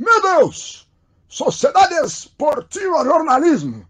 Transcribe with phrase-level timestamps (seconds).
[0.00, 0.88] Meu Deus!
[1.28, 3.86] Sociedade Esportiva Jornalismo.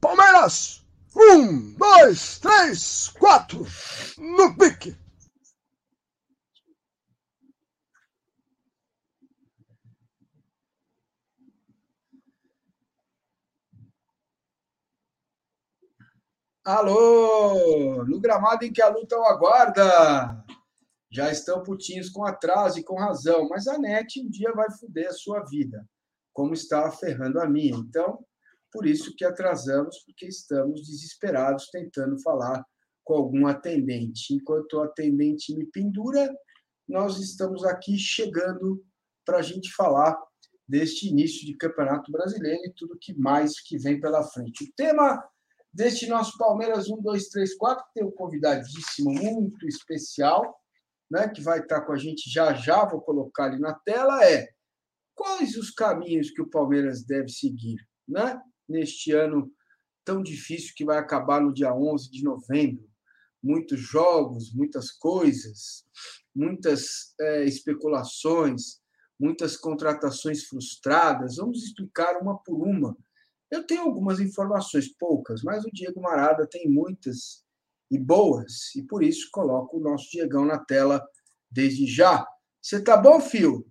[0.00, 0.84] Palmeiras,
[1.16, 3.66] um, dois, três, quatro,
[4.18, 4.96] no pique.
[16.64, 18.04] Alô!
[18.04, 20.44] No gramado em que a luta o aguarda.
[21.12, 25.08] Já estão putinhos com atraso e com razão, mas a NET um dia vai foder
[25.08, 25.86] a sua vida,
[26.32, 27.76] como está ferrando a minha.
[27.76, 28.24] Então,
[28.72, 32.64] por isso que atrasamos, porque estamos desesperados tentando falar
[33.04, 34.34] com algum atendente.
[34.34, 36.34] Enquanto o atendente me pendura,
[36.88, 38.82] nós estamos aqui chegando
[39.24, 40.18] para a gente falar
[40.66, 44.64] deste início de Campeonato Brasileiro e tudo que mais que vem pela frente.
[44.64, 45.22] O tema
[45.70, 50.61] deste nosso Palmeiras 1, 2, 3, 4, que tem um convidadíssimo muito especial,
[51.12, 54.48] né, que vai estar com a gente já já, vou colocar ali na tela, é
[55.14, 57.76] quais os caminhos que o Palmeiras deve seguir,
[58.08, 58.40] né?
[58.66, 59.52] Neste ano
[60.04, 62.88] tão difícil que vai acabar no dia 11 de novembro.
[63.42, 65.84] Muitos jogos, muitas coisas,
[66.34, 68.80] muitas é, especulações,
[69.20, 71.36] muitas contratações frustradas.
[71.36, 72.96] Vamos explicar uma por uma
[73.52, 77.44] eu tenho algumas informações, poucas, mas o Diego Marada tem muitas
[77.92, 81.06] e boas, e por isso coloco o nosso Diegão na tela
[81.50, 82.26] desde já.
[82.58, 83.66] Você tá bom, Fio?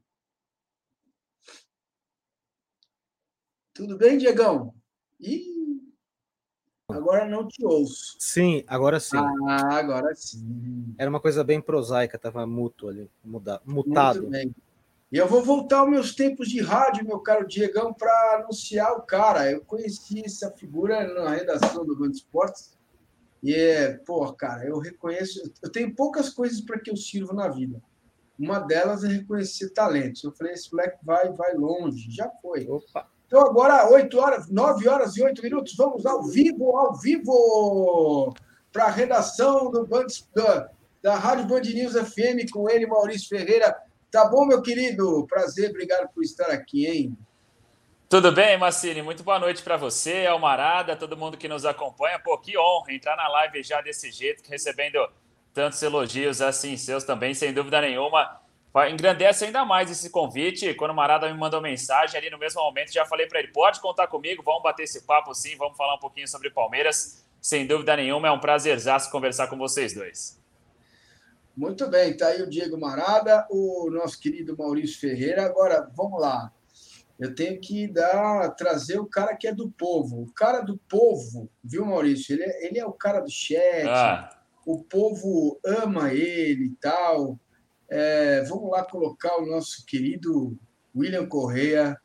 [3.73, 4.75] Tudo bem, Diegão?
[5.19, 5.81] Ih,
[6.87, 8.15] agora não te ouço.
[8.19, 9.17] Sim, agora sim.
[9.17, 10.93] Ah, agora sim.
[10.99, 14.29] Era uma coisa bem prosaica, estava muto ali, muda, mutado.
[15.11, 19.01] E eu vou voltar aos meus tempos de rádio, meu caro Diegão, para anunciar o
[19.01, 19.49] cara.
[19.51, 22.79] Eu conheci essa figura na redação do Band Esportes.
[23.43, 25.41] E é, pô, cara, eu reconheço.
[25.61, 27.81] Eu tenho poucas coisas para que eu sirvo na vida.
[28.37, 30.23] Uma delas é reconhecer talentos.
[30.23, 32.09] Eu falei, esse moleque vai, vai longe.
[32.09, 32.67] Já foi.
[32.67, 33.07] Opa.
[33.25, 38.33] Então, agora, 8 horas, 9 horas e 8 minutos, vamos ao vivo, ao vivo,
[38.73, 40.69] para a redação do Band, da,
[41.01, 43.73] da Rádio Band News FM com ele, Maurício Ferreira
[44.11, 45.25] Tá bom, meu querido?
[45.25, 47.17] Prazer, obrigado por estar aqui, hein?
[48.11, 49.01] Tudo bem, Massini?
[49.01, 52.19] Muito boa noite para você, Almarada, todo mundo que nos acompanha.
[52.19, 54.99] Pô, que honra entrar na live já desse jeito, recebendo
[55.53, 58.41] tantos elogios assim seus também, sem dúvida nenhuma.
[58.89, 60.73] Engrandece ainda mais esse convite.
[60.73, 63.79] Quando o Marada me mandou mensagem ali no mesmo momento, já falei para ele: pode
[63.79, 67.25] contar comigo, vamos bater esse papo sim, vamos falar um pouquinho sobre Palmeiras.
[67.39, 70.37] Sem dúvida nenhuma, é um prazerzaço conversar com vocês dois.
[71.55, 75.45] Muito bem, está aí o Diego Marada, o nosso querido Maurício Ferreira.
[75.45, 76.51] Agora, vamos lá.
[77.21, 80.23] Eu tenho que dar, trazer o cara que é do povo.
[80.23, 82.33] O cara do povo, viu, Maurício?
[82.33, 83.87] Ele é, ele é o cara do chat.
[83.87, 84.41] Ah.
[84.65, 87.39] O povo ama ele e tal.
[87.87, 90.57] É, vamos lá colocar o nosso querido
[90.95, 91.95] William Correia,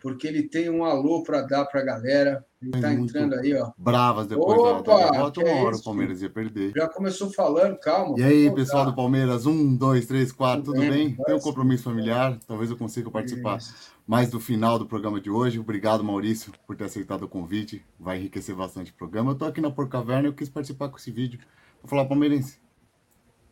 [0.00, 2.46] porque ele tem um alô para dar para a galera.
[2.62, 3.72] Ele está entrando aí, ó.
[3.76, 6.72] Bravas depois Opa, da derrota, uma hora o Palmeiras ia perder.
[6.76, 8.18] Já começou falando, calma.
[8.18, 11.08] E aí, pessoal do Palmeiras, um, dois, três, quatro, tudo, tudo bem?
[11.08, 11.24] bem?
[11.24, 13.92] Tem um compromisso familiar, talvez eu consiga participar Isso.
[14.06, 15.58] mais do final do programa de hoje.
[15.58, 17.84] Obrigado, Maurício, por ter aceitado o convite.
[17.98, 19.32] Vai enriquecer bastante o programa.
[19.32, 21.40] Eu tô aqui na Porcaverna e eu quis participar com esse vídeo.
[21.82, 22.60] Vou falar, palmeirense,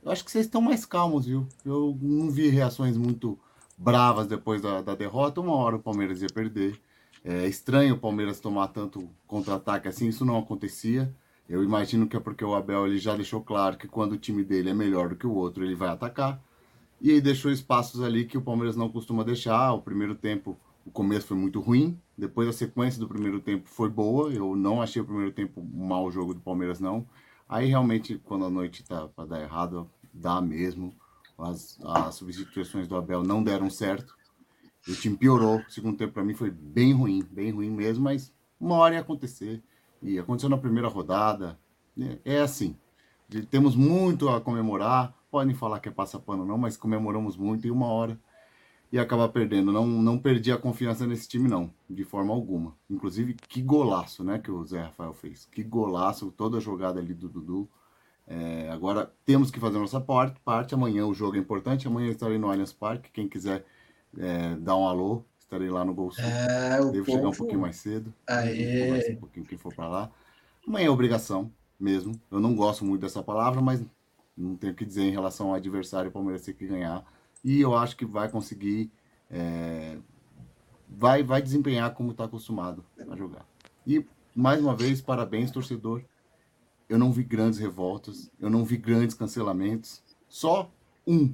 [0.04, 1.47] eu acho que vocês estão mais calmos, viu?
[1.65, 3.38] Eu não vi reações muito
[3.77, 5.41] bravas depois da, da derrota.
[5.41, 6.81] Uma hora o Palmeiras ia perder.
[7.25, 11.15] É estranho o Palmeiras tomar tanto contra-ataque assim, isso não acontecia.
[11.49, 14.45] Eu imagino que é porque o Abel ele já deixou claro que quando o time
[14.45, 16.41] dele é melhor do que o outro, ele vai atacar.
[17.01, 19.73] E aí deixou espaços ali que o Palmeiras não costuma deixar.
[19.73, 21.99] O primeiro tempo, o começo foi muito ruim.
[22.17, 24.33] Depois a sequência do primeiro tempo foi boa.
[24.33, 27.07] Eu não achei o primeiro tempo um mau jogo do Palmeiras, não.
[27.49, 30.95] Aí realmente, quando a noite tá para dar errado, dá mesmo.
[31.39, 34.15] As, as substituições do Abel não deram certo.
[34.88, 35.59] O time piorou.
[35.59, 39.00] O segundo tempo para mim foi bem ruim, bem ruim mesmo, mas uma hora ia
[39.00, 39.62] acontecer.
[40.03, 41.59] E aconteceu na primeira rodada.
[42.24, 42.77] É assim.
[43.50, 45.15] Temos muito a comemorar.
[45.30, 48.18] Podem falar que é passapano não, mas comemoramos muito e uma hora
[48.92, 49.72] e acabar perdendo.
[49.72, 52.74] Não, não perdi a confiança nesse time, não, de forma alguma.
[52.88, 55.47] Inclusive, que golaço, né, que o Zé Rafael fez.
[55.47, 57.68] Que golaço, toda a jogada ali do Dudu.
[58.27, 60.74] É, agora temos que fazer nossa parte, parte.
[60.74, 61.86] Amanhã o jogo é importante.
[61.86, 63.10] Amanhã eu estarei no Allianz Parque.
[63.12, 63.65] Quem quiser
[64.18, 66.24] é, dar um alô, estarei lá no Gol Sul.
[66.24, 67.12] É, Devo povo...
[67.12, 68.12] chegar um pouquinho mais cedo.
[68.27, 69.12] Aê.
[69.12, 70.10] Um pouquinho quem for para lá.
[70.66, 72.21] Amanhã é obrigação mesmo.
[72.30, 73.83] Eu não gosto muito dessa palavra, mas
[74.36, 76.10] não tenho o que dizer em relação ao adversário.
[76.10, 77.04] O Palmeiras tem que ganhar.
[77.45, 78.91] E eu acho que vai conseguir.
[79.30, 79.97] É,
[80.89, 83.47] vai, vai desempenhar como está acostumado a jogar.
[83.86, 84.04] E,
[84.34, 86.03] mais uma vez, parabéns, torcedor.
[86.89, 90.03] Eu não vi grandes revoltas, eu não vi grandes cancelamentos.
[90.28, 90.71] Só
[91.06, 91.33] um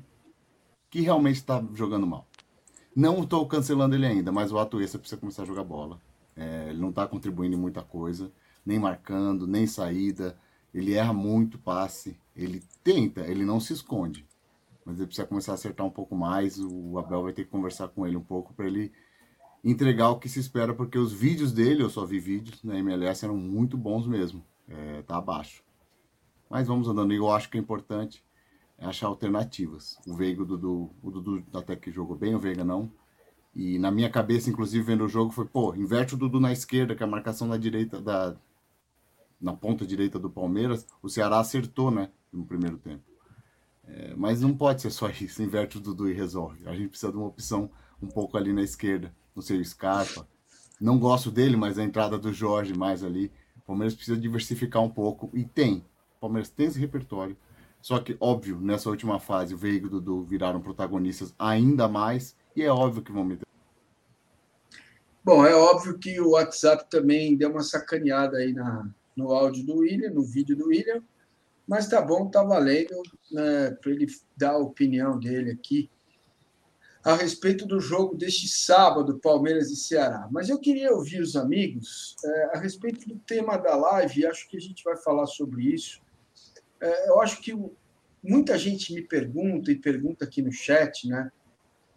[0.91, 2.27] que realmente está jogando mal.
[2.97, 6.01] Não estou cancelando ele ainda, mas o Atuesta precisa começar a jogar bola.
[6.35, 8.33] É, ele não está contribuindo em muita coisa,
[8.65, 10.35] nem marcando, nem saída.
[10.73, 12.19] Ele erra muito passe.
[12.35, 14.25] Ele tenta, ele não se esconde.
[14.83, 16.59] Mas ele precisa começar a acertar um pouco mais.
[16.59, 18.91] O Abel vai ter que conversar com ele um pouco para ele
[19.63, 23.27] entregar o que se espera, porque os vídeos dele, eu só vi vídeos na MLS,
[23.27, 24.43] eram muito bons mesmo.
[24.67, 25.63] É, tá abaixo.
[26.49, 27.13] Mas vamos andando.
[27.13, 28.25] Eu acho que é importante
[28.79, 29.99] achar alternativas.
[30.07, 32.91] O Veiga, o Dudu, o Dudu até que jogou bem, o Veiga não.
[33.55, 36.95] E na minha cabeça, inclusive, vendo o jogo, foi, pô, inverte o Dudu na esquerda,
[36.95, 38.37] que é a marcação na direita da.
[39.41, 42.11] Na ponta direita do Palmeiras, o Ceará acertou, né?
[42.33, 43.05] No primeiro tempo.
[43.85, 46.67] É, mas não pode ser só isso, inverte o Dudu e resolve.
[46.67, 47.71] A gente precisa de uma opção
[48.03, 49.15] um pouco ali na esquerda.
[49.35, 50.27] Não sei, o Scarpa.
[50.81, 53.33] Não gosto dele, mas a entrada do Jorge mais ali.
[53.57, 55.31] O Palmeiras precisa diversificar um pouco.
[55.33, 55.85] E tem.
[56.17, 57.37] O Palmeiras tem esse repertório.
[57.87, 62.35] Só que, óbvio, nessa última fase, o Veiga e o Dudu viraram protagonistas ainda mais.
[62.57, 63.47] E é óbvio que vão meter.
[65.25, 69.77] Bom, é óbvio que o WhatsApp também deu uma sacaneada aí na, no áudio do
[69.77, 71.01] William, no vídeo do William.
[71.65, 73.01] Mas tá bom, tá valendo
[73.31, 75.89] né, para ele dar a opinião dele aqui
[77.05, 80.27] a respeito do jogo deste sábado, Palmeiras e Ceará.
[80.33, 84.57] Mas eu queria ouvir os amigos é, a respeito do tema da live, acho que
[84.57, 86.05] a gente vai falar sobre isso.
[86.81, 87.53] É, eu acho que
[88.23, 91.31] muita gente me pergunta e pergunta aqui no chat, né?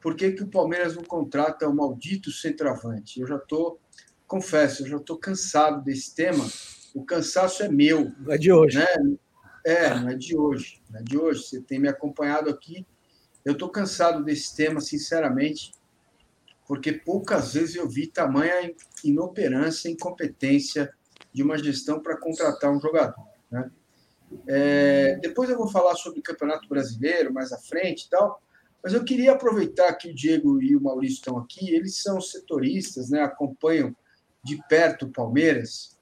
[0.02, 3.20] Por que, que o Palmeiras não contrata o maldito centroavante?
[3.20, 3.80] Eu já estou,
[4.26, 6.48] confesso, eu já estou cansado desse tema.
[6.96, 8.12] O cansaço é meu.
[8.30, 8.78] É de hoje.
[8.78, 9.18] Né?
[9.66, 10.82] É, não é de hoje.
[10.90, 11.44] Não é de hoje.
[11.44, 12.86] Você tem me acompanhado aqui
[13.50, 15.72] eu estou cansado desse tema, sinceramente,
[16.68, 18.74] porque poucas vezes eu vi tamanha
[19.04, 20.94] inoperância, incompetência
[21.34, 23.26] de uma gestão para contratar um jogador.
[23.50, 23.72] Né?
[24.48, 28.42] É, depois eu vou falar sobre o Campeonato Brasileiro mais à frente e tal,
[28.84, 33.10] mas eu queria aproveitar que o Diego e o Maurício estão aqui, eles são setoristas,
[33.10, 33.96] né, acompanham
[34.44, 36.00] de perto o Palmeiras,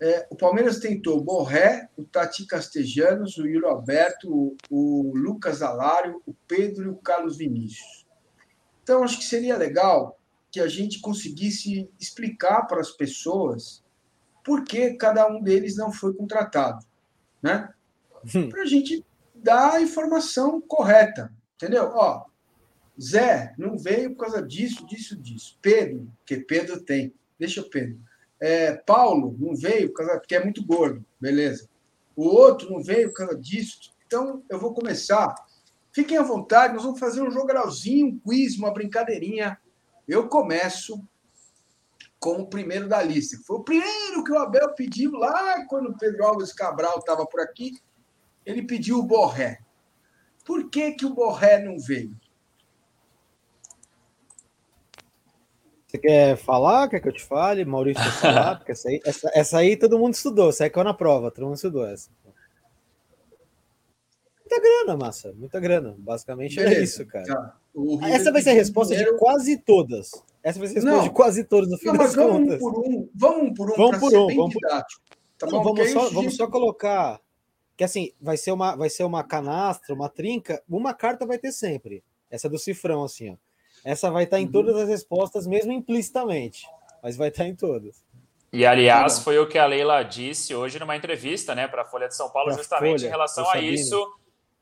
[0.00, 5.60] é, o Palmeiras tentou o Borré, o Tati Castejanos, o Yuri Alberto, o, o Lucas
[5.60, 8.06] Alário, o Pedro e o Carlos Vinícius.
[8.82, 10.18] Então, acho que seria legal
[10.52, 13.84] que a gente conseguisse explicar para as pessoas
[14.44, 16.86] por que cada um deles não foi contratado,
[17.42, 17.72] né?
[18.34, 18.48] Hum.
[18.48, 19.04] Para a gente
[19.34, 21.90] dar a informação correta, entendeu?
[21.94, 22.24] Ó,
[23.00, 25.56] Zé não veio por causa disso, disso, disso.
[25.62, 27.14] Pedro, que Pedro tem.
[27.38, 27.98] Deixa o Pedro.
[28.40, 31.68] É, Paulo não veio porque é muito gordo, beleza.
[32.16, 33.92] O outro não veio por causa disso.
[34.06, 35.34] Então, eu vou começar.
[35.92, 39.58] Fiquem à vontade, nós vamos fazer um jogralzinho, um quiz, uma brincadeirinha.
[40.06, 41.00] Eu começo
[42.34, 43.38] com o primeiro da lista.
[43.46, 47.40] Foi o primeiro que o Abel pediu lá quando o Pedro Alves Cabral estava por
[47.40, 47.78] aqui.
[48.44, 49.58] Ele pediu o Borré.
[50.44, 52.14] Por que, que o Borré não veio?
[55.86, 56.88] Você quer falar?
[56.88, 57.64] Quer que eu te fale?
[57.64, 58.56] Maurício quer falar?
[58.60, 61.44] Porque essa aí, essa, essa aí todo mundo estudou, essa aí caiu na prova, todo
[61.44, 62.10] mundo estudou essa.
[64.38, 65.94] Muita grana, massa, muita grana.
[65.98, 67.24] Basicamente é Beleza, é isso, cara.
[67.26, 67.58] Tá.
[68.08, 69.16] Essa vai ser a resposta primeiro...
[69.16, 70.10] de quase todas.
[70.42, 72.54] Essa vai ser a resposta não, de quase todas no fim não, das vamos contas.
[72.56, 74.60] Um por um, vamos um por um, vamos por um, vamos por...
[75.38, 77.20] Tá não, vamos, só, vamos só colocar
[77.76, 81.52] que assim, vai ser uma vai ser uma canastra, uma trinca, uma carta vai ter
[81.52, 82.02] sempre.
[82.28, 83.36] Essa do cifrão assim, ó.
[83.84, 84.52] Essa vai estar em uhum.
[84.52, 86.66] todas as respostas, mesmo implicitamente,
[87.00, 88.04] mas vai estar em todas.
[88.52, 92.08] E aliás, foi o que a Leila disse hoje numa entrevista, né, para a Folha
[92.08, 94.17] de São Paulo, pra justamente Folha, em relação a isso.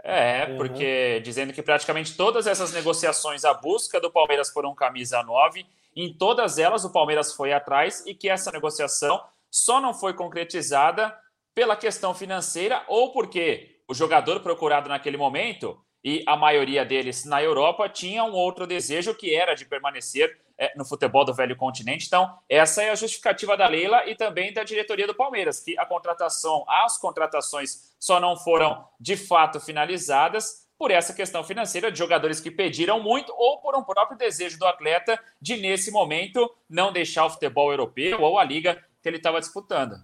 [0.08, 0.56] É, uhum.
[0.56, 5.66] porque dizendo que praticamente todas essas negociações, a busca do Palmeiras por um camisa 9,
[5.96, 9.20] em todas elas o Palmeiras foi atrás e que essa negociação
[9.50, 11.12] só não foi concretizada
[11.52, 17.42] pela questão financeira ou porque o jogador procurado naquele momento e a maioria deles na
[17.42, 20.38] Europa tinha um outro desejo que era de permanecer
[20.76, 22.06] no futebol do velho continente.
[22.06, 25.84] Então, essa é a justificativa da Leila e também da diretoria do Palmeiras, que a
[25.84, 32.40] contratação, as contratações só não foram de fato finalizadas por essa questão financeira de jogadores
[32.40, 37.26] que pediram muito ou por um próprio desejo do atleta de, nesse momento, não deixar
[37.26, 39.96] o futebol europeu ou a liga que ele estava disputando.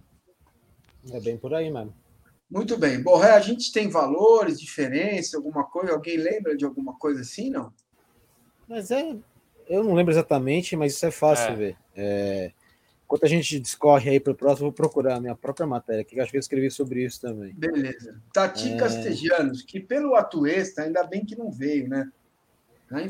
[1.11, 1.93] É bem por aí, mano.
[2.49, 3.01] Muito bem.
[3.01, 5.93] Borré, a gente tem valores, diferença, alguma coisa?
[5.93, 7.73] Alguém lembra de alguma coisa assim, não?
[8.67, 9.15] Mas é.
[9.67, 11.55] Eu não lembro exatamente, mas isso é fácil é.
[11.55, 11.77] ver.
[11.95, 12.51] É,
[13.05, 16.19] enquanto a gente discorre aí para o próximo, vou procurar a minha própria matéria, que
[16.19, 17.53] acho que eu escrevi sobre isso também.
[17.53, 18.19] Beleza.
[18.33, 18.77] Tati é...
[18.77, 22.09] Castejanos, que pelo Atuesta, ainda bem que não veio, né?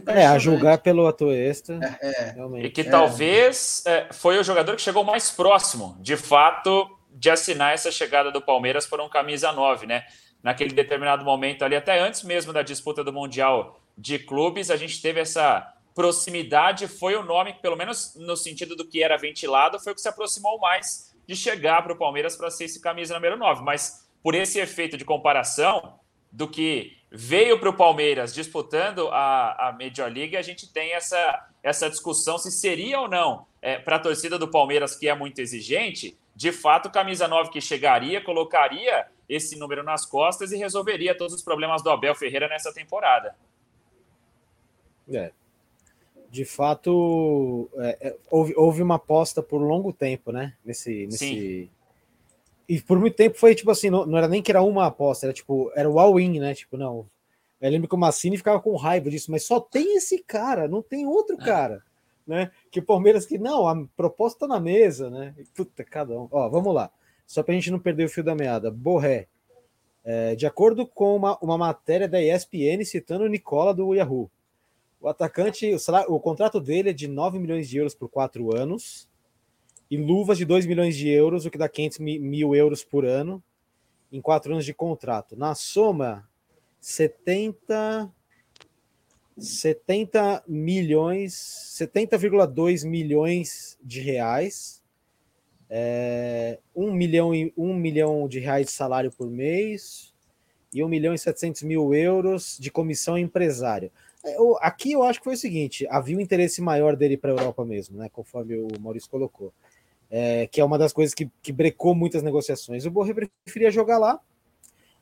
[0.07, 1.79] É, é a julgar pelo Atuesta.
[2.01, 2.65] É, é.
[2.65, 2.83] E que é.
[2.85, 8.31] talvez é, foi o jogador que chegou mais próximo, de fato, de assinar essa chegada
[8.31, 10.05] do Palmeiras por um camisa 9, né?
[10.41, 15.01] Naquele determinado momento ali, até antes mesmo da disputa do Mundial de Clubes, a gente
[15.01, 19.93] teve essa proximidade foi o nome, pelo menos no sentido do que era ventilado, foi
[19.93, 23.37] o que se aproximou mais de chegar para o Palmeiras para ser esse camisa número
[23.37, 23.63] 9.
[23.63, 25.99] Mas por esse efeito de comparação
[26.31, 31.47] do que veio para o Palmeiras disputando a, a Major League, a gente tem essa,
[31.61, 35.39] essa discussão se seria ou não é, para a torcida do Palmeiras, que é muito
[35.39, 41.33] exigente, de fato, camisa 9 que chegaria, colocaria esse número nas costas e resolveria todos
[41.35, 43.35] os problemas do Abel Ferreira nessa temporada.
[45.11, 45.31] É.
[46.33, 50.55] De fato, é, é, houve, houve uma aposta por longo tempo, né?
[50.65, 51.17] Nesse, nesse...
[51.19, 51.69] Sim.
[52.67, 55.27] E por muito tempo foi tipo assim, não, não era nem que era uma aposta,
[55.27, 56.55] era tipo, era o all-in, né?
[56.55, 57.07] Tipo, não.
[57.61, 60.81] Eu lembro que o Massini ficava com raiva disso, mas só tem esse cara, não
[60.81, 61.45] tem outro é.
[61.45, 61.83] cara,
[62.25, 62.49] né?
[62.71, 65.35] Que o Palmeiras que não, a proposta tá na mesa, né?
[65.55, 66.27] Puta, cada um.
[66.31, 66.89] Ó, vamos lá.
[67.27, 68.71] Só pra gente não perder o fio da meada.
[68.71, 69.27] Borré,
[70.03, 74.31] é, de acordo com uma, uma matéria da ESPN citando o Nicola do Yahoo,
[75.03, 78.55] o atacante, o, salário, o contrato dele é de 9 milhões de euros por quatro
[78.55, 79.05] anos
[79.91, 83.43] e luvas de 2 milhões de euros, o que dá 500 mil euros por ano
[84.09, 85.35] em quatro anos de contrato.
[85.35, 86.25] Na soma,
[86.79, 88.09] 70
[89.37, 91.33] 70 milhões,
[91.77, 94.81] 70,2 milhões de reais
[95.69, 100.13] é, 1 milhão e 1 milhão de reais de salário por mês
[100.73, 103.91] e 1 milhão e 700 mil euros de comissão empresária.
[104.23, 107.35] É, aqui eu acho que foi o seguinte: havia um interesse maior dele para a
[107.35, 108.09] Europa mesmo, né?
[108.09, 109.53] Conforme o Maurício colocou.
[110.09, 112.85] É, que é uma das coisas que, que brecou muitas negociações.
[112.85, 113.13] O Borre
[113.43, 114.19] preferia jogar lá,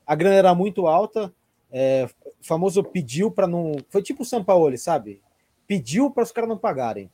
[0.06, 1.32] a grana era muito alta,
[1.70, 3.76] é, o famoso pediu para não.
[3.90, 5.20] Foi tipo o São Paulo, sabe?
[5.66, 7.10] Pediu para os caras não pagarem.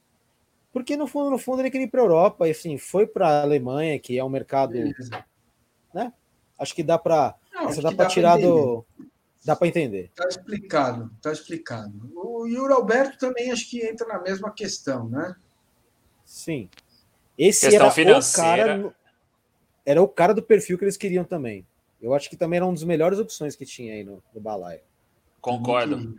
[0.72, 3.28] Porque no fundo, no fundo ele queria ir para a Europa, e assim, foi para
[3.28, 4.74] a Alemanha, que é um mercado,
[5.92, 6.12] né?
[6.58, 7.34] Acho que dá para
[7.82, 8.84] dá para tirar do
[9.48, 10.10] dá para entender.
[10.14, 12.12] Tá explicado, tá explicado.
[12.14, 15.34] O Yuri Alberto também acho que entra na mesma questão, né?
[16.22, 16.68] Sim.
[17.36, 18.76] Esse questão era financeira.
[18.76, 18.94] o cara
[19.86, 21.66] era o cara do perfil que eles queriam também.
[22.00, 24.82] Eu acho que também era uma das melhores opções que tinha aí no, no balaio.
[25.40, 26.14] Concordo.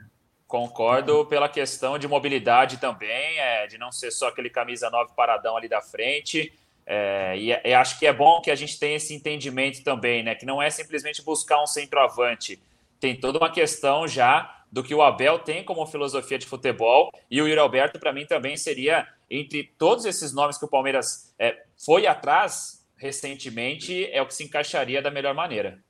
[0.48, 5.56] Concordo pela questão de mobilidade também, é, de não ser só aquele camisa 9 paradão
[5.56, 6.52] ali da frente.
[6.84, 10.34] É, e, e, acho que é bom que a gente tenha esse entendimento também, né?
[10.34, 12.60] Que não é simplesmente buscar um centroavante.
[13.00, 17.12] Tem toda uma questão já do que o Abel tem como filosofia de futebol.
[17.30, 21.34] E o Yuri Alberto, para mim, também seria, entre todos esses nomes que o Palmeiras
[21.40, 25.82] é, foi atrás recentemente, é o que se encaixaria da melhor maneira.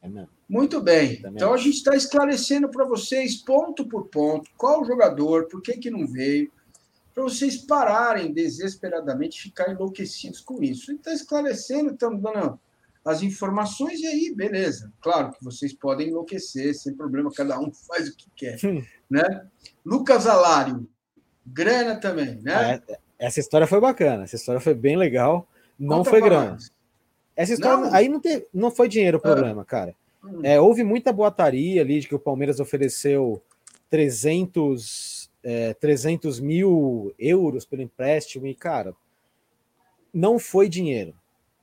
[0.00, 0.30] É mesmo.
[0.48, 1.20] Muito bem.
[1.26, 5.90] Então a gente está esclarecendo para vocês, ponto por ponto, qual jogador, por que, que
[5.90, 6.52] não veio,
[7.12, 10.92] para vocês pararem desesperadamente ficar enlouquecidos com isso.
[10.92, 12.60] Está esclarecendo, estamos dando
[13.06, 14.92] as informações e aí, beleza.
[15.00, 18.58] Claro que vocês podem enlouquecer, sem problema, cada um faz o que quer.
[19.08, 19.46] né?
[19.84, 20.88] Lucas Alário,
[21.46, 22.82] grana também, né?
[22.88, 25.48] É, essa história foi bacana, essa história foi bem legal.
[25.78, 26.58] Não Conta foi grana.
[27.36, 27.94] Essa história não.
[27.94, 29.22] aí não, tem, não foi dinheiro o ah.
[29.22, 29.94] problema, cara.
[30.24, 30.40] Hum.
[30.42, 33.40] É, houve muita boataria ali de que o Palmeiras ofereceu
[33.88, 38.94] 300, é, 300 mil euros pelo empréstimo e, cara,
[40.12, 41.14] não foi dinheiro.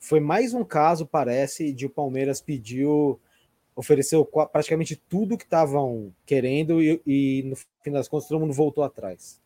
[0.04, 3.18] Foi mais um caso, parece, de o Palmeiras pediu,
[3.74, 8.84] ofereceu praticamente tudo que estavam querendo e, e, no fim das contas todo mundo voltou
[8.84, 9.40] atrás.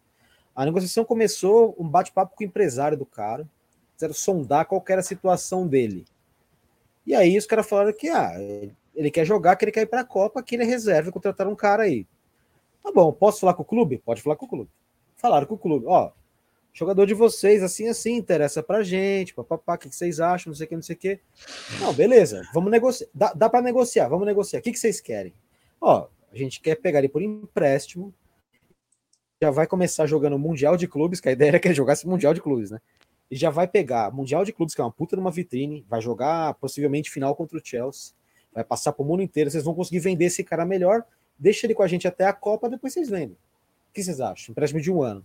[0.56, 3.48] A negociação começou um bate-papo com o empresário do cara,
[3.94, 6.06] quiseram sondar qual era a situação dele.
[7.06, 8.34] E aí os caras falaram que ah,
[8.96, 11.14] ele quer jogar, que ele quer ir para a Copa, que ele é reserva e
[11.14, 12.08] contratar um cara aí.
[12.82, 14.00] Tá bom, posso falar com o clube?
[14.00, 14.72] Pode falar com o clube.
[15.18, 16.10] Falaram com o clube, ó,
[16.78, 20.66] jogador de vocês, assim, assim, interessa pra gente, papapá, o que vocês acham, não sei
[20.66, 21.20] o que, não sei o que.
[21.80, 24.60] Não, beleza, vamos negociar, dá, dá para negociar, vamos negociar.
[24.60, 25.34] O que, que vocês querem?
[25.82, 28.14] Ó, a gente quer pegar ele por empréstimo,
[29.42, 32.34] já vai começar jogando Mundial de Clubes, que a ideia era que ele jogasse Mundial
[32.34, 32.80] de Clubes, né?
[33.30, 36.54] E já vai pegar Mundial de Clubes, que é uma puta numa vitrine, vai jogar
[36.56, 38.18] possivelmente final contra o Chelsea
[38.58, 41.04] vai passar para o mundo inteiro, vocês vão conseguir vender esse cara melhor,
[41.38, 43.38] deixa ele com a gente até a Copa, depois vocês vendem.
[43.90, 44.52] O que vocês acham?
[44.52, 45.24] Empréstimo de um ano.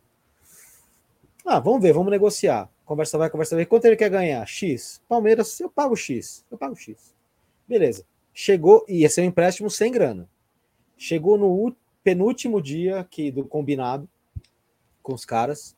[1.45, 2.71] Ah, vamos ver, vamos negociar.
[2.85, 3.67] Conversa vai, conversa vai.
[3.67, 4.47] Quanto ele quer ganhar?
[4.47, 5.03] X.
[5.09, 6.45] Palmeiras, eu pago X.
[6.51, 7.15] Eu pago X.
[7.67, 8.07] Beleza.
[8.33, 10.29] Chegou, ia ser um empréstimo sem grana.
[10.97, 14.09] Chegou no penúltimo dia que do combinado
[15.03, 15.77] com os caras.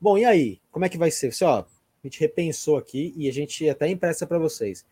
[0.00, 0.60] Bom, e aí?
[0.70, 1.32] Como é que vai ser?
[1.32, 1.66] Você, ó, a
[2.02, 4.84] gente repensou aqui e a gente até empresta para vocês.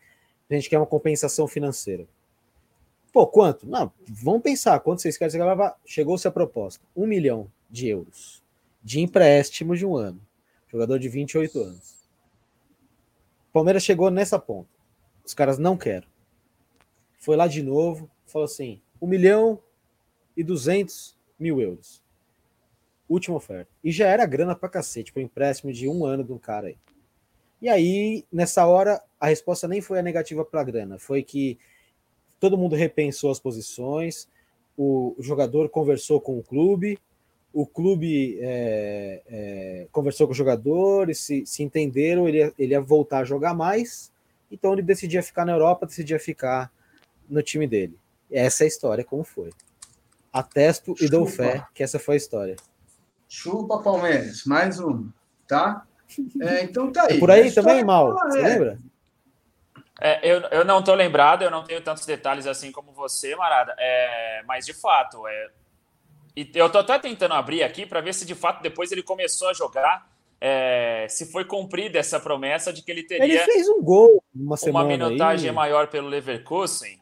[0.49, 2.07] A gente quer uma compensação financeira.
[3.11, 3.67] Pô, quanto?
[3.67, 4.79] Não, vamos pensar.
[4.79, 5.41] Quanto vocês querem?
[5.85, 8.46] Chegou-se a proposta: um milhão de euros
[8.83, 10.21] de empréstimo de um ano.
[10.67, 11.97] Jogador de 28 anos.
[13.51, 14.69] Palmeiras chegou nessa ponta.
[15.25, 16.07] Os caras não querem.
[17.19, 19.61] Foi lá de novo, falou assim: um milhão
[20.35, 22.03] e duzentos mil euros.
[23.09, 23.71] Última oferta.
[23.83, 26.77] E já era grana pra cacete, para empréstimo de um ano de um cara aí.
[27.61, 31.57] E aí, nessa hora, a resposta nem foi a negativa para grana, foi que
[32.39, 34.29] todo mundo repensou as posições,
[34.77, 36.99] o jogador conversou com o clube,
[37.53, 42.73] o clube é, é, conversou com o jogador, e se, se entenderam, ele ia, ele
[42.73, 44.11] ia voltar a jogar mais,
[44.51, 46.71] então ele decidia ficar na Europa, decidia ficar
[47.29, 47.97] no time dele.
[48.31, 49.49] Essa é a história, como foi.
[50.31, 51.03] Atesto Chupa.
[51.03, 52.55] e dou fé que essa foi a história.
[53.27, 55.09] Chupa, Palmeiras, mais um,
[55.47, 55.85] tá?
[56.41, 57.17] É, então tá aí.
[57.17, 58.41] É por aí também, Mal, você é.
[58.43, 58.77] lembra?
[59.99, 63.75] É, eu, eu não estou lembrado, eu não tenho tantos detalhes assim como você, Marada,
[63.79, 65.49] é, mas de fato, é,
[66.37, 69.49] e eu estou até tentando abrir aqui para ver se de fato depois ele começou
[69.49, 70.07] a jogar,
[70.39, 74.55] é, se foi cumprida essa promessa de que ele teria ele fez um gol uma,
[74.67, 75.55] uma minutagem aí.
[75.55, 77.01] maior pelo Leverkusen.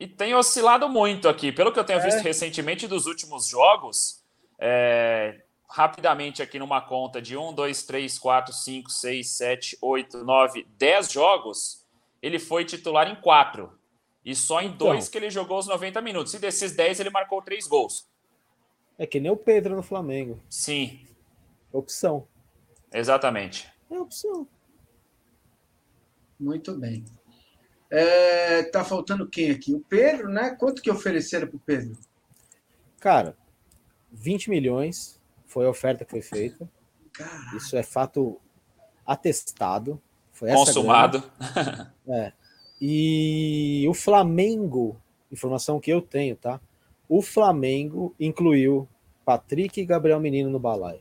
[0.00, 1.52] E tem oscilado muito aqui.
[1.52, 2.02] Pelo que eu tenho é.
[2.02, 4.24] visto recentemente dos últimos jogos,
[4.58, 10.66] é, rapidamente aqui numa conta de 1, 2, 3, 4, 5, 6, 7, 8, 9,
[10.78, 11.84] 10 jogos,
[12.22, 13.70] ele foi titular em 4.
[14.24, 16.32] E só em dois então, que ele jogou os 90 minutos.
[16.32, 18.06] E desses 10 ele marcou 3 gols.
[18.98, 20.40] É que nem o Pedro no Flamengo.
[20.48, 21.06] Sim.
[21.72, 22.26] Opção.
[22.92, 23.70] Exatamente.
[23.90, 24.48] É opção.
[26.38, 27.04] Muito bem.
[27.90, 29.74] É, tá faltando quem aqui?
[29.74, 30.50] O Pedro, né?
[30.58, 31.96] Quanto que ofereceram pro Pedro?
[32.98, 33.36] Cara,
[34.10, 36.68] 20 milhões foi a oferta que foi feita.
[37.12, 37.56] Caraca.
[37.56, 38.40] Isso é fato
[39.06, 40.00] atestado.
[40.32, 41.22] Foi Consumado.
[42.08, 42.32] é.
[42.80, 45.00] E o Flamengo,
[45.30, 46.60] informação que eu tenho, tá?
[47.08, 48.88] O Flamengo incluiu
[49.24, 51.00] Patrick e Gabriel Menino no balaio.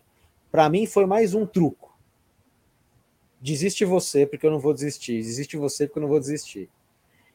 [0.52, 1.96] Para mim foi mais um truco.
[3.42, 5.18] Desiste você porque eu não vou desistir.
[5.18, 6.70] Desiste você porque eu não vou desistir.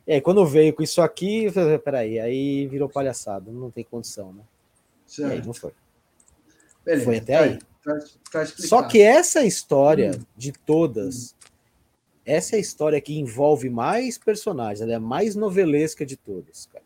[0.07, 3.85] E aí, quando veio com isso aqui, eu falei, peraí, aí virou palhaçada, não tem
[3.85, 4.43] condição, né?
[5.07, 5.31] Certo.
[5.31, 5.73] E aí não foi.
[6.85, 7.59] Beleza, foi até tá aí.
[7.85, 7.99] Tá,
[8.33, 10.25] tá Só que essa história hum.
[10.37, 11.51] de todas, hum.
[12.27, 16.67] essa é a história que envolve mais personagens, ela é a mais novelesca de todas,
[16.67, 16.80] cara.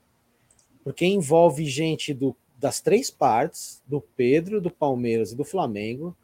[0.84, 6.14] Porque envolve gente do, das três partes, do Pedro, do Palmeiras e do Flamengo,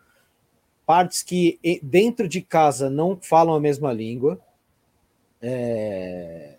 [0.87, 4.39] partes que dentro de casa não falam a mesma língua.
[5.41, 6.57] É,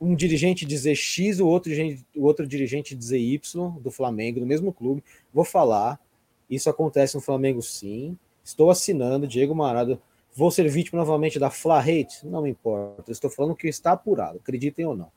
[0.00, 1.72] um dirigente dizer X, o outro,
[2.16, 5.02] o outro dirigente dizer Y do Flamengo, do mesmo clube.
[5.32, 6.00] Vou falar.
[6.48, 8.18] Isso acontece no Flamengo, sim.
[8.42, 10.00] Estou assinando, Diego Marado.
[10.34, 12.26] Vou ser vítima novamente da Fla Hate?
[12.26, 13.10] Não me importa.
[13.10, 15.10] Estou falando que está apurado, acreditem ou não.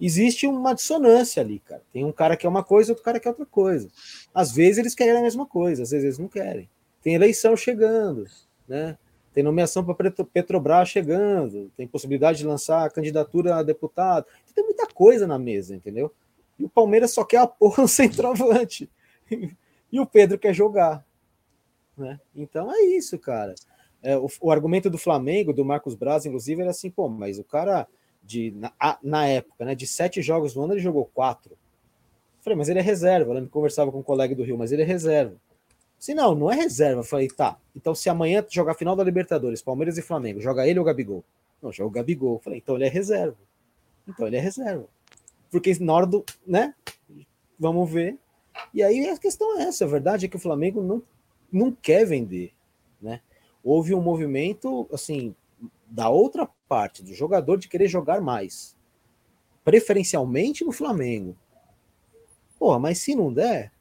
[0.00, 1.82] Existe uma dissonância ali, cara.
[1.92, 3.88] Tem um cara que é uma coisa, outro cara que é outra coisa.
[4.34, 6.68] Às vezes eles querem a mesma coisa, às vezes eles não querem.
[7.02, 8.26] Tem eleição chegando,
[8.68, 8.98] né?
[9.36, 15.26] tem nomeação para Petrobras chegando, tem possibilidade de lançar candidatura a deputado, tem muita coisa
[15.26, 16.10] na mesa, entendeu?
[16.58, 18.90] E o Palmeiras só quer a porra no centroavante.
[19.92, 21.04] e o Pedro quer jogar.
[21.98, 22.18] Né?
[22.34, 23.54] Então é isso, cara.
[24.02, 27.44] É, o, o, argumento do Flamengo, do Marcos Braz, inclusive, era assim, pô, mas o
[27.44, 27.86] cara,
[28.26, 31.56] de, na, na época, né, de sete jogos no ano, ele jogou quatro.
[32.40, 33.32] falei, mas ele é reserva.
[33.32, 35.36] Eu que conversava com um colega do Rio, mas ele é reserva.
[35.98, 37.00] Se não, não é reserva.
[37.00, 37.56] Eu falei, tá.
[37.74, 41.24] Então, se amanhã jogar final da Libertadores, Palmeiras e Flamengo, joga ele ou Gabigol?
[41.62, 42.34] Não, joga o Gabigol.
[42.34, 43.36] Eu falei, então ele é reserva.
[44.06, 44.86] Então ele é reserva.
[45.50, 46.24] Porque na hora do.
[46.46, 46.74] né?
[47.58, 48.18] Vamos ver.
[48.74, 49.84] E aí a questão é essa.
[49.84, 51.02] A verdade é que o Flamengo não,
[51.50, 52.52] não quer vender.
[53.00, 53.20] Né?
[53.62, 55.34] Houve um movimento, assim,
[55.86, 58.76] da outra parte, do jogador de querer jogar mais.
[59.64, 61.36] Preferencialmente no Flamengo.
[62.58, 63.72] Porra, mas se não der,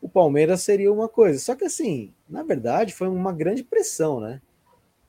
[0.00, 1.38] o Palmeiras seria uma coisa.
[1.38, 4.40] Só que assim, na verdade, foi uma grande pressão, né?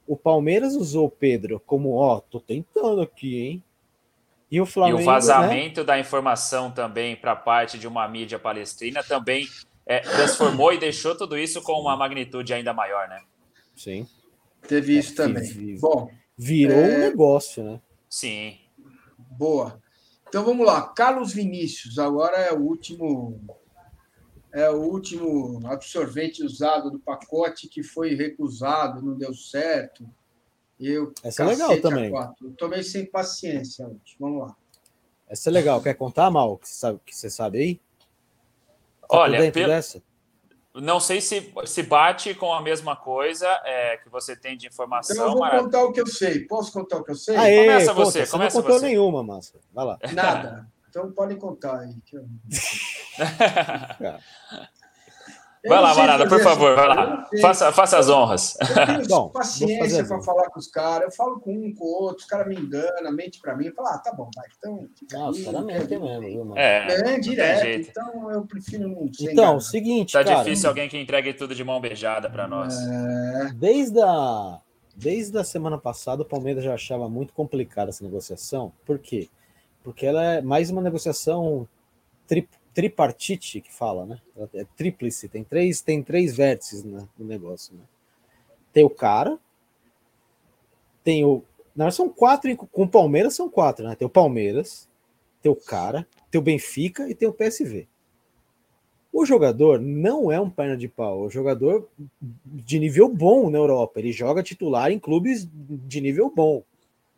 [0.08, 3.64] O Palmeiras usou o Pedro como, ó, oh, tô tentando aqui, hein?
[4.52, 5.00] E o Flamengo.
[5.00, 5.86] E o vazamento né?
[5.86, 9.48] da informação também para parte de uma mídia palestrina também
[9.86, 13.22] é, transformou e deixou tudo isso com uma magnitude ainda maior, né?
[13.76, 14.08] Sim.
[14.68, 15.78] Teve isso é, também.
[15.80, 16.10] Bom.
[16.38, 16.96] Virou é...
[16.96, 17.82] um negócio, né?
[18.10, 18.58] Sim.
[19.18, 19.82] Boa.
[20.28, 20.82] Então vamos lá.
[20.90, 23.40] Carlos Vinícius, agora é o último
[24.52, 30.10] é o último absorvente usado do pacote que foi recusado, não deu certo.
[30.80, 32.12] Eu, Essa é legal também.
[32.42, 34.16] Eu tomei sem paciência hoje.
[34.18, 34.56] Vamos lá.
[35.28, 35.82] Essa é legal.
[35.82, 36.58] Quer contar, Mal?
[36.58, 37.76] Que você sabe, que você sabe aí?
[39.02, 39.68] Tá Olha, pelo...
[39.68, 40.02] dessa?
[40.82, 45.16] Não sei se, se bate com a mesma coisa é, que você tem de informação.
[45.16, 46.40] Então eu vou contar o que eu sei.
[46.46, 47.36] Posso contar o que eu sei?
[47.36, 48.06] Aê, começa conta.
[48.06, 48.26] você.
[48.26, 48.86] Você começa não contou você.
[48.88, 49.60] nenhuma, Massa.
[49.74, 50.00] Vai lá.
[50.14, 50.68] Nada.
[50.90, 51.96] Então podem contar aí.
[55.68, 57.28] Vai lá, Marada, por favor, vai lá.
[57.42, 58.56] Faça, faça as honras.
[58.60, 61.06] Eu tenho Bom, paciência para falar com os caras.
[61.06, 63.72] Eu falo com um, com o outro, os caras me enganam, mente para mim.
[63.72, 64.46] Fala, ah, tá bom, vai.
[64.58, 66.58] Então, não, os caras mentem mesmo, viu, mano?
[66.58, 67.90] É, é direto.
[67.90, 69.10] Então, eu prefiro não.
[69.20, 70.14] Então, o seguinte.
[70.14, 72.76] Tá cara, difícil alguém que entregue tudo de mão beijada para nós.
[72.78, 73.54] É...
[73.54, 74.60] Desde a.
[74.98, 78.72] Desde a semana passada, o Palmeiras já achava muito complicada essa negociação.
[78.86, 79.28] Por quê?
[79.84, 81.68] Porque ela é mais uma negociação
[82.26, 84.22] tri, tripartite que fala, né?
[84.54, 87.84] É tríplice, tem três, tem três vértices no negócio, né?
[88.74, 89.40] Tem o cara,
[91.02, 91.42] tem o.
[91.74, 93.96] Não, são quatro, com o Palmeiras são quatro, né?
[93.96, 94.90] Tem o Palmeiras,
[95.42, 97.88] tem o cara, tem o Benfica e tem o PSV.
[99.12, 101.88] O jogador não é um perna de pau, é um jogador
[102.46, 104.00] de nível bom na Europa.
[104.00, 106.62] Ele joga titular em clubes de nível bom,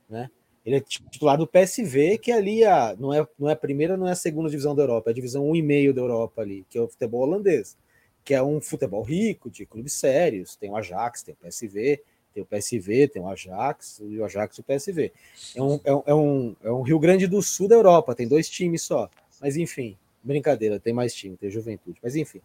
[0.08, 0.30] né?
[0.67, 4.06] Ele é titular do PSV, que ali a, não, é, não é a primeira, não
[4.06, 6.82] é a segunda divisão da Europa, é a divisão 1,5 da Europa ali, que é
[6.82, 7.77] o futebol holandês,
[8.21, 10.58] que é um futebol rico, de clubes sérios.
[10.58, 12.03] Tem o Ajax, tem o PSV,
[12.34, 15.13] tem o PSV, tem o Ajax, e o Ajax e o PSV.
[15.56, 18.49] É um, é, é, um, é um Rio Grande do Sul da Europa, tem dois
[18.49, 19.10] times só.
[19.39, 21.97] Mas enfim, brincadeira, tem mais time, tem Juventude.
[22.03, 22.41] Mas enfim,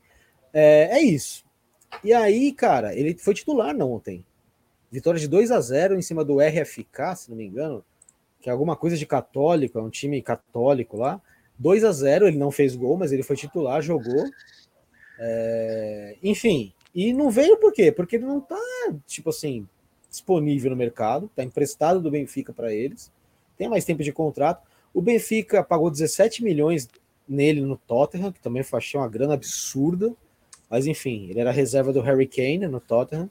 [0.52, 1.44] é, é isso.
[2.04, 4.24] E aí, cara, ele foi titular não ontem.
[4.92, 7.84] Vitória de 2 a 0 em cima do RFK, se não me engano
[8.42, 11.20] que é alguma coisa de católico, é um time católico lá.
[11.58, 14.24] 2 a 0 ele não fez gol, mas ele foi titular, jogou.
[15.18, 16.16] É...
[16.22, 17.92] Enfim, e não veio por quê?
[17.92, 18.58] Porque ele não tá,
[19.06, 19.66] tipo assim,
[20.10, 23.12] disponível no mercado, tá emprestado do Benfica para eles,
[23.56, 24.66] tem mais tempo de contrato.
[24.92, 26.88] O Benfica pagou 17 milhões
[27.28, 30.12] nele no Tottenham, que também achei uma grana absurda,
[30.68, 33.30] mas enfim, ele era reserva do Harry Kane no Tottenham,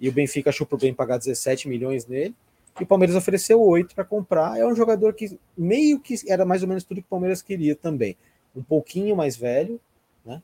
[0.00, 2.34] e o Benfica achou por bem pagar 17 milhões nele.
[2.80, 4.58] E o Palmeiras ofereceu oito para comprar.
[4.58, 7.74] É um jogador que meio que era mais ou menos tudo que o Palmeiras queria
[7.74, 8.16] também.
[8.54, 9.80] Um pouquinho mais velho,
[10.24, 10.42] né?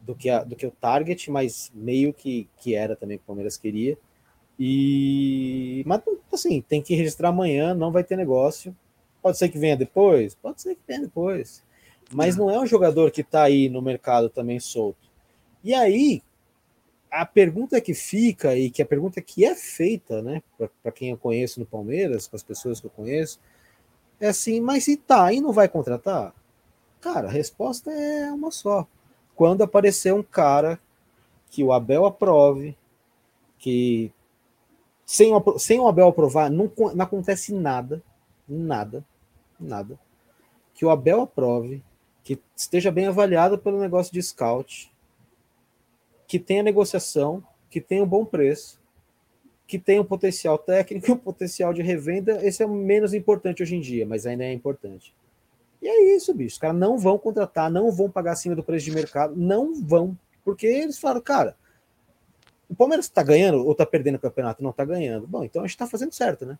[0.00, 3.24] Do que, a, do que o Target, mas meio que, que era também o que
[3.24, 3.98] o Palmeiras queria.
[4.58, 5.82] E.
[5.86, 6.02] Mas
[6.32, 8.74] assim, tem que registrar amanhã, não vai ter negócio.
[9.22, 10.34] Pode ser que venha depois?
[10.34, 11.62] Pode ser que venha depois.
[12.12, 15.08] Mas não é um jogador que está aí no mercado também solto.
[15.62, 16.22] E aí,
[17.18, 20.40] a pergunta que fica e que a pergunta que é feita, né,
[20.80, 23.40] para quem eu conheço no Palmeiras, com as pessoas que eu conheço,
[24.20, 26.32] é assim: mas se tá e não vai contratar?
[27.00, 28.86] Cara, a resposta é uma só.
[29.34, 30.78] Quando aparecer um cara
[31.50, 32.76] que o Abel aprove,
[33.58, 34.12] que
[35.04, 38.00] sem o, sem o Abel aprovar não, não acontece nada,
[38.48, 39.04] nada,
[39.58, 39.98] nada.
[40.72, 41.82] Que o Abel aprove,
[42.22, 44.92] que esteja bem avaliado pelo negócio de scout,
[46.28, 48.78] que tenha negociação, que tenha um bom preço,
[49.66, 52.44] que tenha um potencial técnico um potencial de revenda.
[52.46, 55.14] Esse é o menos importante hoje em dia, mas ainda é importante.
[55.80, 56.54] E é isso, bicho.
[56.54, 60.16] Os caras não vão contratar, não vão pagar acima do preço de mercado, não vão.
[60.44, 61.56] Porque eles falaram, cara,
[62.68, 64.62] o Palmeiras está ganhando ou está perdendo o campeonato?
[64.62, 65.26] Não está ganhando.
[65.26, 66.58] Bom, então a gente está fazendo certo, né?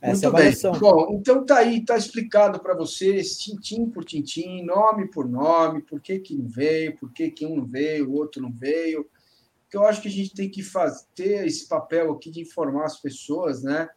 [0.00, 0.80] Essa Muito é bem.
[0.80, 6.00] Bom, então tá aí, tá explicado para vocês, tintim por tintim, nome por nome, por
[6.00, 9.06] que, que não veio, por que, que um não veio, o outro não veio.
[9.68, 12.86] Que eu acho que a gente tem que fazer, ter esse papel aqui de informar
[12.86, 13.88] as pessoas, né?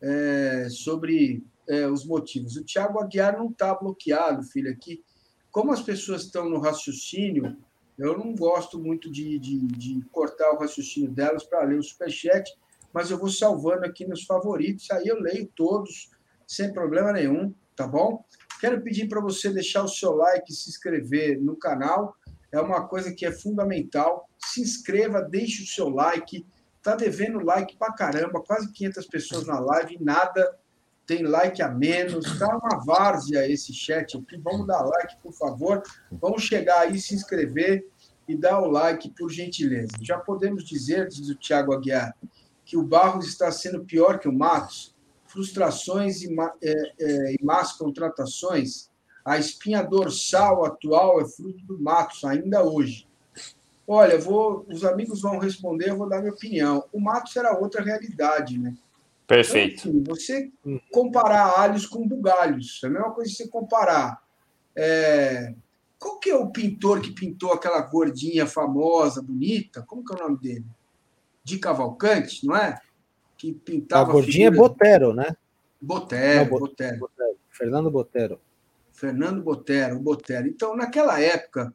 [0.00, 2.56] É, sobre é, os motivos.
[2.56, 5.04] O Tiago Aguiar não está bloqueado, filho, aqui.
[5.50, 7.56] Como as pessoas estão no raciocínio,
[7.98, 12.50] eu não gosto muito de, de, de cortar o raciocínio delas para ler o superchat,
[12.92, 16.10] mas eu vou salvando aqui nos favoritos, aí eu leio todos
[16.46, 18.24] sem problema nenhum, tá bom?
[18.60, 22.16] Quero pedir para você deixar o seu like, se inscrever no canal,
[22.52, 24.28] é uma coisa que é fundamental.
[24.38, 26.46] Se inscreva, deixe o seu like.
[26.82, 30.58] Tá devendo like pra caramba, quase 500 pessoas na live, nada
[31.06, 34.36] tem like a menos, tá uma várzea esse chat aqui.
[34.38, 35.82] Vamos dar like, por favor.
[36.10, 37.84] Vamos chegar aí, se inscrever
[38.28, 39.92] e dar o like, por gentileza.
[40.00, 42.14] Já podemos dizer, diz o Thiago Aguiar,
[42.72, 44.94] que o Barros está sendo pior que o Matos,
[45.26, 48.88] frustrações e, é, é, e más contratações,
[49.22, 53.06] a espinha dorsal atual é fruto do Matos, ainda hoje.
[53.86, 56.82] Olha, vou, os amigos vão responder, eu vou dar minha opinião.
[56.90, 58.74] O Matos era outra realidade, né?
[59.26, 59.90] Perfeito.
[59.90, 64.22] Então, assim, você comparar alhos com bugalhos, é a mesma coisa que você comparar.
[64.74, 65.52] É...
[65.98, 69.82] Qual que é o pintor que pintou aquela gordinha famosa, bonita?
[69.82, 70.64] Como que é o nome dele?
[71.44, 72.78] De Cavalcante, não é?
[73.36, 74.10] Que pintava.
[74.10, 75.36] A gordinha é Botero, né?
[75.80, 76.98] Botero, não, Botero.
[76.98, 77.36] Botero.
[77.50, 78.40] Fernando Botero.
[78.92, 80.46] Fernando Botero, Botero.
[80.46, 81.72] Então, naquela época,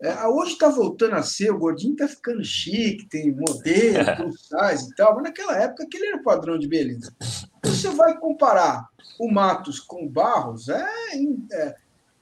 [0.00, 4.94] é, hoje está voltando a ser, o gordinho está ficando chique, tem modelo, plus e
[4.96, 7.14] tal, mas naquela época aquele era o padrão de beleza.
[7.64, 8.88] Você vai comparar
[9.18, 10.84] o Matos com o Barros, é,
[11.52, 11.74] é,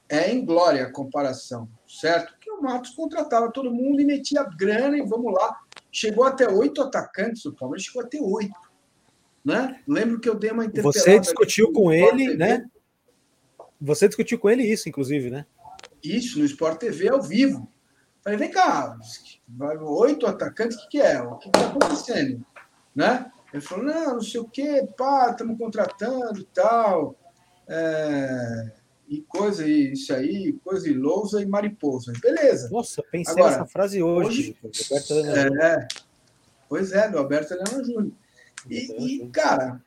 [0.09, 1.67] é em glória a comparação.
[1.87, 2.35] certo?
[2.39, 5.57] Que o Matos contratava todo mundo e metia grana e vamos lá.
[5.91, 8.71] Chegou até oito atacantes, o Palmeiras chegou até oito.
[9.43, 9.81] Né?
[9.87, 10.99] Lembro que eu dei uma interpelada.
[10.99, 12.65] Você discutiu com ele, né?
[13.79, 15.45] Você discutiu com ele isso, inclusive, né?
[16.03, 17.67] Isso, no Sport TV ao vivo.
[18.23, 18.95] Falei, vem cá,
[19.81, 21.21] oito atacantes, o que, que é?
[21.21, 22.45] O que está acontecendo?
[22.95, 23.31] Né?
[23.51, 27.15] Ele falou, não, não sei o quê, pá, estamos contratando e tal.
[27.67, 28.71] É,
[29.11, 32.13] e coisa, isso aí, coisa e lousa e mariposa.
[32.21, 32.69] Beleza.
[32.69, 34.55] Nossa, pensei Agora, nessa frase hoje.
[34.63, 34.85] hoje
[35.61, 35.85] é,
[36.69, 38.11] pois é, do Alberto Helena Júnior.
[38.69, 39.81] E, e, cara,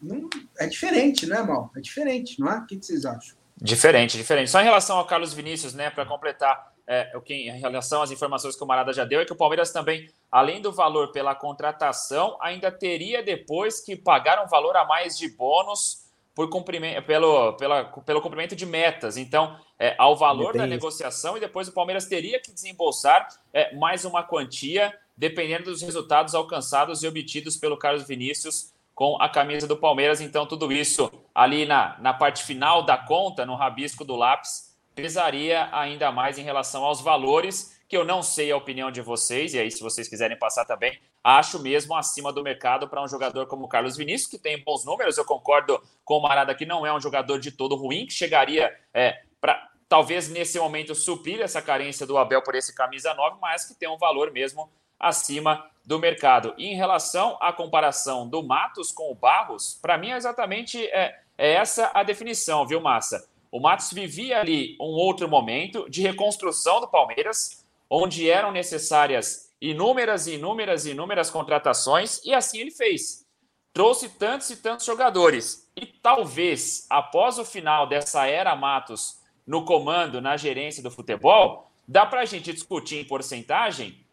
[0.00, 1.70] não, é diferente, né, Mal?
[1.74, 2.58] É diferente, não é?
[2.58, 3.34] O que, que vocês acham?
[3.56, 4.50] Diferente, diferente.
[4.50, 8.10] Só em relação ao Carlos Vinícius, né, para completar é, o que em relação às
[8.10, 11.34] informações que o Marada já deu, é que o Palmeiras também, além do valor pela
[11.34, 16.05] contratação, ainda teria depois que pagar um valor a mais de bônus
[16.36, 19.16] por cumprimento, pelo, pela, pelo cumprimento de metas.
[19.16, 24.04] Então, é, ao valor da negociação e depois o Palmeiras teria que desembolsar é, mais
[24.04, 29.78] uma quantia, dependendo dos resultados alcançados e obtidos pelo Carlos Vinícius com a camisa do
[29.78, 30.20] Palmeiras.
[30.20, 35.70] Então, tudo isso ali na, na parte final da conta, no rabisco do lápis, pesaria
[35.72, 39.58] ainda mais em relação aos valores que eu não sei a opinião de vocês, e
[39.58, 43.64] aí, se vocês quiserem passar também, acho mesmo acima do mercado para um jogador como
[43.64, 45.18] o Carlos Vinícius, que tem bons números.
[45.18, 48.72] Eu concordo com o Marada que não é um jogador de todo ruim, que chegaria
[48.94, 53.64] é, para talvez nesse momento suprir essa carência do Abel por esse camisa 9, mas
[53.64, 56.54] que tem um valor mesmo acima do mercado.
[56.56, 61.18] E em relação à comparação do Matos com o Barros, para mim é exatamente é,
[61.36, 63.28] é essa a definição, viu, Massa?
[63.50, 70.26] O Matos vivia ali um outro momento de reconstrução do Palmeiras, onde eram necessárias inúmeras
[70.26, 73.24] e inúmeras e inúmeras contratações, e assim ele fez.
[73.72, 75.70] Trouxe tantos e tantos jogadores.
[75.76, 82.06] E talvez, após o final dessa era Matos no comando, na gerência do futebol, dá
[82.06, 84.04] para a gente discutir em porcentagem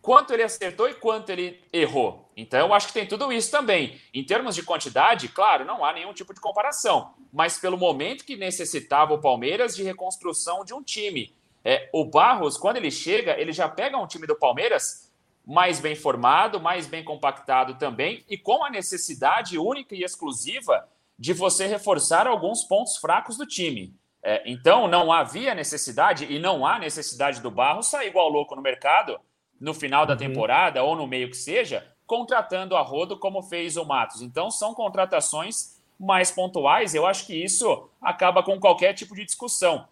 [0.00, 2.28] quanto ele acertou e quanto ele errou.
[2.36, 4.00] Então, eu acho que tem tudo isso também.
[4.12, 7.14] Em termos de quantidade, claro, não há nenhum tipo de comparação.
[7.32, 12.56] Mas pelo momento que necessitava o Palmeiras de reconstrução de um time é, o Barros,
[12.56, 15.10] quando ele chega, ele já pega um time do Palmeiras
[15.44, 21.32] mais bem formado, mais bem compactado também, e com a necessidade única e exclusiva de
[21.32, 23.94] você reforçar alguns pontos fracos do time.
[24.22, 28.62] É, então, não havia necessidade, e não há necessidade do Barros sair igual louco no
[28.62, 29.18] mercado
[29.60, 30.18] no final da uhum.
[30.18, 34.22] temporada ou no meio que seja, contratando a rodo como fez o Matos.
[34.22, 36.94] Então, são contratações mais pontuais.
[36.94, 39.86] Eu acho que isso acaba com qualquer tipo de discussão.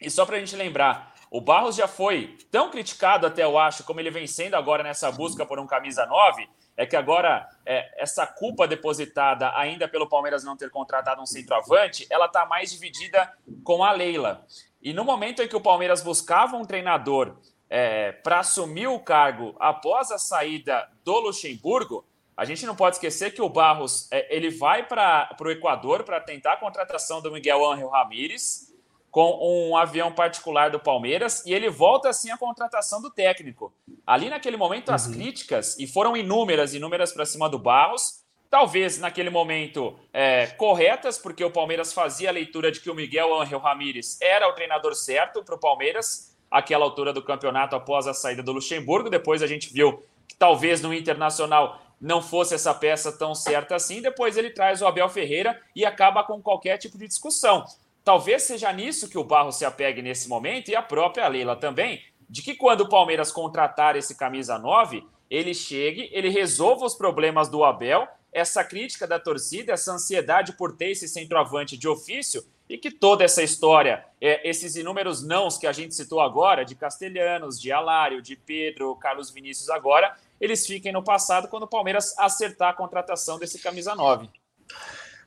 [0.00, 3.84] E só para a gente lembrar, o Barros já foi tão criticado, até eu acho,
[3.84, 8.02] como ele vem sendo agora nessa busca por um camisa 9, é que agora é,
[8.02, 13.32] essa culpa depositada ainda pelo Palmeiras não ter contratado um centroavante, ela está mais dividida
[13.64, 14.44] com a Leila.
[14.82, 17.38] E no momento em que o Palmeiras buscava um treinador
[17.70, 22.04] é, para assumir o cargo após a saída do Luxemburgo,
[22.36, 26.20] a gente não pode esquecer que o Barros é, ele vai para o Equador para
[26.20, 28.71] tentar a contratação do Miguel Ángel Ramírez
[29.12, 33.70] com um avião particular do Palmeiras e ele volta assim à contratação do técnico.
[34.06, 35.12] Ali naquele momento as uhum.
[35.12, 38.22] críticas e foram inúmeras, inúmeras para cima do Barros.
[38.48, 43.38] Talvez naquele momento é, corretas, porque o Palmeiras fazia a leitura de que o Miguel
[43.38, 48.14] Ángel Ramírez era o treinador certo para o Palmeiras, àquela altura do campeonato após a
[48.14, 49.10] saída do Luxemburgo.
[49.10, 54.00] Depois a gente viu que talvez no Internacional não fosse essa peça tão certa assim.
[54.00, 57.64] Depois ele traz o Abel Ferreira e acaba com qualquer tipo de discussão.
[58.04, 62.02] Talvez seja nisso que o Barro se apegue nesse momento e a própria Leila também,
[62.28, 67.48] de que quando o Palmeiras contratar esse camisa 9, ele chegue, ele resolva os problemas
[67.48, 72.78] do Abel, essa crítica da torcida, essa ansiedade por ter esse centroavante de ofício e
[72.78, 77.60] que toda essa história, é, esses inúmeros nãos que a gente citou agora, de Castelhanos,
[77.60, 82.70] de Alário, de Pedro, Carlos Vinícius agora, eles fiquem no passado quando o Palmeiras acertar
[82.70, 84.28] a contratação desse camisa 9.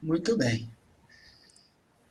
[0.02, 0.75] Muito bem.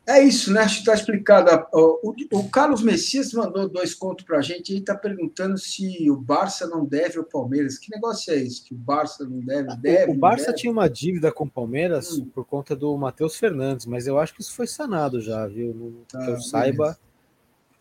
[0.06, 0.60] É isso, né?
[0.60, 1.66] Acho que está explicado.
[1.72, 6.16] O, o, Carlos Messias mandou dois contos para a gente e está perguntando se o
[6.16, 7.78] Barça não deve ao Palmeiras.
[7.78, 8.62] Que negócio é esse?
[8.62, 9.74] Que o Barça não deve?
[9.76, 10.58] deve o, Barça deve?
[10.58, 12.26] tinha uma dívida com o Palmeiras hum.
[12.34, 16.04] por conta do Matheus Fernandes, mas eu acho que isso foi sanado já, viu?
[16.06, 16.50] Tá, que eu beleza.
[16.50, 16.98] saiba.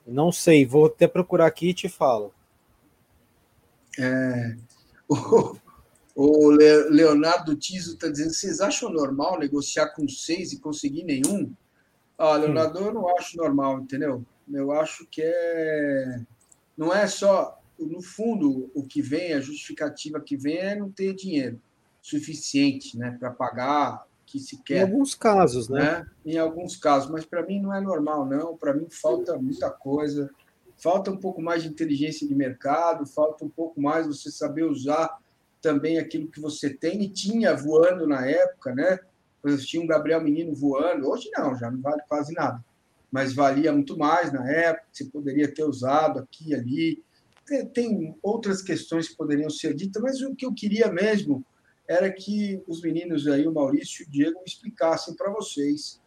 [0.07, 2.33] Não sei, vou até procurar aqui e te falo.
[3.99, 4.55] É,
[5.09, 5.55] o,
[6.15, 11.53] o Leonardo Tiso está dizendo: vocês acham normal negociar com seis e conseguir nenhum?
[12.23, 14.23] Ah, Leonardo, eu não acho normal, entendeu?
[14.49, 16.21] Eu acho que é.
[16.77, 17.59] Não é só.
[17.77, 21.59] No fundo, o que vem, a justificativa que vem é não ter dinheiro
[22.01, 24.77] suficiente né, para pagar o que se quer.
[24.77, 25.81] Em alguns casos, né?
[25.81, 26.05] né?
[26.25, 28.55] Em alguns casos, mas para mim não é normal, não.
[28.55, 30.29] Para mim falta muita coisa.
[30.77, 35.17] falta um pouco mais de inteligência de mercado, falta um pouco mais você saber usar
[35.61, 38.99] também aquilo que você tem e tinha voando na época, né?
[39.65, 42.63] Tinha um Gabriel Menino voando, hoje não, já não vale quase nada,
[43.11, 47.03] mas valia muito mais na época, você poderia ter usado aqui e ali.
[47.73, 51.45] Tem, outras questões que poderiam ser ditas, mas o que eu queria mesmo
[51.85, 56.01] era que os meninos aí, o Maurício e o Diego, explicassem para vocês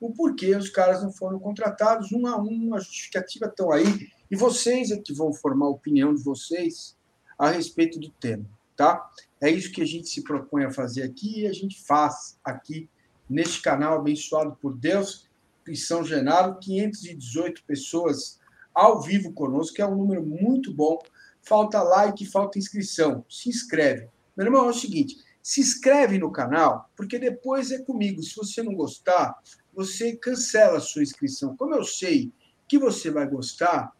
[0.00, 4.36] o porquê os caras não foram contratados um a um, a justificativa estão aí, e
[4.36, 6.96] vocês é que vão formar a opinião de vocês
[7.38, 9.08] a respeito do tema, tá?
[9.40, 12.88] É isso que a gente se propõe a fazer aqui e a gente faz aqui
[13.28, 15.28] neste canal abençoado por Deus,
[15.66, 18.40] em São Genaro, 518 pessoas
[18.74, 20.98] ao vivo conosco, que é um número muito bom.
[21.42, 23.24] Falta like, falta inscrição.
[23.28, 24.08] Se inscreve.
[24.36, 28.22] Meu irmão, é o seguinte, se inscreve no canal, porque depois é comigo.
[28.22, 29.38] Se você não gostar,
[29.72, 31.56] você cancela a sua inscrição.
[31.56, 32.32] Como eu sei
[32.68, 33.92] que você vai gostar,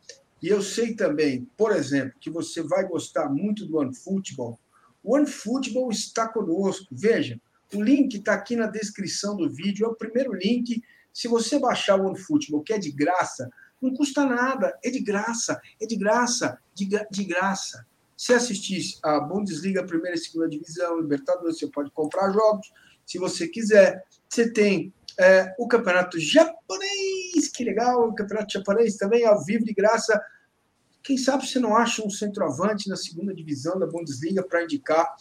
[0.43, 4.59] e eu sei também, por exemplo, que você vai gostar muito do OneFootball,
[5.05, 6.87] OneFootball está conosco.
[6.91, 7.41] Veja,
[7.75, 10.83] o link está aqui na descrição do vídeo, é o primeiro link.
[11.13, 15.61] Se você baixar o OneFootball, que é de graça, não custa nada, é de graça,
[15.81, 17.87] é de graça, de, de graça.
[18.17, 22.71] Se assistir a Bundesliga, primeira e segunda divisão, Libertadores, você pode comprar jogos,
[23.07, 24.05] se você quiser.
[24.29, 29.73] Você tem é, o campeonato japonês, que legal, o campeonato japonês também ao vivo de
[29.73, 30.21] graça.
[31.03, 35.15] Quem sabe você não acha um centroavante na segunda divisão da Bundesliga para indicar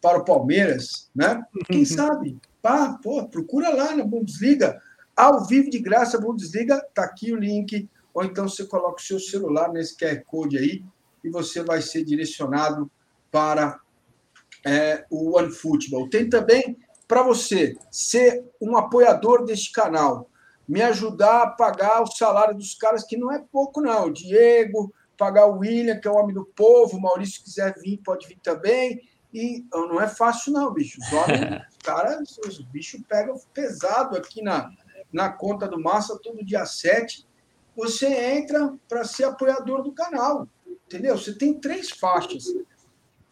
[0.00, 1.42] para o Palmeiras, né?
[1.66, 2.38] Quem sabe?
[2.62, 4.80] Pá, pô, procura lá na Bundesliga,
[5.16, 9.20] ao vivo de graça, Bundesliga, tá aqui o link, ou então você coloca o seu
[9.20, 10.82] celular nesse QR Code aí
[11.22, 12.90] e você vai ser direcionado
[13.30, 13.78] para
[14.66, 16.08] é, o OneFootball.
[16.08, 20.28] Tem também para você ser um apoiador deste canal,
[20.66, 24.06] me ajudar a pagar o salário dos caras, que não é pouco, não.
[24.06, 27.98] O Diego, pagar o William, que é o homem do povo, o Maurício, quiser vir,
[27.98, 28.98] pode vir também.
[29.34, 30.98] E não é fácil, não, bicho.
[30.98, 34.70] Os homens, os caras, os bichos pegam pesado aqui na,
[35.12, 37.28] na conta do Massa todo dia 7.
[37.76, 40.48] Você entra para ser apoiador do canal.
[40.86, 41.18] Entendeu?
[41.18, 42.46] Você tem três faixas.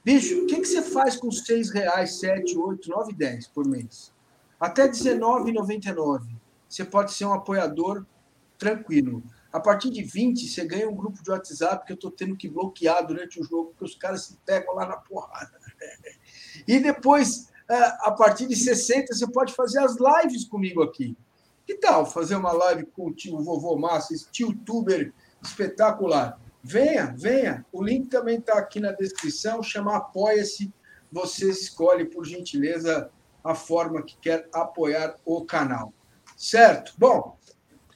[0.05, 4.13] Bicho, o que, que você faz com seis reais, sete, oito, nove, dez por mês?
[4.61, 6.29] Até R$19,99.
[6.69, 8.05] Você pode ser um apoiador
[8.59, 9.23] tranquilo.
[9.53, 12.49] A partir de 20, você ganha um grupo de WhatsApp que eu estou tendo que
[12.49, 15.59] bloquear durante o jogo, porque os caras se pegam lá na porrada.
[16.67, 21.17] E depois, é, a partir de 60, você pode fazer as lives comigo aqui.
[21.67, 26.41] Que tal fazer uma live com o tio Vovô Massa, esse tio tuber espetacular?
[26.63, 27.65] Venha, venha.
[27.73, 30.73] O link também está aqui na descrição, chama Apoia-se.
[31.11, 33.11] Você escolhe, por gentileza,
[33.43, 35.93] a forma que quer apoiar o canal.
[36.37, 36.93] Certo?
[36.99, 37.38] Bom,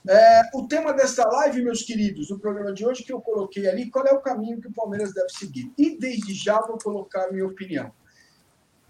[0.08, 3.88] é, o tema desta live, meus queridos, do programa de hoje que eu coloquei ali,
[3.88, 5.72] qual é o caminho que o Palmeiras deve seguir?
[5.78, 7.92] E desde já vou colocar a minha opinião.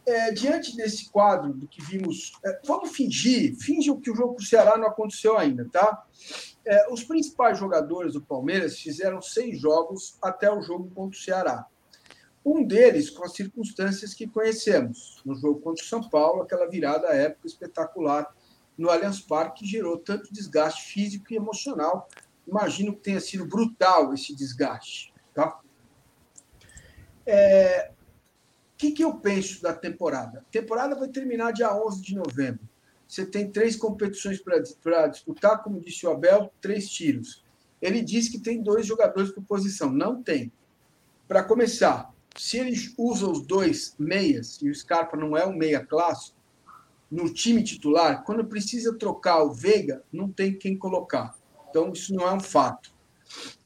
[0.06, 4.40] É, diante desse quadro do que vimos, é, vamos fingir, finge que o jogo com
[4.40, 6.04] o Ceará não aconteceu ainda, tá?
[6.64, 11.66] É, os principais jogadores do Palmeiras fizeram seis jogos até o jogo contra o Ceará.
[12.44, 15.22] Um deles com as circunstâncias que conhecemos.
[15.24, 18.26] No jogo contra o São Paulo, aquela virada época espetacular
[18.82, 22.08] no Allianz Parque, que gerou tanto desgaste físico e emocional.
[22.46, 25.14] Imagino que tenha sido brutal esse desgaste.
[25.32, 25.60] Tá?
[27.24, 30.40] É, o que, que eu penso da temporada?
[30.40, 32.68] A temporada vai terminar dia 11 de novembro.
[33.06, 37.44] Você tem três competições para disputar, como disse o Abel, três tiros.
[37.80, 39.92] Ele diz que tem dois jogadores por posição.
[39.92, 40.50] Não tem.
[41.28, 45.86] Para começar, se ele usa os dois meias, e o Scarpa não é um meia
[45.86, 46.41] clássico,
[47.12, 51.36] no time titular, quando precisa trocar o Veiga, não tem quem colocar.
[51.68, 52.90] Então, isso não é um fato.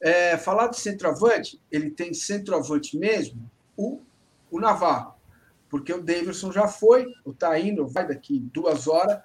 [0.01, 4.01] É, falar de centroavante, ele tem centroavante mesmo, o,
[4.51, 5.15] o Navarro,
[5.69, 9.21] porque o Davidson já foi, ou está indo, vai daqui duas horas,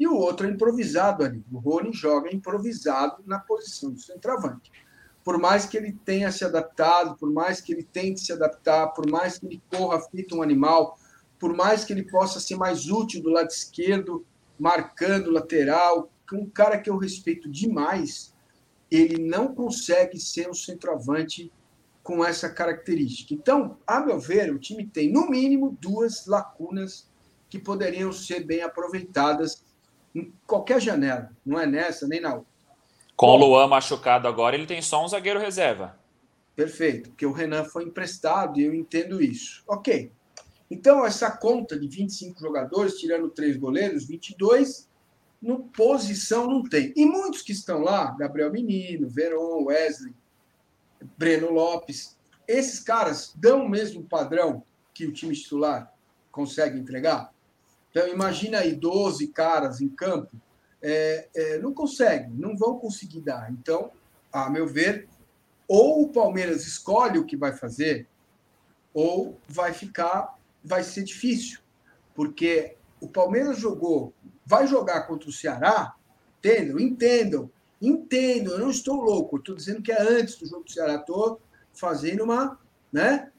[0.00, 1.44] e o outro é improvisado ali.
[1.52, 4.72] O Rony joga improvisado na posição do centroavante.
[5.22, 9.10] Por mais que ele tenha se adaptado, por mais que ele tente se adaptar, por
[9.10, 10.98] mais que ele corra feito um animal,
[11.38, 14.24] por mais que ele possa ser mais útil do lado esquerdo,
[14.58, 18.34] marcando lateral, um cara que eu respeito demais,
[18.90, 21.52] ele não consegue ser um centroavante
[22.02, 23.34] com essa característica.
[23.34, 27.10] Então, a meu ver, o time tem, no mínimo, duas lacunas
[27.48, 29.64] que poderiam ser bem aproveitadas
[30.14, 32.56] em qualquer janela, não é nessa nem na outra.
[33.16, 35.98] Com o Luan machucado agora, ele tem só um zagueiro reserva.
[36.54, 39.62] Perfeito, porque o Renan foi emprestado e eu entendo isso.
[39.66, 40.10] Ok.
[40.70, 44.88] Então, essa conta de 25 jogadores, tirando três goleiros, 22,
[45.40, 46.92] no posição não tem.
[46.96, 50.14] E muitos que estão lá, Gabriel Menino, Veron, Wesley,
[51.16, 52.16] Breno Lopes.
[52.48, 54.62] Esses caras dão o mesmo padrão
[54.92, 55.92] que o time titular
[56.32, 57.32] consegue entregar?
[57.90, 60.36] Então, imagina aí 12 caras em campo.
[60.82, 63.50] É, é, não consegue, não vão conseguir dar.
[63.50, 63.90] Então,
[64.32, 65.08] a meu ver,
[65.66, 68.06] ou o Palmeiras escolhe o que vai fazer,
[68.92, 70.35] ou vai ficar,
[70.66, 71.60] vai ser difícil,
[72.14, 74.12] porque o Palmeiras jogou,
[74.44, 75.94] vai jogar contra o Ceará,
[76.38, 77.50] entendam, entendam,
[77.80, 81.40] entendam, eu não estou louco, estou dizendo que é antes do jogo do Ceará, estou
[81.72, 82.58] fazendo uma,
[82.92, 83.30] né?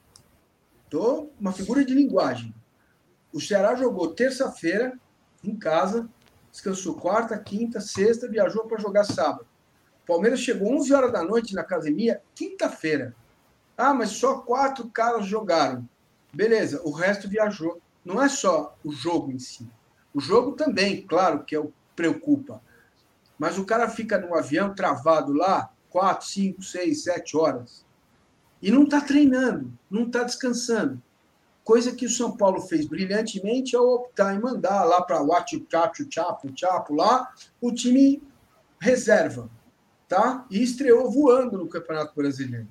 [0.88, 2.54] Tô uma figura de linguagem.
[3.30, 4.98] O Ceará jogou terça-feira
[5.44, 6.08] em casa,
[6.50, 9.46] descansou quarta, quinta, sexta, viajou para jogar sábado.
[10.02, 13.14] O Palmeiras chegou 11 horas da noite na academia, quinta-feira.
[13.76, 15.86] Ah, mas só quatro caras jogaram.
[16.32, 17.80] Beleza, o resto viajou.
[18.04, 19.68] Não é só o jogo em si.
[20.14, 22.62] O jogo também, claro, que é o preocupa.
[23.38, 27.86] Mas o cara fica no avião travado lá quatro, cinco, seis, sete horas
[28.60, 31.00] e não está treinando, não está descansando.
[31.62, 35.28] Coisa que o São Paulo fez brilhantemente ao optar em mandar lá para o
[35.70, 38.22] Chapo, Chapo, Chapo lá o time
[38.80, 39.50] reserva,
[40.08, 40.46] tá?
[40.50, 42.68] E estreou voando no Campeonato Brasileiro.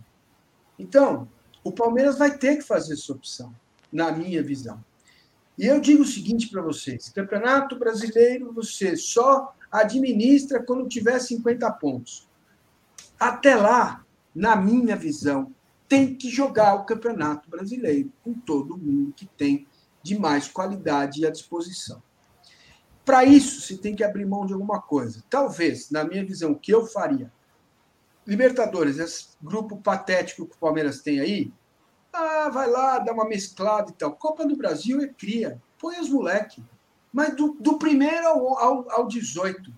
[0.79, 1.27] Então,
[1.67, 3.53] o Palmeiras vai ter que fazer essa opção,
[3.91, 4.83] na minha visão.
[5.57, 11.69] E eu digo o seguinte para vocês: Campeonato Brasileiro você só administra quando tiver 50
[11.73, 12.27] pontos.
[13.19, 15.51] Até lá, na minha visão,
[15.89, 19.67] tem que jogar o Campeonato Brasileiro com todo mundo que tem
[20.01, 22.01] de mais qualidade à disposição.
[23.03, 25.23] Para isso, se tem que abrir mão de alguma coisa.
[25.29, 27.31] Talvez, na minha visão, o que eu faria?
[28.27, 31.51] Libertadores, esse grupo patético que o Palmeiras tem aí,
[32.11, 34.11] ah, vai lá, dá uma mesclada e tal.
[34.11, 36.61] Copa do Brasil é cria, põe os moleque.
[37.13, 39.73] Mas do, do primeiro ao, ao, ao 18,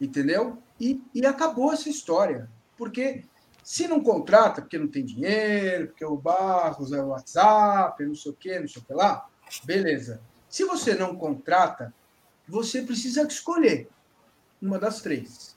[0.00, 0.58] entendeu?
[0.80, 2.48] E, e acabou essa história.
[2.76, 3.24] Porque
[3.62, 8.30] se não contrata, porque não tem dinheiro, porque o Barros é o WhatsApp, não sei
[8.30, 9.26] o quê, não sei o que lá,
[9.64, 10.20] beleza.
[10.48, 11.92] Se você não contrata,
[12.46, 13.88] você precisa escolher
[14.60, 15.56] uma das três.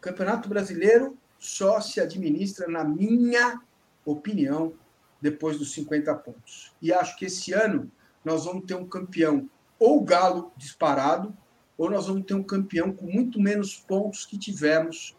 [0.00, 3.60] Campeonato Brasileiro só se administra, na minha
[4.06, 4.74] opinião,
[5.20, 6.72] depois dos 50 pontos.
[6.80, 7.90] E acho que esse ano
[8.24, 11.36] nós vamos ter um campeão ou Galo disparado,
[11.76, 15.16] ou nós vamos ter um campeão com muito menos pontos que tivemos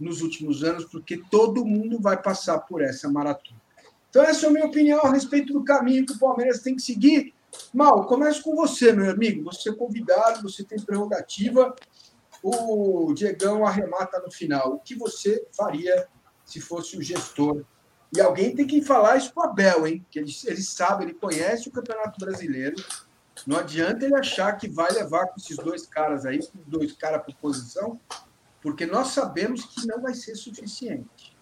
[0.00, 3.60] nos últimos anos, porque todo mundo vai passar por essa maratona.
[4.08, 6.80] Então, essa é a minha opinião a respeito do caminho que o Palmeiras tem que
[6.80, 7.34] seguir.
[7.74, 9.44] Mal, começo com você, meu amigo.
[9.44, 11.76] Você é convidado, você tem prerrogativa.
[12.42, 14.74] O Diegão arremata no final.
[14.74, 16.06] O que você faria
[16.44, 17.64] se fosse o gestor?
[18.14, 20.04] E alguém tem que falar isso para o Abel, hein?
[20.10, 22.76] Que ele, ele sabe, ele conhece o Campeonato Brasileiro.
[23.46, 27.34] Não adianta ele achar que vai levar com esses dois caras aí, dois caras por
[27.36, 28.00] posição,
[28.60, 31.36] porque nós sabemos que não vai ser suficiente.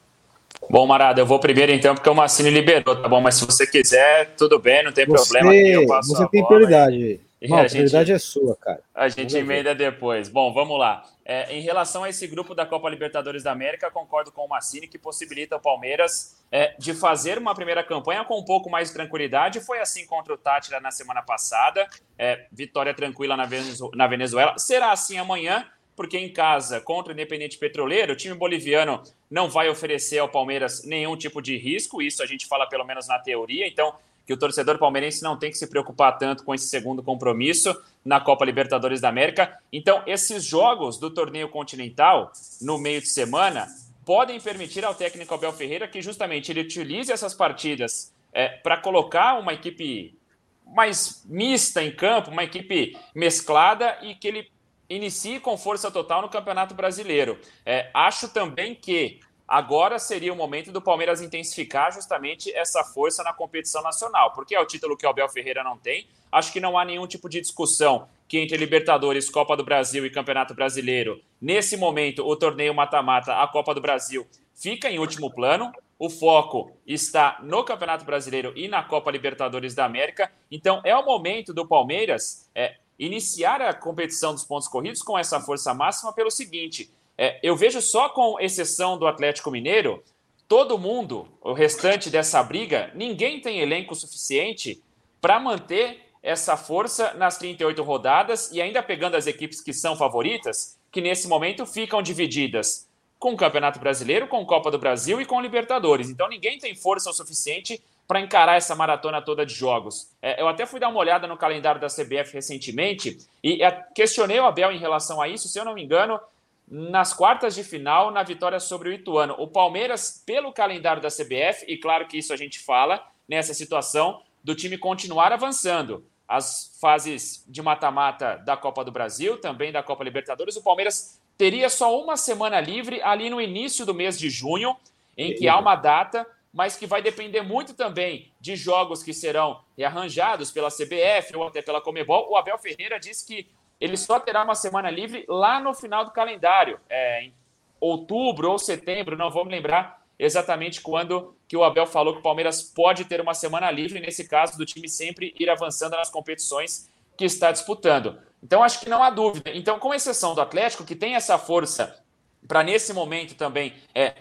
[0.71, 3.21] Bom, Marada, eu vou primeiro então, porque o Massini liberou, tá bom?
[3.21, 5.99] Mas se você quiser, tudo bem, não tem você, problema.
[5.99, 7.21] Aqui você tem prioridade.
[7.41, 8.83] E não, a, a prioridade é sua, cara.
[8.95, 10.29] A gente emenda depois.
[10.29, 11.05] Bom, vamos lá.
[11.25, 14.89] É, em relação a esse grupo da Copa Libertadores da América, concordo com o Massini
[14.89, 18.95] que possibilita o Palmeiras é, de fazer uma primeira campanha com um pouco mais de
[18.95, 19.61] tranquilidade.
[19.61, 21.87] Foi assim contra o Tátira na semana passada.
[22.19, 24.59] É, vitória tranquila na Venezuela.
[24.59, 25.67] Será assim amanhã
[25.97, 30.85] porque em casa, contra o Independente Petroleiro, o time boliviano não vai oferecer ao Palmeiras
[30.85, 33.95] nenhum tipo de risco, isso a gente fala pelo menos na teoria, então
[34.27, 37.75] que o torcedor palmeirense não tem que se preocupar tanto com esse segundo compromisso
[38.05, 39.57] na Copa Libertadores da América.
[39.73, 43.69] Então, esses jogos do torneio continental, no meio de semana,
[44.05, 49.39] podem permitir ao técnico Abel Ferreira que justamente ele utilize essas partidas é, para colocar
[49.39, 50.19] uma equipe
[50.67, 54.51] mais mista em campo, uma equipe mesclada e que ele
[54.89, 57.39] inicie com força total no Campeonato Brasileiro.
[57.65, 63.33] É, acho também que agora seria o momento do Palmeiras intensificar justamente essa força na
[63.33, 66.07] competição nacional, porque é o título que o Abel Ferreira não tem.
[66.31, 70.11] Acho que não há nenhum tipo de discussão que entre Libertadores, Copa do Brasil e
[70.11, 75.73] Campeonato Brasileiro, nesse momento, o torneio mata-mata, a Copa do Brasil, fica em último plano.
[75.99, 80.31] O foco está no Campeonato Brasileiro e na Copa Libertadores da América.
[80.51, 85.41] Então, é o momento do Palmeiras é, iniciar a competição dos pontos corridos com essa
[85.41, 90.03] força máxima pelo seguinte: é, eu vejo só com exceção do Atlético Mineiro,
[90.47, 94.83] todo mundo, o restante dessa briga, ninguém tem elenco suficiente
[95.21, 100.79] para manter essa força nas 38 rodadas e ainda pegando as equipes que são favoritas,
[100.91, 102.87] que nesse momento ficam divididas
[103.19, 106.11] com o Campeonato Brasileiro, com Copa do Brasil e com Libertadores.
[106.11, 110.09] Então ninguém tem força o suficiente para encarar essa maratona toda de jogos.
[110.23, 114.39] É, eu até fui dar uma olhada no calendário da CBF recentemente e é, questionei
[114.39, 115.49] o Abel em relação a isso.
[115.49, 116.21] Se eu não me engano,
[116.69, 119.35] nas quartas de final na vitória sobre o Ituano.
[119.39, 124.23] O Palmeiras, pelo calendário da CBF, e claro que isso a gente fala nessa situação
[124.43, 126.05] do time continuar avançando.
[126.27, 131.69] As fases de mata-mata da Copa do Brasil, também da Copa Libertadores, o Palmeiras teria
[131.69, 134.77] só uma semana livre ali no início do mês de junho,
[135.17, 139.61] em que há uma data, mas que vai depender muito também de jogos que serão
[139.81, 142.31] arranjados pela CBF ou até pela Comebol.
[142.31, 143.49] O Abel Ferreira disse que
[143.81, 147.35] ele só terá uma semana livre lá no final do calendário, é, em
[147.81, 152.63] outubro ou setembro, não vamos lembrar exatamente quando que o Abel falou que o Palmeiras
[152.63, 157.25] pode ter uma semana livre, nesse caso do time sempre ir avançando nas competições que
[157.25, 158.19] está disputando.
[158.43, 159.51] Então acho que não há dúvida.
[159.55, 162.03] Então, com exceção do Atlético, que tem essa força
[162.47, 164.15] para nesse momento também é,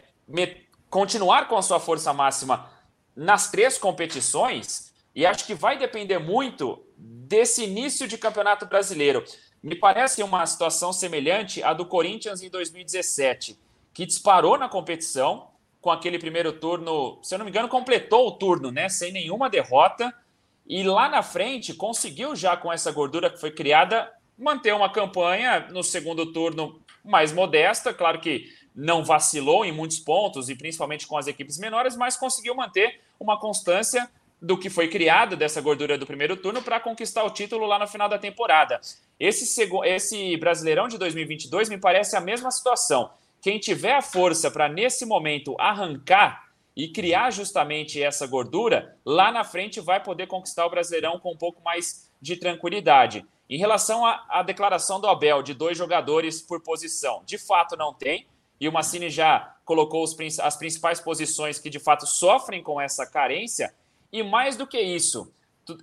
[0.89, 2.69] continuar com a sua força máxima
[3.15, 9.23] nas três competições, e acho que vai depender muito desse início de campeonato brasileiro.
[9.65, 13.57] Me parece uma situação semelhante à do Corinthians em 2017,
[13.95, 15.47] que disparou na competição
[15.81, 19.49] com aquele primeiro turno, se eu não me engano, completou o turno, né, sem nenhuma
[19.49, 20.13] derrota,
[20.67, 25.61] e lá na frente conseguiu já com essa gordura que foi criada manter uma campanha
[25.71, 28.45] no segundo turno mais modesta, claro que
[28.75, 33.39] não vacilou em muitos pontos e principalmente com as equipes menores, mas conseguiu manter uma
[33.39, 34.07] constância
[34.39, 37.87] do que foi criado dessa gordura do primeiro turno para conquistar o título lá no
[37.87, 38.79] final da temporada.
[39.19, 43.11] Esse, esse Brasileirão de 2022 me parece a mesma situação.
[43.41, 46.45] Quem tiver a força para, nesse momento, arrancar
[46.75, 51.37] e criar justamente essa gordura, lá na frente vai poder conquistar o Brasileirão com um
[51.37, 53.25] pouco mais de tranquilidade.
[53.49, 58.27] Em relação à, declaração do Abel de dois jogadores por posição, de fato não tem,
[58.59, 63.05] e o Massini já colocou os, as principais posições que de fato sofrem com essa
[63.05, 63.73] carência,
[64.11, 65.31] e mais do que isso,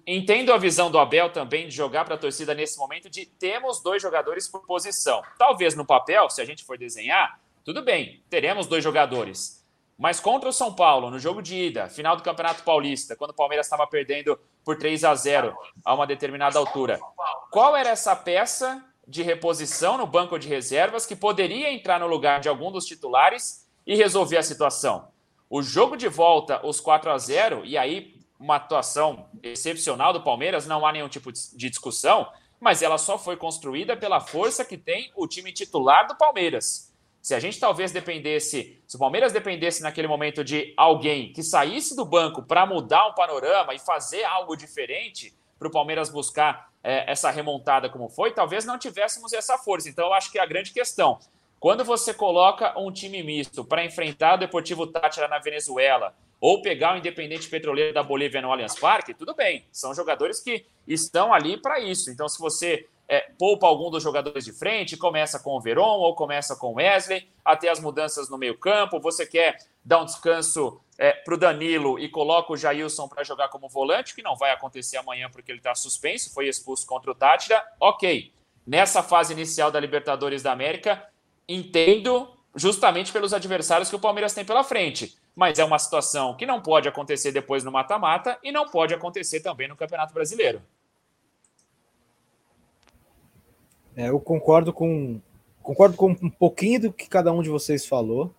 [0.07, 3.83] entendo a visão do Abel também de jogar para a torcida nesse momento de temos
[3.83, 5.23] dois jogadores por posição.
[5.39, 9.63] Talvez no papel, se a gente for desenhar, tudo bem, teremos dois jogadores.
[9.99, 13.35] Mas contra o São Paulo, no jogo de ida, final do Campeonato Paulista, quando o
[13.35, 16.99] Palmeiras estava perdendo por 3 a 0 a uma determinada altura,
[17.51, 22.41] qual era essa peça de reposição no banco de reservas que poderia entrar no lugar
[22.41, 25.09] de algum dos titulares e resolver a situação?
[25.49, 28.12] O jogo de volta, os 4 a 0 e aí
[28.43, 32.29] uma atuação excepcional do Palmeiras, não há nenhum tipo de discussão,
[32.59, 36.93] mas ela só foi construída pela força que tem o time titular do Palmeiras.
[37.21, 41.95] Se a gente talvez dependesse, se o Palmeiras dependesse naquele momento de alguém que saísse
[41.95, 47.09] do banco para mudar um panorama e fazer algo diferente para o Palmeiras buscar é,
[47.09, 49.89] essa remontada como foi, talvez não tivéssemos essa força.
[49.89, 51.21] Então, eu acho que é a grande questão.
[51.61, 56.13] Quando você coloca um time misto para enfrentar o Deportivo Tátira na Venezuela,
[56.43, 59.65] ou pegar o Independente Petroleiro da Bolívia no Allianz Parque, tudo bem.
[59.71, 62.11] São jogadores que estão ali para isso.
[62.11, 66.17] Então, se você é, poupa algum dos jogadores de frente, começa com o Veron ou
[66.17, 71.13] começa com o Wesley, até as mudanças no meio-campo, você quer dar um descanso é,
[71.13, 74.97] para o Danilo e coloca o Jailson para jogar como volante, que não vai acontecer
[74.97, 77.65] amanhã porque ele está suspenso, foi expulso contra o Tátira.
[77.79, 78.33] Ok.
[78.67, 81.09] Nessa fase inicial da Libertadores da América,
[81.49, 86.47] entendo justamente pelos adversários que o Palmeiras tem pela frente mas é uma situação que
[86.47, 90.63] não pode acontecer depois no mata-mata e não pode acontecer também no Campeonato Brasileiro.
[93.97, 95.21] É, eu concordo com
[95.63, 98.35] concordo com um pouquinho do que cada um de vocês falou.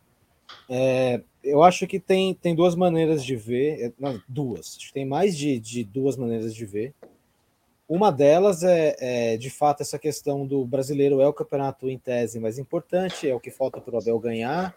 [0.69, 5.37] É, eu acho que tem, tem duas maneiras de ver, é, não, duas, tem mais
[5.37, 6.93] de, de duas maneiras de ver.
[7.87, 12.39] Uma delas é, é, de fato essa questão do brasileiro é o campeonato em tese
[12.39, 14.75] mais importante, é o que falta para o Abel ganhar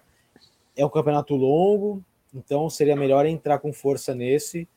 [0.77, 2.05] é um campeonato longo,
[2.35, 4.69] então seria melhor entrar com força nesse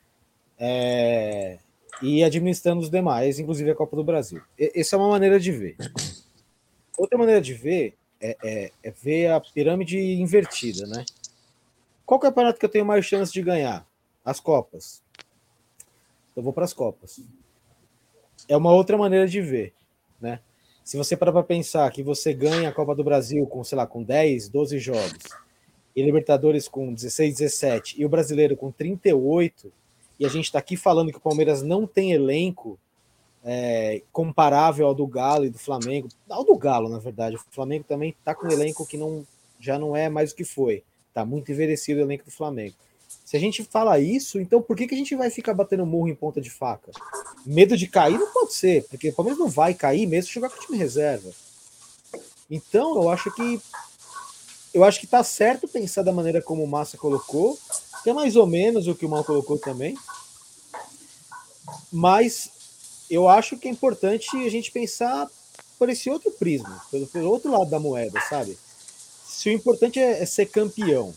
[0.57, 1.59] é,
[2.01, 4.41] e administrando os demais, inclusive a Copa do Brasil.
[4.57, 5.75] Essa é uma maneira de ver.
[6.97, 11.05] Outra maneira de ver é, é, é ver a pirâmide invertida, né?
[12.05, 13.85] Qual campeonato que eu tenho mais chance de ganhar?
[14.23, 15.03] As Copas.
[16.35, 17.21] Eu vou para as Copas.
[18.47, 19.73] É uma outra maneira de ver,
[20.19, 20.39] né?
[20.83, 23.85] Se você parar para pensar que você ganha a Copa do Brasil com, sei lá,
[23.85, 25.23] com 10, 12 jogos,
[25.99, 29.71] e Libertadores com 16, 17 e o Brasileiro com 38,
[30.17, 32.79] e a gente está aqui falando que o Palmeiras não tem elenco
[33.43, 37.35] é, comparável ao do Galo e do Flamengo, ao do Galo, na verdade.
[37.35, 39.25] O Flamengo também está com um elenco que não,
[39.59, 40.83] já não é mais o que foi.
[41.09, 42.75] Está muito envelhecido o elenco do Flamengo.
[43.25, 46.07] Se a gente fala isso, então por que, que a gente vai ficar batendo murro
[46.07, 46.91] em ponta de faca?
[47.45, 50.49] Medo de cair não pode ser, porque o Palmeiras não vai cair mesmo se jogar
[50.49, 51.29] com o time reserva.
[52.49, 53.61] Então, eu acho que
[54.73, 57.57] eu acho que está certo pensar da maneira como o Massa colocou,
[58.03, 59.97] que é mais ou menos o que o Mal colocou também.
[61.91, 62.49] Mas
[63.09, 65.27] eu acho que é importante a gente pensar
[65.77, 68.57] por esse outro prisma, pelo, pelo outro lado da moeda, sabe?
[69.27, 71.13] Se o importante é, é ser campeão,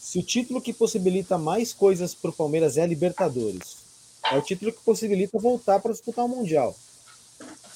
[0.00, 3.78] se o título que possibilita mais coisas para o Palmeiras é a Libertadores,
[4.30, 6.74] é o título que possibilita voltar para disputar o Mundial.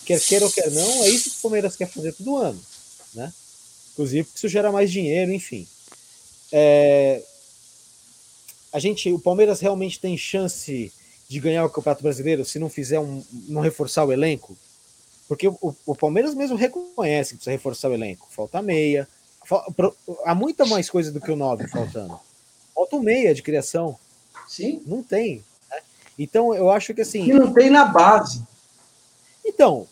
[0.07, 2.61] Quer queira ou quer não, é isso que o Palmeiras quer fazer todo ano,
[3.13, 3.33] né?
[3.99, 5.67] Inclusive porque isso gera mais dinheiro, enfim.
[6.53, 7.21] É...
[8.73, 10.93] A gente, o Palmeiras realmente tem chance
[11.29, 14.57] de ganhar o Campeonato Brasileiro se não fizer um, não reforçar o elenco?
[15.27, 18.29] Porque o, o Palmeiras mesmo reconhece que precisa reforçar o elenco.
[18.31, 19.09] Falta meia.
[20.25, 22.21] há muita mais coisa do que o 9 faltando.
[22.73, 23.99] Falta o meia de criação.
[24.47, 24.81] Sim.
[24.87, 25.45] Não tem.
[25.69, 25.81] Né?
[26.17, 27.29] Então, eu acho que assim.
[27.29, 28.45] E não tem na base.
[29.45, 29.89] Então,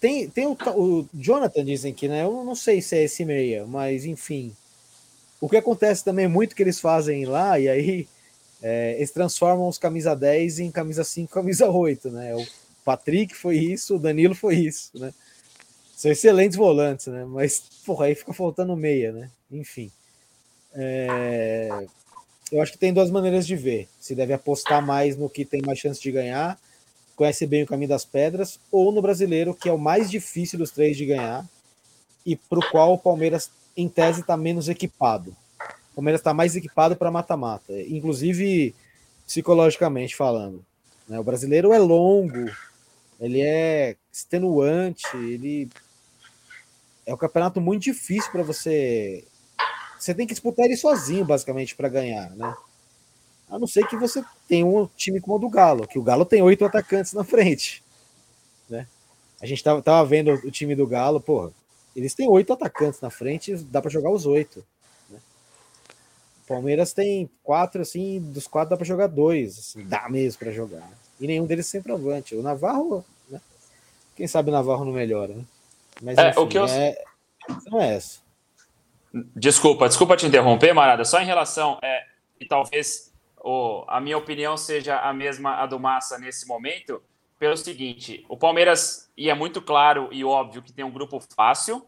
[0.00, 2.24] tem, tem o, o Jonathan, dizem que, né?
[2.24, 4.54] Eu não sei se é esse meia, mas enfim.
[5.40, 8.08] O que acontece também é muito que eles fazem lá, e aí
[8.62, 12.34] é, eles transformam os camisa 10 em camisa 5, camisa 8, né?
[12.34, 12.46] O
[12.84, 15.12] Patrick foi isso, o Danilo foi isso, né?
[15.96, 17.24] São excelentes volantes, né?
[17.24, 19.30] Mas, porra, aí fica faltando meia, né?
[19.50, 19.90] Enfim.
[20.72, 21.86] É...
[22.52, 23.88] Eu acho que tem duas maneiras de ver.
[24.00, 26.58] Se deve apostar mais no que tem mais chance de ganhar,
[27.18, 30.70] conhece bem o caminho das pedras, ou no brasileiro, que é o mais difícil dos
[30.70, 31.44] três de ganhar,
[32.24, 35.36] e para o qual o Palmeiras, em tese, está menos equipado.
[35.96, 38.72] Palmeiras está mais equipado para mata-mata, inclusive
[39.26, 40.64] psicologicamente falando.
[41.08, 41.18] Né?
[41.18, 42.48] O brasileiro é longo,
[43.18, 45.68] ele é extenuante, ele
[47.04, 49.24] é um campeonato muito difícil para você.
[49.98, 52.54] Você tem que disputar ele sozinho, basicamente, para ganhar, né?
[53.50, 56.24] A não ser que você tenha um time como o do Galo, que o Galo
[56.24, 57.82] tem oito atacantes na frente,
[58.68, 58.86] né?
[59.40, 61.50] A gente tava, tava vendo o time do Galo, porra,
[61.96, 64.64] eles têm oito atacantes na frente, dá para jogar os oito.
[66.46, 70.80] Palmeiras tem quatro, assim, dos quatro dá para jogar dois, assim, dá mesmo para jogar.
[70.80, 70.92] Né?
[71.20, 72.34] E nenhum deles é centroavante.
[72.34, 73.40] O Navarro, né?
[74.16, 75.44] Quem sabe o Navarro não melhora, né?
[76.00, 76.64] Mas é, enfim, o que eu...
[76.64, 76.96] é...
[77.66, 78.20] não é essa.
[79.36, 81.04] Desculpa, desculpa te interromper, Marada.
[81.04, 82.06] Só em relação, é,
[82.40, 83.07] e talvez
[83.42, 87.02] o, a minha opinião seja a mesma a do Massa nesse momento,
[87.38, 91.86] pelo seguinte: o Palmeiras, e é muito claro e óbvio que tem um grupo fácil,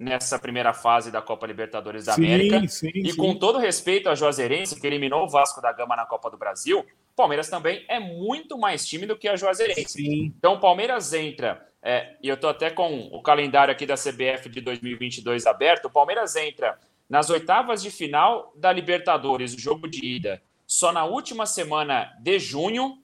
[0.00, 2.66] nessa primeira fase da Copa Libertadores da sim, América.
[2.68, 3.16] Sim, e sim.
[3.16, 6.80] com todo respeito a Juazeirense, que eliminou o Vasco da Gama na Copa do Brasil,
[6.80, 10.02] o Palmeiras também é muito mais time do que a Juazeirense.
[10.38, 14.48] Então o Palmeiras entra, é, e eu estou até com o calendário aqui da CBF
[14.48, 20.06] de 2022 aberto, o Palmeiras entra nas oitavas de final da Libertadores, o jogo de
[20.06, 20.40] ida,
[20.70, 23.02] só na última semana de junho,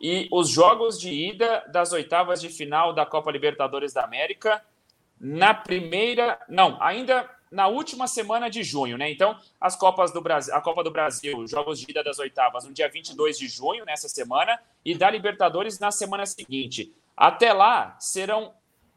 [0.00, 4.60] e os jogos de ida das oitavas de final da Copa Libertadores da América
[5.20, 9.08] na primeira, não, ainda na última semana de junho, né?
[9.12, 12.72] Então, as Copas do Brasil, a Copa do Brasil, jogos de ida das oitavas no
[12.72, 16.92] dia 22 de junho, nessa semana, e da Libertadores na semana seguinte.
[17.16, 18.54] Até lá, serão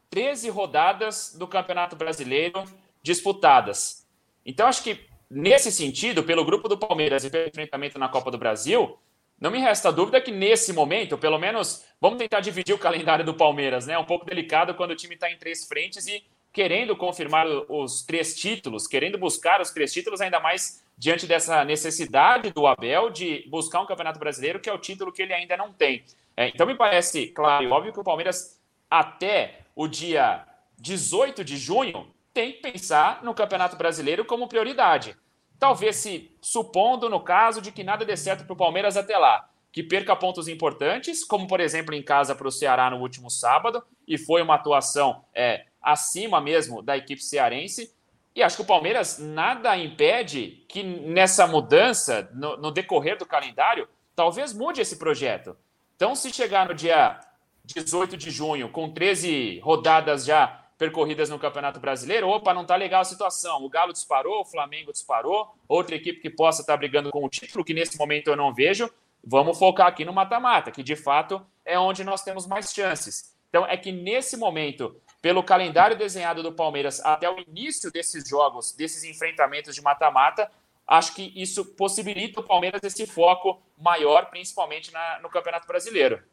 [0.10, 2.64] 13 rodadas do Campeonato Brasileiro
[3.04, 4.08] disputadas.
[4.43, 8.38] Então, acho que nesse sentido, pelo grupo do Palmeiras e pelo enfrentamento na Copa do
[8.38, 8.98] Brasil,
[9.40, 13.34] não me resta dúvida que nesse momento, pelo menos, vamos tentar dividir o calendário do
[13.34, 13.94] Palmeiras, né?
[13.94, 16.24] É um pouco delicado quando o time está em três frentes e
[16.54, 22.52] querendo confirmar os três títulos, querendo buscar os três títulos, ainda mais diante dessa necessidade
[22.52, 25.72] do Abel de buscar um campeonato brasileiro, que é o título que ele ainda não
[25.72, 26.04] tem.
[26.36, 30.46] É, então, me parece claro e óbvio que o Palmeiras, até o dia
[30.78, 35.16] 18 de junho, tem que pensar no campeonato brasileiro como prioridade.
[35.60, 39.48] Talvez se supondo, no caso, de que nada dê certo para o Palmeiras até lá,
[39.72, 43.84] que perca pontos importantes, como por exemplo em casa para o Ceará no último sábado,
[44.08, 47.94] e foi uma atuação é, acima mesmo da equipe cearense.
[48.36, 53.88] E acho que o Palmeiras nada impede que nessa mudança, no, no decorrer do calendário,
[54.16, 55.56] talvez mude esse projeto.
[55.96, 57.20] Então, se chegar no dia
[57.66, 62.28] 18 de junho, com 13 rodadas já percorridas no Campeonato Brasileiro.
[62.28, 63.64] Opa, não tá legal a situação.
[63.64, 67.30] O Galo disparou, o Flamengo disparou, outra equipe que possa estar tá brigando com o
[67.30, 68.90] título, que nesse momento eu não vejo.
[69.24, 73.32] Vamos focar aqui no mata-mata, que de fato é onde nós temos mais chances.
[73.48, 78.74] Então, é que nesse momento, pelo calendário desenhado do Palmeiras até o início desses jogos,
[78.74, 80.50] desses enfrentamentos de mata-mata,
[80.88, 86.24] acho que isso possibilita o Palmeiras esse foco maior, principalmente na, no Campeonato Brasileiro.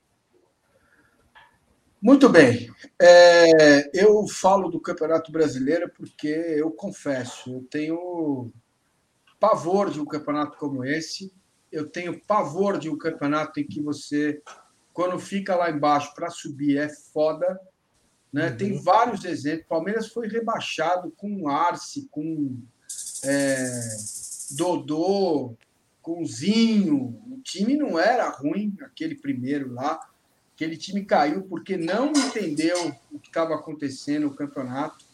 [2.01, 2.71] Muito bem.
[3.01, 8.53] É, eu falo do Campeonato Brasileiro porque eu confesso, eu tenho
[9.41, 11.33] pavor de um campeonato como esse.
[11.73, 14.41] Eu tenho pavor de um campeonato em que você,
[14.93, 17.61] quando fica lá embaixo para subir, é foda.
[18.33, 18.51] Né?
[18.51, 18.57] Uhum.
[18.57, 19.67] Tem vários exemplos.
[19.69, 22.57] Palmeiras foi rebaixado com Arce, com
[23.25, 23.81] é,
[24.53, 25.57] Dodô,
[26.01, 27.21] com Zinho.
[27.29, 29.99] O time não era ruim, aquele primeiro lá
[30.59, 35.07] Aquele time caiu porque não entendeu o que estava acontecendo no campeonato.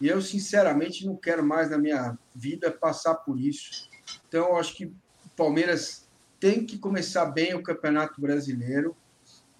[0.00, 3.90] E eu, sinceramente, não quero mais na minha vida passar por isso.
[4.28, 4.94] Então, eu acho que o
[5.36, 6.06] Palmeiras
[6.38, 8.96] tem que começar bem o Campeonato Brasileiro.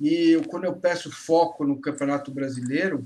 [0.00, 3.04] E eu, quando eu peço foco no Campeonato Brasileiro,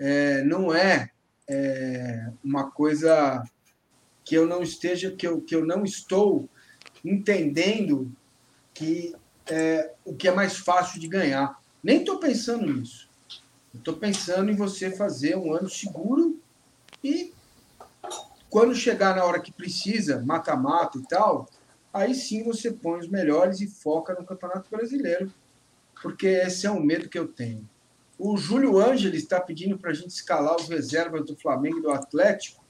[0.00, 1.12] é, não é,
[1.48, 3.40] é, uma coisa
[4.24, 6.48] que eu não esteja, que eu, que eu não estou
[7.04, 8.10] entendendo
[8.74, 9.14] que
[9.48, 11.60] é, o que é mais fácil de ganhar.
[11.82, 13.08] Nem estou pensando nisso.
[13.74, 16.38] Estou pensando em você fazer um ano seguro
[17.02, 17.32] e
[18.52, 21.48] quando chegar na hora que precisa, mata-mata e tal,
[21.92, 25.32] aí sim você põe os melhores e foca no Campeonato Brasileiro,
[26.02, 27.66] porque esse é o medo que eu tenho.
[28.18, 31.90] O Júlio Ângeles está pedindo para a gente escalar os reservas do Flamengo e do
[31.90, 32.62] Atlético.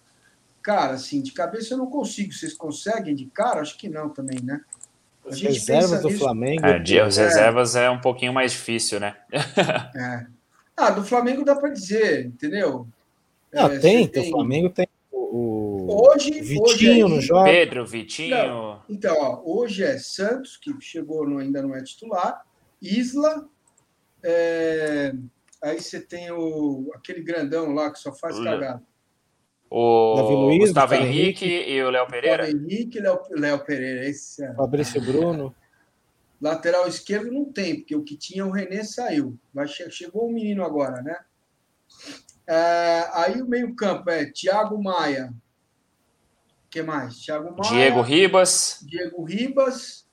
[0.62, 2.32] Cara, assim, de cabeça eu não consigo.
[2.32, 3.60] Vocês conseguem de cara?
[3.60, 4.64] Acho que não também, né?
[5.32, 6.20] As reservas do nisso.
[6.20, 6.66] Flamengo.
[6.66, 7.86] É, de, as reservas é.
[7.86, 9.16] é um pouquinho mais difícil, né?
[9.32, 10.26] é.
[10.76, 12.86] Ah, do Flamengo dá para dizer, entendeu?
[13.52, 17.44] Não, é, tem, tem, o Flamengo tem o, hoje, Vitinho hoje é no jogo.
[17.44, 18.36] Pedro, Vitinho.
[18.36, 22.44] Não, então, ó, hoje é Santos, que chegou, no, ainda não é titular,
[22.80, 23.48] Isla,
[24.22, 25.14] é,
[25.62, 28.82] aí você tem o, aquele grandão lá que só faz cagada.
[29.74, 32.44] O Davi Luiz, Gustavo Henrique, Henrique, e o Léo Pereira.
[32.44, 34.04] Gustavo Henrique e Léo, Léo Pereira.
[34.06, 34.52] Esse é...
[34.54, 35.54] Fabrício Bruno.
[36.38, 39.38] Lateral esquerdo não tem, porque o que tinha o René saiu.
[39.50, 41.16] Mas chegou o um menino agora, né?
[42.46, 45.32] É, aí o meio-campo é Thiago Maia.
[46.66, 47.16] O que mais?
[47.20, 47.70] Thiago Maia.
[47.70, 48.78] Diego Ribas.
[48.82, 50.06] Diego Ribas.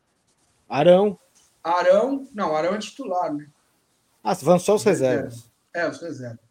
[0.70, 1.20] Arão.
[1.62, 2.30] Arão.
[2.34, 3.46] Não, Arão é titular, né?
[4.24, 5.52] Ah, vão só os reservas.
[5.74, 6.49] É, os reservas.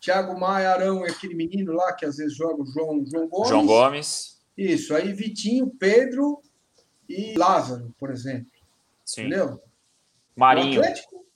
[0.00, 3.48] Thiago Maia, Arão e aquele menino lá que às vezes joga o João, João Gomes.
[3.48, 4.40] João Gomes.
[4.56, 6.40] Isso, aí Vitinho, Pedro
[7.08, 8.50] e Lázaro, por exemplo.
[9.04, 9.22] Sim.
[9.22, 9.60] Entendeu?
[10.34, 10.80] Marinho.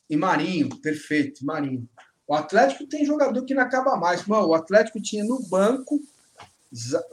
[0.09, 1.89] e Marinho, perfeito, Marinho.
[2.27, 4.25] O Atlético tem jogador que não acaba mais.
[4.27, 6.01] Mano, o Atlético tinha no banco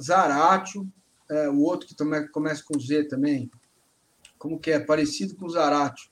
[0.01, 0.87] Zaratio,
[1.29, 3.51] é, o outro que também começa com Z também.
[4.37, 4.79] Como que é?
[4.79, 6.09] Parecido com o Zaratio.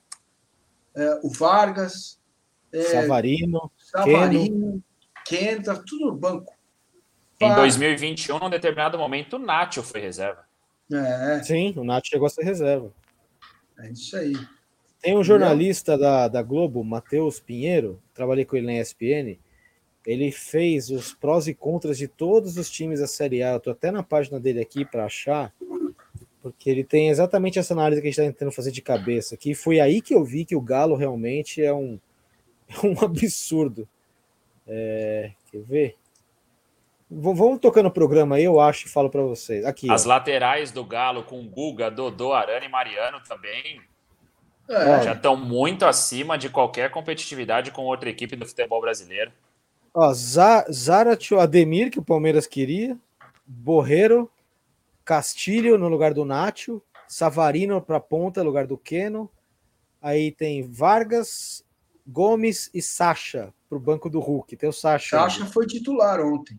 [0.94, 2.18] É, o Vargas.
[2.72, 3.70] É, Savarino.
[3.78, 4.42] Savarino.
[4.42, 4.84] Keno,
[5.64, 6.54] tá tudo no banco.
[7.40, 10.44] Em 2021, num determinado momento, o Nacho foi reserva.
[10.92, 11.42] É.
[11.42, 12.92] Sim, o Nacho chegou a ser reserva.
[13.78, 14.34] É isso aí.
[15.00, 19.38] Tem um jornalista da, da Globo, Matheus Pinheiro, trabalhei com ele na ESPN.
[20.06, 23.52] Ele fez os prós e contras de todos os times da Série A.
[23.52, 25.54] Eu tô até na página dele aqui para achar,
[26.42, 29.54] porque ele tem exatamente essa análise que a gente está tentando fazer de cabeça aqui.
[29.54, 31.98] Foi aí que eu vi que o Galo realmente é um,
[32.68, 33.88] é um absurdo.
[34.72, 35.96] É, quer ver?
[37.10, 39.64] Vamos tocando o programa aí, eu acho e falo para vocês.
[39.64, 39.90] Aqui.
[39.90, 40.10] As ó.
[40.10, 43.80] laterais do Galo com Guga, Dodô, Arana e Mariano também
[44.68, 45.02] é.
[45.02, 49.32] já estão muito acima de qualquer competitividade com outra equipe do futebol brasileiro.
[49.92, 52.96] Ó, Zarat, Ademir, que o Palmeiras queria,
[53.44, 54.30] Borreiro,
[55.04, 59.28] Castilho no lugar do Nacho, Savarino para ponta no lugar do Keno.
[60.00, 61.64] Aí tem Vargas,
[62.06, 64.56] Gomes e Sacha para o banco do Hulk.
[64.56, 65.16] Tem o Sacha.
[65.16, 66.58] Sacha foi titular ontem.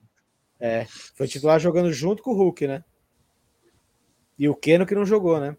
[0.60, 0.86] É,
[1.16, 2.84] foi titular jogando junto com o Hulk, né?
[4.38, 5.58] E o Keno que não jogou, né?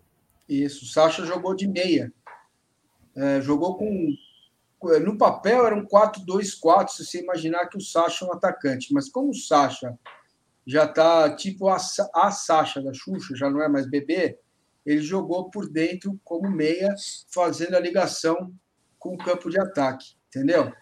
[0.49, 2.13] Isso, o Sacha jogou de meia.
[3.15, 4.09] É, jogou com.
[5.05, 8.93] No papel era um 4-2-4, se você imaginar que o Sacha é um atacante.
[8.93, 9.97] Mas como o Sacha
[10.67, 11.77] já está tipo a,
[12.15, 14.39] a Sacha da Xuxa, já não é mais bebê,
[14.85, 16.93] ele jogou por dentro como meia,
[17.33, 18.53] fazendo a ligação
[19.03, 20.15] com o campo de ataque.
[20.29, 20.73] Entendeu?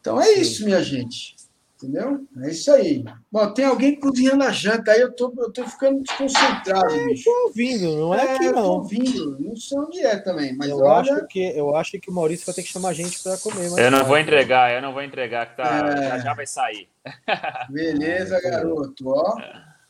[0.00, 1.36] Então é isso, minha gente.
[1.76, 2.26] Entendeu?
[2.42, 3.04] É isso aí.
[3.30, 7.24] Bom, tem alguém cozinhando a janta aí, eu tô, eu tô ficando desconcentrado, é, bicho.
[7.24, 8.62] tô ouvindo, não é, é aqui, não.
[8.62, 11.12] Tô ouvindo, não sei onde é também, mas eu olha...
[11.12, 13.70] acho que Eu acho que o Maurício vai ter que chamar a gente para comer.
[13.78, 16.08] eu não vou entregar, eu não vou entregar, que tá, é...
[16.08, 16.88] já, já vai sair.
[17.70, 19.36] Beleza, garoto, ó.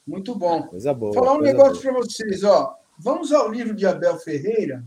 [0.06, 0.64] Muito bom.
[0.64, 1.12] Coisa boa.
[1.12, 2.76] Vou falar um negócio para vocês, ó.
[2.98, 4.84] Vamos ao livro de Abel Ferreira,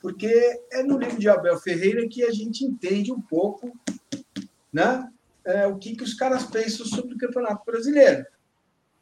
[0.00, 3.72] porque é no livro de Abel Ferreira que a gente entende um pouco
[4.72, 5.08] né,
[5.44, 8.24] é, o que, que os caras pensam sobre o Campeonato Brasileiro.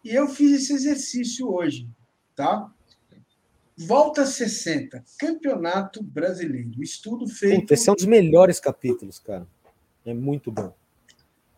[0.04, 1.88] E eu fiz esse exercício hoje,
[2.34, 2.70] tá?
[3.76, 6.82] Volta 60, Campeonato Brasileiro.
[6.82, 7.60] Estudo feito.
[7.60, 9.46] Puta, esse é um dos melhores capítulos, cara.
[10.04, 10.74] É muito bom.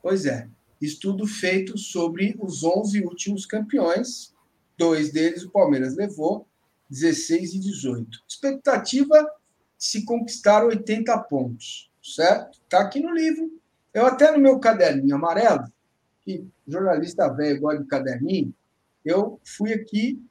[0.02, 0.48] Pois é.
[0.80, 4.34] Estudo feito sobre os 11 últimos campeões.
[4.76, 6.46] Dois deles o Palmeiras levou,
[6.90, 8.18] 16 e 18.
[8.28, 9.30] Expectativa
[9.78, 12.58] se conquistar 80 pontos, certo?
[12.62, 13.50] Está aqui no livro.
[13.94, 15.64] Eu até no meu caderninho amarelo,
[16.22, 18.54] que jornalista velho gosta de caderninho,
[19.04, 20.22] eu fui aqui,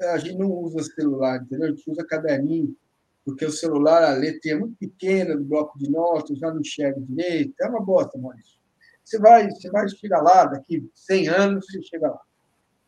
[0.00, 1.68] a gente não usa celular, entendeu?
[1.68, 2.76] A gente usa caderninho,
[3.24, 7.00] porque o celular, a letra é muito pequena do bloco de notas, já não enxerga
[7.00, 7.54] direito.
[7.60, 8.58] É uma bosta, Maurício.
[9.04, 12.20] Você vai, você vai chegar lá, daqui 100 anos, você chega lá.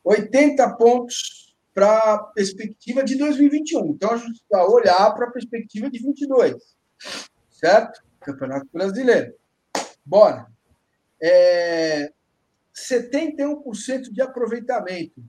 [0.05, 1.50] 80 pontos
[1.81, 3.87] para a perspectiva de 2021.
[3.93, 6.77] Então, a gente vai olhar para a perspectiva de 22.
[7.51, 8.05] Certo?
[8.21, 9.35] Campeonato Brasileiro.
[10.05, 10.47] Bora.
[11.23, 12.13] É,
[12.75, 15.25] 71% de aproveitamento.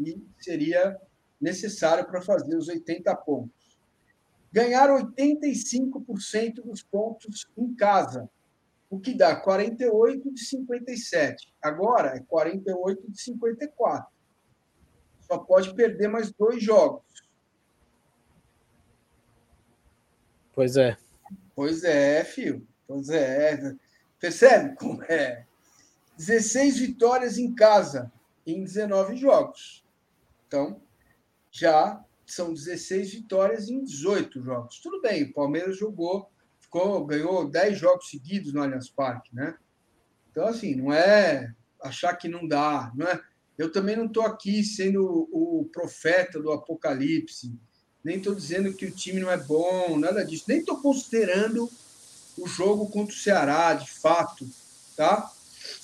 [0.00, 0.98] E seria
[1.38, 3.52] necessário para fazer os 80 pontos
[4.50, 8.30] ganhar 85% dos pontos em casa,
[8.88, 11.52] o que dá 48 de 57.
[11.60, 14.13] Agora é 48 de 54.
[15.26, 17.02] Só pode perder mais dois jogos.
[20.52, 20.96] Pois é.
[21.54, 22.66] Pois é, filho.
[22.86, 23.74] Pois é.
[24.20, 25.46] Percebe como é?
[26.16, 28.12] 16 vitórias em casa
[28.46, 29.84] em 19 jogos.
[30.46, 30.80] Então,
[31.50, 34.80] já são 16 vitórias em 18 jogos.
[34.80, 39.56] Tudo bem, o Palmeiras jogou, ficou, ganhou 10 jogos seguidos no Allianz Parque, né?
[40.30, 43.20] Então, assim, não é achar que não dá, não é?
[43.58, 47.52] Eu também não estou aqui sendo o profeta do apocalipse,
[48.04, 51.70] nem estou dizendo que o time não é bom, nada disso, nem estou considerando
[52.36, 54.46] o jogo contra o Ceará, de fato,
[54.96, 55.30] tá?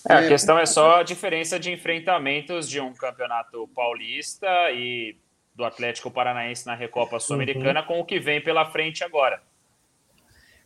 [0.09, 5.17] É, a é, questão é só a diferença de enfrentamentos de um campeonato paulista e
[5.55, 7.21] do Atlético Paranaense na Recopa uhum.
[7.21, 7.87] Sul-Americana uhum.
[7.87, 9.43] com o que vem pela frente agora.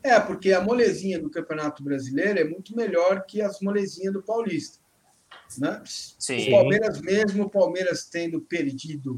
[0.02, 4.83] É, porque a molezinha do Campeonato Brasileiro é muito melhor que as molezinhas do Paulista.
[5.58, 5.82] Né?
[5.86, 6.48] Sim.
[6.48, 9.14] O Palmeiras mesmo, o Palmeiras tendo perdido.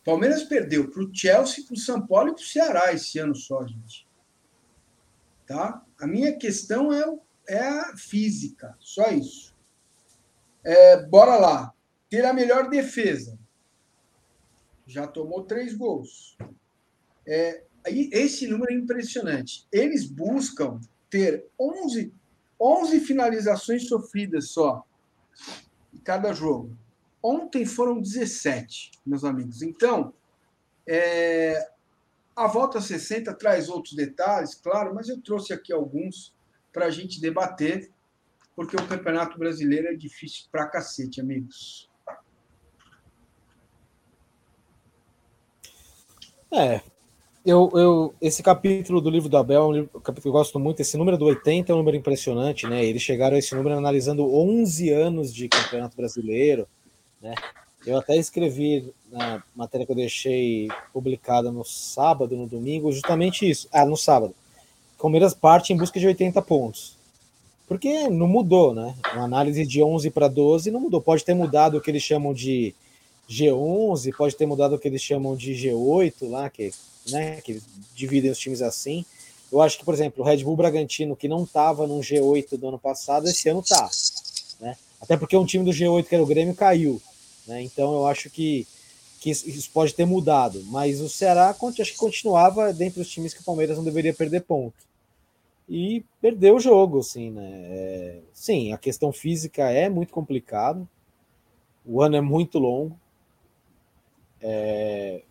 [0.00, 3.18] O Palmeiras perdeu para o Chelsea, para o São Paulo e para o Ceará esse
[3.18, 4.06] ano só, gente.
[5.46, 5.82] Tá?
[5.98, 7.04] A minha questão é,
[7.48, 9.54] é a física, só isso.
[10.64, 11.72] É, bora lá.
[12.08, 13.38] Ter a melhor defesa
[14.86, 16.36] já tomou três gols.
[17.26, 19.66] É, esse número é impressionante.
[19.72, 20.80] Eles buscam
[21.10, 22.12] ter 11,
[22.60, 24.86] 11 finalizações sofridas só
[26.04, 26.76] cada jogo.
[27.22, 29.62] Ontem foram 17, meus amigos.
[29.62, 30.12] Então,
[30.86, 31.70] é,
[32.34, 36.34] a volta 60 traz outros detalhes, claro, mas eu trouxe aqui alguns
[36.72, 37.90] para a gente debater,
[38.54, 41.90] porque o Campeonato Brasileiro é difícil pra cacete, amigos.
[46.52, 46.80] É.
[47.46, 50.80] Eu, eu, esse capítulo do livro do Abel é um capítulo que eu gosto muito.
[50.80, 52.84] Esse número do 80 é um número impressionante, né?
[52.84, 56.66] Eles chegaram a esse número analisando 11 anos de campeonato brasileiro,
[57.22, 57.36] né?
[57.86, 63.68] Eu até escrevi na matéria que eu deixei publicada no sábado, no domingo, justamente isso.
[63.72, 64.34] Ah, no sábado.
[64.98, 66.96] Palmeiras parte em busca de 80 pontos.
[67.68, 68.92] Porque não mudou, né?
[69.14, 71.00] Uma análise de 11 para 12 não mudou.
[71.00, 72.74] Pode ter mudado o que eles chamam de
[73.28, 76.72] G11, pode ter mudado o que eles chamam de G8 lá, que,
[77.08, 77.60] né, que
[77.94, 79.04] dividem os times assim.
[79.50, 82.68] Eu acho que, por exemplo, o Red Bull Bragantino, que não estava no G8 do
[82.68, 83.88] ano passado, esse ano tá.
[84.60, 84.76] Né?
[85.00, 87.00] Até porque um time do G8, que era o Grêmio, caiu.
[87.46, 87.62] Né?
[87.62, 88.66] Então eu acho que,
[89.20, 90.62] que isso pode ter mudado.
[90.64, 94.42] Mas o Ceará acho que continuava dentro dos times que o Palmeiras não deveria perder
[94.42, 94.86] ponto.
[95.68, 97.50] E perdeu o jogo, assim, né?
[97.64, 100.88] É, sim, a questão física é muito complicado.
[101.84, 102.96] O ano é muito longo.
[104.40, 105.22] É,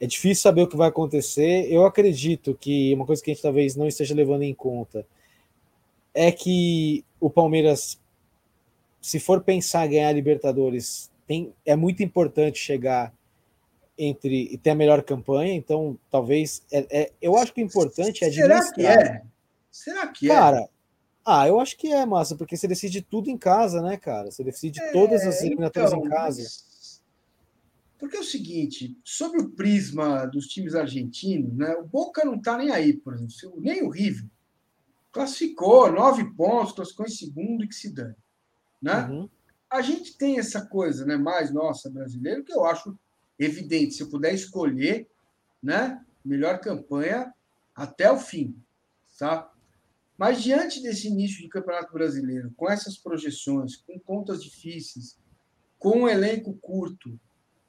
[0.00, 1.66] é difícil saber o que vai acontecer.
[1.72, 5.06] Eu acredito que uma coisa que a gente talvez não esteja levando em conta
[6.12, 7.98] é que o Palmeiras,
[9.00, 13.12] se for pensar em ganhar a Libertadores, tem, é muito importante chegar
[13.96, 15.54] entre e ter a melhor campanha.
[15.54, 16.62] Então, talvez.
[16.70, 19.22] É, é eu acho que o importante é Será que é?
[19.70, 20.34] Será que é?
[20.34, 20.68] Cara,
[21.24, 24.30] ah, eu acho que é, massa, porque você decide tudo em casa, né, cara?
[24.30, 26.42] Você decide é, todas as eliminatórias então, em casa.
[26.42, 26.73] Mas
[28.04, 32.58] porque é o seguinte, sobre o prisma dos times argentinos, né, o Boca não está
[32.58, 34.26] nem aí, por exemplo, nem o River.
[35.10, 38.14] Classificou, nove pontos, classificou em segundo e que se dane.
[38.82, 39.06] Né?
[39.06, 39.30] Uhum.
[39.70, 42.94] A gente tem essa coisa né, mais nossa brasileira, que eu acho
[43.38, 43.94] evidente.
[43.94, 45.08] Se eu puder escolher,
[45.62, 47.32] né, melhor campanha
[47.74, 48.54] até o fim.
[49.18, 49.50] Tá?
[50.18, 55.16] Mas diante desse início de Campeonato Brasileiro, com essas projeções, com contas difíceis,
[55.78, 57.18] com um elenco curto,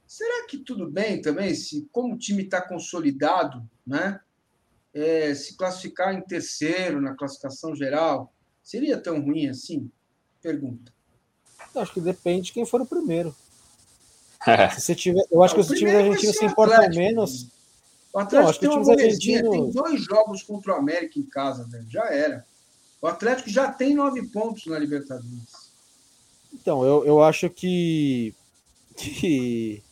[0.06, 4.20] Será que tudo bem também, se como o time está consolidado, né?
[4.94, 8.32] É, se classificar em terceiro na classificação geral,
[8.62, 9.90] seria tão ruim assim?
[10.40, 10.92] Pergunta.
[11.74, 13.34] Eu acho que depende de quem for o primeiro.
[14.46, 14.70] É.
[14.70, 17.48] Se você tiver, eu acho que os times argentinos se importam menos.
[18.12, 19.50] O Atlético não, tem uma argentinos...
[19.50, 21.86] tem dois jogos contra o América em casa, velho.
[21.90, 22.46] Já era.
[23.02, 25.72] O Atlético já tem nove pontos na Libertadores.
[26.54, 28.34] Então, eu, eu acho que,
[28.96, 29.82] que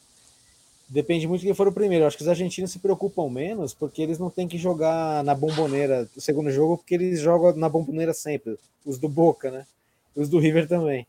[0.88, 2.06] Depende muito de quem for o primeiro.
[2.06, 6.08] Acho que os argentinos se preocupam menos porque eles não têm que jogar na bomboneira
[6.16, 8.58] o segundo jogo, porque eles jogam na bomboneira sempre.
[8.84, 9.66] Os do Boca, né?
[10.14, 11.06] Os do River também.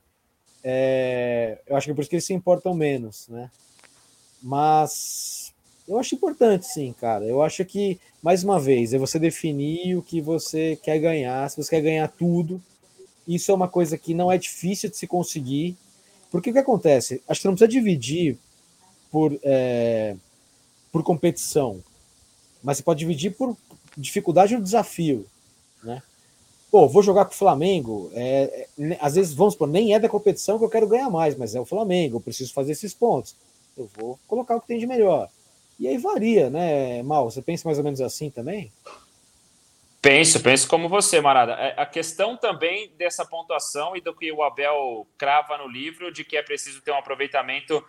[0.63, 1.59] É...
[1.67, 3.51] eu acho que é por isso que eles se importam menos, né?
[4.41, 5.53] Mas
[5.88, 7.26] eu acho importante, sim, cara.
[7.26, 11.49] Eu acho que, mais uma vez, é você definir o que você quer ganhar.
[11.49, 12.61] Se você quer ganhar tudo,
[13.28, 15.78] isso é uma coisa que não é difícil de se conseguir.
[16.32, 17.21] Porque o que acontece?
[17.28, 18.38] Acho que não precisa dividir
[19.12, 20.16] por, é,
[20.91, 21.84] por competição,
[22.64, 23.56] mas você pode dividir por
[23.97, 25.26] dificuldade no desafio,
[25.84, 26.01] né?
[26.72, 28.12] Pô, vou jogar com o Flamengo.
[28.14, 31.36] É, é, às vezes, vamos supor, nem é da competição que eu quero ganhar mais,
[31.38, 33.36] mas é o Flamengo, eu preciso fazer esses pontos.
[33.78, 35.30] Eu vou colocar o que tem de melhor.
[35.80, 37.30] E aí varia, né, Mal?
[37.30, 38.72] Você pensa mais ou menos assim também?
[40.01, 41.53] Penso, penso como você, Marada.
[41.53, 46.24] É, a questão também dessa pontuação e do que o Abel crava no livro, de
[46.24, 47.84] que é preciso ter um aproveitamento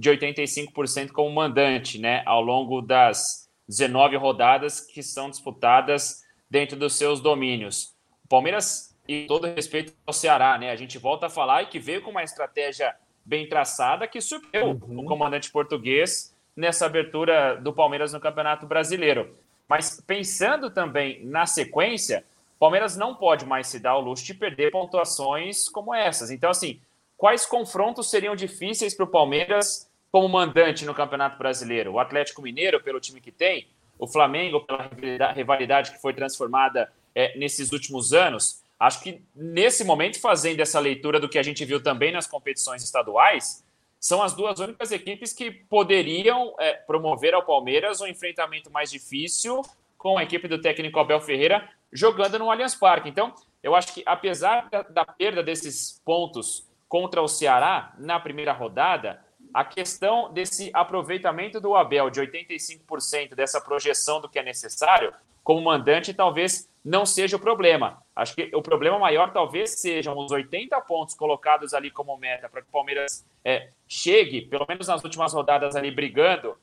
[0.00, 6.94] de 85% como mandante, né, ao longo das 19 rodadas que são disputadas dentro dos
[6.94, 7.94] seus domínios.
[8.24, 11.78] O Palmeiras, e todo respeito ao Ceará, né, a gente volta a falar e que
[11.78, 15.00] veio com uma estratégia bem traçada que surpreendeu uhum.
[15.00, 19.36] o comandante português nessa abertura do Palmeiras no Campeonato Brasileiro.
[19.68, 22.24] Mas pensando também na sequência,
[22.58, 26.30] Palmeiras não pode mais se dar o luxo de perder pontuações como essas.
[26.30, 26.80] Então, assim,
[27.18, 31.92] quais confrontos seriam difíceis para o Palmeiras como mandante no Campeonato Brasileiro?
[31.92, 37.36] O Atlético Mineiro, pelo time que tem, o Flamengo, pela rivalidade que foi transformada é,
[37.38, 38.62] nesses últimos anos.
[38.78, 42.82] Acho que nesse momento, fazendo essa leitura do que a gente viu também nas competições
[42.82, 43.64] estaduais,
[44.00, 49.60] são as duas únicas equipes que poderiam é, promover ao Palmeiras um enfrentamento mais difícil
[49.98, 53.08] com a equipe do técnico Abel Ferreira jogando no Allianz Parque.
[53.10, 58.52] Então, eu acho que apesar da, da perda desses pontos contra o Ceará na primeira
[58.52, 59.22] rodada,
[59.52, 65.60] a questão desse aproveitamento do Abel de 85% dessa projeção do que é necessário como
[65.62, 68.02] mandante talvez não seja o problema.
[68.14, 72.62] Acho que o problema maior talvez sejam os 80 pontos colocados ali como meta para
[72.62, 76.56] que o Palmeiras é, chegue, pelo menos nas últimas rodadas ali, brigando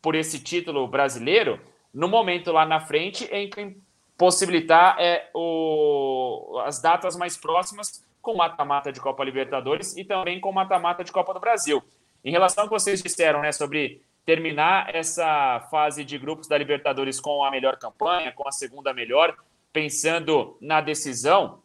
[0.00, 1.60] por esse título brasileiro,
[1.92, 3.76] no momento lá na frente em que
[4.16, 10.50] possibilitar é, o, as datas mais próximas com mata-mata de Copa Libertadores e também com
[10.52, 11.82] mata-mata de Copa do Brasil.
[12.26, 17.20] Em relação ao que vocês disseram né, sobre terminar essa fase de grupos da Libertadores
[17.20, 19.36] com a melhor campanha, com a segunda melhor,
[19.72, 21.62] pensando na decisão,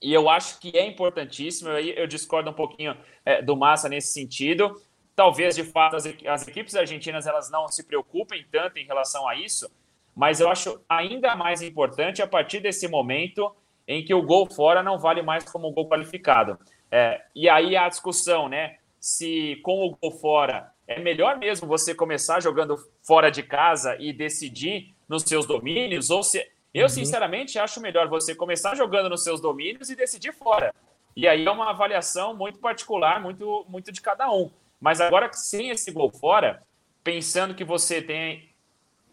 [0.00, 4.12] e eu acho que é importantíssimo, aí eu discordo um pouquinho é, do Massa nesse
[4.12, 4.80] sentido.
[5.16, 9.34] Talvez, de fato, as, as equipes argentinas elas não se preocupem tanto em relação a
[9.34, 9.68] isso,
[10.14, 13.52] mas eu acho ainda mais importante a partir desse momento
[13.88, 16.56] em que o gol fora não vale mais como um gol qualificado.
[16.88, 18.76] É, e aí a discussão, né?
[19.04, 24.14] Se com o gol fora é melhor mesmo você começar jogando fora de casa e
[24.14, 26.42] decidir nos seus domínios, ou se
[26.72, 26.88] eu, uhum.
[26.88, 30.74] sinceramente, acho melhor você começar jogando nos seus domínios e decidir fora.
[31.14, 34.50] E aí é uma avaliação muito particular, muito, muito de cada um.
[34.80, 36.62] Mas agora, sem esse gol fora,
[37.02, 38.48] pensando que você tem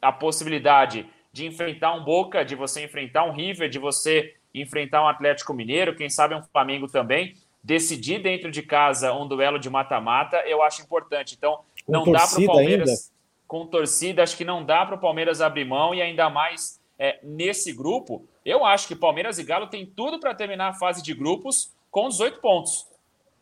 [0.02, 5.08] a possibilidade de enfrentar um Boca, de você enfrentar um River, de você enfrentar um
[5.10, 10.38] Atlético Mineiro, quem sabe um Flamengo também, decidir dentro de casa um duelo de mata-mata,
[10.46, 11.36] eu acho importante.
[11.38, 13.02] Então, não dá para o Palmeiras, ainda.
[13.48, 17.20] com torcida, acho que não dá para o Palmeiras abrir mão e ainda mais é,
[17.24, 21.14] nesse grupo, eu acho que Palmeiras e Galo têm tudo para terminar a fase de
[21.14, 22.88] grupos com 18 pontos.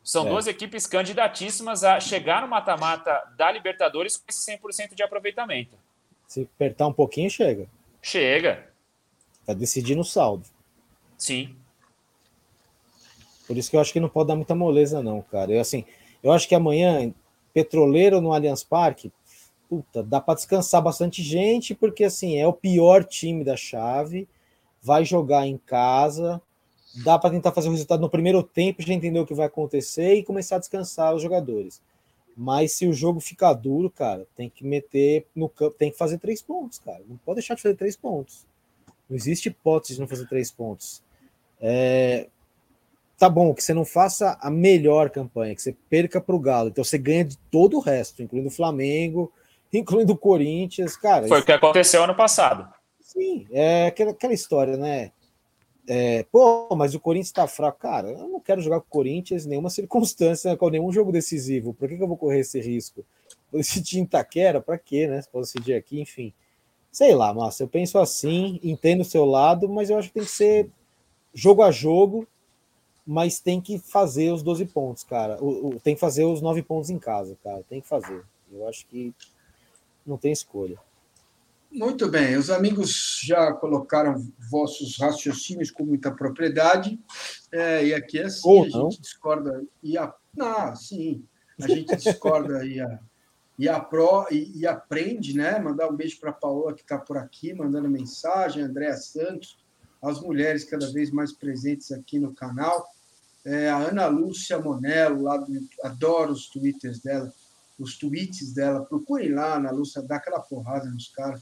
[0.02, 0.30] São é.
[0.30, 5.78] duas equipes candidatíssimas a chegar no mata-mata da Libertadores com esse 100% de aproveitamento.
[6.26, 7.68] Se apertar um pouquinho, chega.
[8.02, 8.72] Chega.
[9.46, 10.46] Vai decidir no saldo.
[11.18, 11.59] Sim.
[13.50, 15.52] Por isso que eu acho que não pode dar muita moleza, não, cara.
[15.52, 15.84] Eu, assim,
[16.22, 17.12] eu acho que amanhã,
[17.52, 19.12] Petroleiro no Allianz Parque,
[19.68, 24.30] puta, dá para descansar bastante gente, porque assim, é o pior time da chave,
[24.84, 26.40] vai jogar em casa,
[27.04, 30.14] dá para tentar fazer o resultado no primeiro tempo, já entender o que vai acontecer
[30.14, 31.82] e começar a descansar os jogadores.
[32.38, 36.20] Mas se o jogo ficar duro, cara, tem que meter no campo, tem que fazer
[36.20, 37.02] três pontos, cara.
[37.10, 38.46] Não pode deixar de fazer três pontos.
[39.10, 41.02] Não existe hipótese de não fazer três pontos.
[41.60, 42.28] É,
[43.20, 46.70] tá bom que você não faça a melhor campanha, que você perca para o Galo.
[46.70, 49.32] Então você ganha de todo o resto, incluindo o Flamengo,
[49.72, 51.28] incluindo o Corinthians, cara.
[51.28, 52.68] Foi o que aconteceu ano passado.
[53.02, 55.12] Sim, é aquela, aquela história, né?
[55.88, 57.80] É, pô, mas o Corinthians tá fraco.
[57.80, 61.74] Cara, eu não quero jogar com o Corinthians em nenhuma circunstância, com nenhum jogo decisivo.
[61.74, 63.04] Por que, que eu vou correr esse risco?
[63.52, 65.22] Esse time Itaquera, pra quê, né?
[65.22, 66.32] Se posso decidir aqui, enfim.
[66.92, 70.24] Sei lá, Márcio, eu penso assim, entendo o seu lado, mas eu acho que tem
[70.24, 70.70] que ser
[71.34, 72.28] jogo a jogo,
[73.12, 75.44] mas tem que fazer os 12 pontos, cara.
[75.44, 77.64] O, o, tem que fazer os 9 pontos em casa, cara.
[77.68, 78.24] Tem que fazer.
[78.52, 79.12] Eu acho que
[80.06, 80.78] não tem escolha.
[81.72, 87.00] Muito bem, os amigos já colocaram vossos raciocínios com muita propriedade,
[87.52, 88.92] é, e aqui é assim, Ou a não.
[88.92, 91.24] gente discorda e a, não, sim,
[91.60, 93.00] a gente discorda e, a,
[93.58, 95.58] e, a pro, e, e aprende, né?
[95.60, 99.58] Mandar um beijo para a Paola que está por aqui, mandando mensagem, Andréa Santos,
[100.02, 102.88] as mulheres cada vez mais presentes aqui no canal,
[103.46, 105.52] é, a Ana Lúcia Monello, lá do,
[105.84, 107.34] adoro os twitters dela,
[107.78, 111.42] os tweets dela, procurem lá, Ana Lúcia, dá aquela porrada nos caras.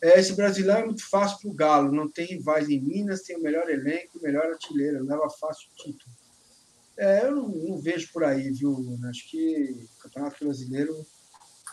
[0.00, 3.36] É, esse brasileiro é muito fácil para o Galo, não tem rivais em Minas, tem
[3.36, 6.14] o melhor elenco, o melhor artilheiro, leva fácil o título.
[6.96, 8.98] É, eu não, não, vejo por aí, viu?
[9.08, 11.04] Acho que o Campeonato Brasileiro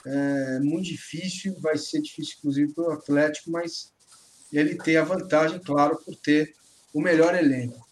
[0.06, 3.94] é muito difícil, vai ser difícil, inclusive, para o Atlético, mas
[4.52, 6.56] ele tem a vantagem, claro, por ter
[6.94, 7.88] o melhor elenco.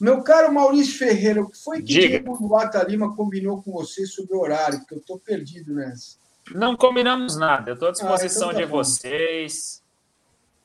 [0.00, 2.08] Meu caro Maurício Ferreira, o que foi que Diga.
[2.08, 4.80] Diego Luata Lima combinou com você sobre o horário?
[4.80, 6.18] Porque eu estou perdido nessa.
[6.52, 8.76] Não combinamos nada, eu estou à disposição ah, então tá de bom.
[8.78, 9.82] vocês.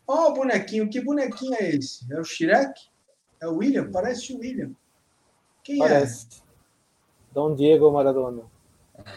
[0.07, 2.11] Ó, oh, o bonequinho, que bonequinho é esse?
[2.11, 2.73] É o Shrek?
[3.39, 3.89] É o William?
[3.91, 4.71] Parece o William.
[5.63, 5.88] Quem é?
[5.88, 6.25] Parece.
[6.25, 6.49] é?
[7.32, 8.43] Dom Diego Maradona.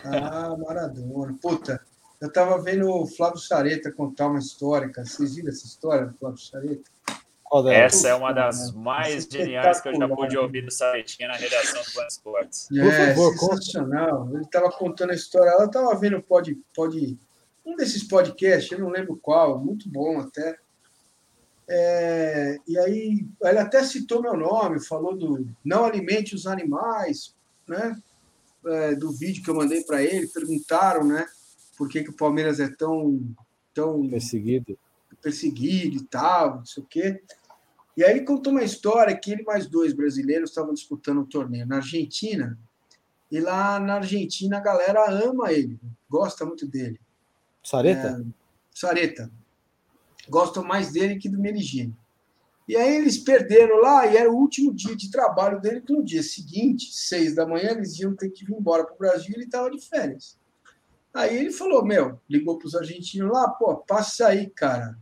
[0.04, 1.36] Ah, Maradona.
[1.40, 1.80] Puta,
[2.20, 5.06] eu tava vendo o Flávio Sareta contar uma história, cara.
[5.06, 6.90] Vocês viram essa história do Flávio Sareta?
[7.68, 11.82] Essa é uma das mais geniais que eu já pude ouvir do Saretinha na redação
[11.82, 12.68] do Esportes.
[12.72, 14.30] É, favor, sensacional.
[14.32, 15.50] Ele estava contando a história.
[15.50, 17.18] Ela estava vendo pode, pode,
[17.64, 20.58] um desses podcasts, eu não lembro qual, muito bom até.
[21.68, 27.34] É, e aí ele até citou meu nome, falou do não alimente os animais,
[27.68, 28.00] né?
[28.64, 31.26] É, do vídeo que eu mandei para ele, perguntaram, né?
[31.76, 33.20] Por que, que o Palmeiras é tão,
[33.74, 34.78] tão perseguido,
[35.22, 37.22] perseguido e tal, não sei o quê.
[37.96, 41.66] E aí ele contou uma história que ele mais dois brasileiros estavam disputando um torneio
[41.66, 42.58] na Argentina.
[43.30, 45.78] E lá na Argentina a galera ama ele,
[46.08, 47.00] gosta muito dele.
[47.62, 48.20] Sareta?
[48.20, 48.32] É,
[48.74, 49.30] Sareta.
[50.28, 51.96] Gostam mais dele que do Meligeni.
[52.68, 56.02] E aí eles perderam lá e era o último dia de trabalho dele, que no
[56.02, 59.34] dia seguinte, seis da manhã, eles iam ter que vir embora para o Brasil e
[59.34, 60.38] ele estava de férias.
[61.12, 64.96] Aí ele falou, meu, ligou para os argentinos lá, pô, passa aí, cara.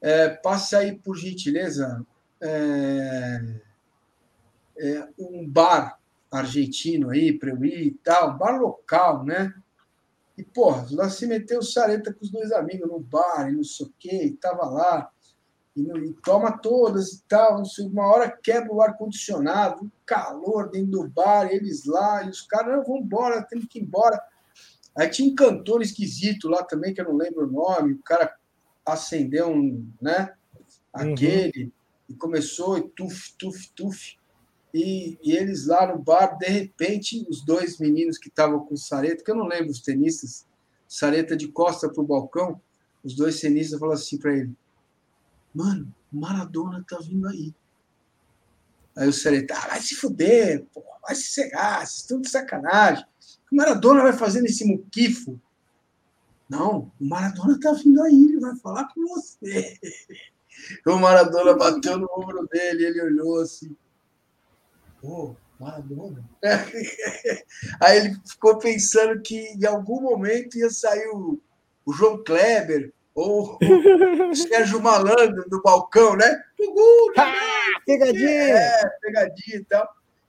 [0.00, 2.06] É, passa aí, por gentileza,
[2.42, 3.60] é,
[4.78, 5.98] é, um bar
[6.30, 9.52] argentino aí para eu ir e tal, um bar local, né?
[10.38, 13.64] E, porra, lá se meteu o Sareta com os dois amigos no bar e não
[13.64, 15.10] sei o quê, e tava lá,
[15.76, 20.70] e, e toma todas e tal, não sei, uma hora quebra o ar-condicionado, um calor
[20.70, 24.22] dentro do bar, eles lá, e os caras, não, vamos embora, temos que ir embora.
[24.96, 28.34] Aí tinha um cantor esquisito lá também, que eu não lembro o nome, o cara
[28.86, 30.32] acendeu um, né,
[30.94, 31.12] uhum.
[31.12, 31.79] aquele, uhum
[32.10, 34.18] e começou e tuf, tuf, tuf.
[34.74, 38.78] E, e, eles lá no bar, de repente, os dois meninos que estavam com o
[38.78, 40.46] Sareta, que eu não lembro os tenistas,
[40.88, 42.60] Sareta de costa para o balcão,
[43.02, 44.52] os dois tenistas falaram assim para ele:
[45.54, 47.54] Mano, Maradona tá vindo aí.
[48.96, 50.66] Aí o Sareta, ah, vai se fuder,
[51.02, 53.04] vai se cegar, isso tudo de sacanagem.
[53.50, 55.40] O Maradona vai fazer nesse muquifo.
[56.48, 59.78] Não, o Maradona tá vindo aí, ele vai falar com você.
[60.86, 63.76] O Maradona bateu no ombro dele, ele olhou assim.
[65.00, 66.24] Pô, Maradona.
[67.80, 71.40] Aí ele ficou pensando que em algum momento ia sair o,
[71.84, 76.42] o João Kleber ou o Sérgio Malandro do balcão, né?
[76.58, 77.32] Gugu, ah,
[77.84, 78.30] pegadinha!
[78.30, 79.88] É, pegadinha e tal.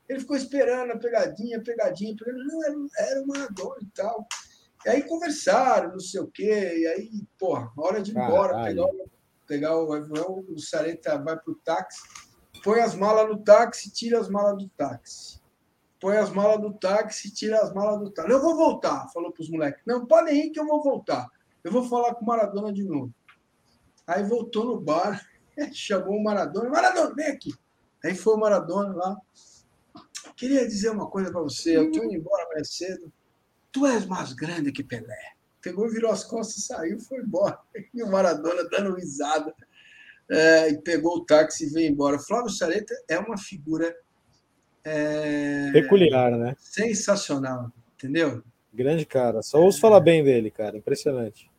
[0.09, 2.45] Ele ficou esperando a pegadinha, pegadinha, pegadinha.
[2.45, 2.75] Não, era,
[3.11, 4.27] era o Maradona e tal.
[4.85, 6.73] E aí conversaram, não sei o quê.
[6.79, 7.09] E aí,
[7.39, 8.87] porra, hora de ir embora, pegar
[9.51, 12.01] pegar o avião, o Sareta vai para o táxi,
[12.63, 15.41] põe as malas no táxi, tira as malas do táxi.
[15.99, 18.31] Põe as malas do táxi, tira as malas do táxi.
[18.31, 19.83] Eu vou voltar, falou para os moleques.
[19.85, 21.27] Não, podem ir que eu vou voltar.
[21.65, 23.13] Eu vou falar com o Maradona de novo.
[24.07, 25.21] Aí voltou no bar,
[25.73, 26.69] chamou o Maradona.
[26.69, 27.53] Maradona, vem aqui.
[28.05, 29.17] Aí foi o Maradona lá.
[30.37, 31.75] Queria dizer uma coisa para você.
[31.75, 33.11] Eu estou indo embora mais cedo.
[33.69, 37.57] Tu és mais grande que Pelé pegou, virou as costas, saiu, foi embora.
[37.93, 39.53] E o Maradona dando risada.
[40.29, 42.17] É, e pegou o táxi e veio embora.
[42.17, 43.93] Flávio Sareta é uma figura
[44.83, 46.55] é, peculiar, né?
[46.57, 48.41] Sensacional, entendeu?
[48.73, 49.41] Grande cara.
[49.41, 50.77] Só ouço falar bem dele, cara.
[50.77, 51.51] Impressionante.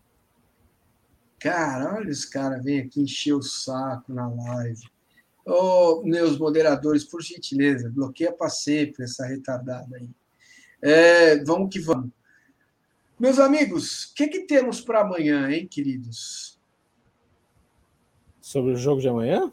[1.39, 4.87] Cara, olha os caras vêm aqui encher o saco na live.
[5.45, 10.09] Ô, oh, meus moderadores, por gentileza, bloqueia para sempre essa retardada aí.
[10.81, 12.11] É, vamos que vamos.
[13.23, 16.59] Meus amigos, o que, que temos para amanhã, hein, queridos?
[18.41, 19.53] Sobre o jogo de amanhã?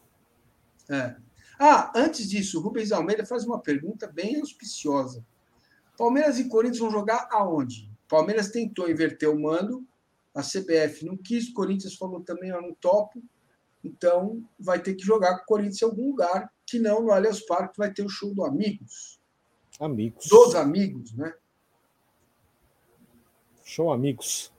[0.89, 1.15] É.
[1.59, 5.23] Ah, antes disso, o Rubens Almeida faz uma pergunta bem auspiciosa.
[5.95, 7.87] Palmeiras e Corinthians vão jogar aonde?
[8.07, 9.87] Palmeiras tentou inverter o mando
[10.33, 13.21] a CBF não quis, Corinthians falou também, eu não topo,
[13.83, 17.41] então vai ter que jogar com o Corinthians em algum lugar, que não no Allianz
[17.41, 19.19] Parque vai ter o show do Amigos.
[19.79, 20.27] Amigos.
[20.27, 21.33] Dos amigos, né?
[23.79, 24.51] Show Amigos.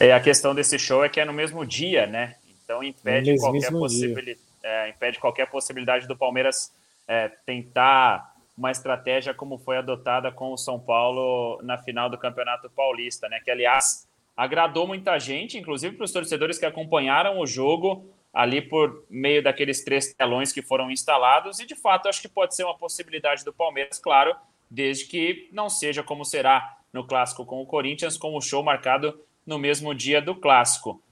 [0.00, 2.34] É, a questão desse show é que é no mesmo dia, né?
[2.64, 6.74] Então impede qualquer possibilidade, é, impede qualquer possibilidade do Palmeiras
[7.06, 12.68] é, tentar uma estratégia como foi adotada com o São Paulo na final do Campeonato
[12.68, 13.38] Paulista, né?
[13.38, 19.04] Que aliás agradou muita gente, inclusive para os torcedores que acompanharam o jogo ali por
[19.08, 22.76] meio daqueles três telões que foram instalados e de fato acho que pode ser uma
[22.76, 24.34] possibilidade do Palmeiras, claro,
[24.70, 29.20] desde que não seja como será no clássico com o Corinthians, com o show marcado
[29.46, 31.02] no mesmo dia do clássico.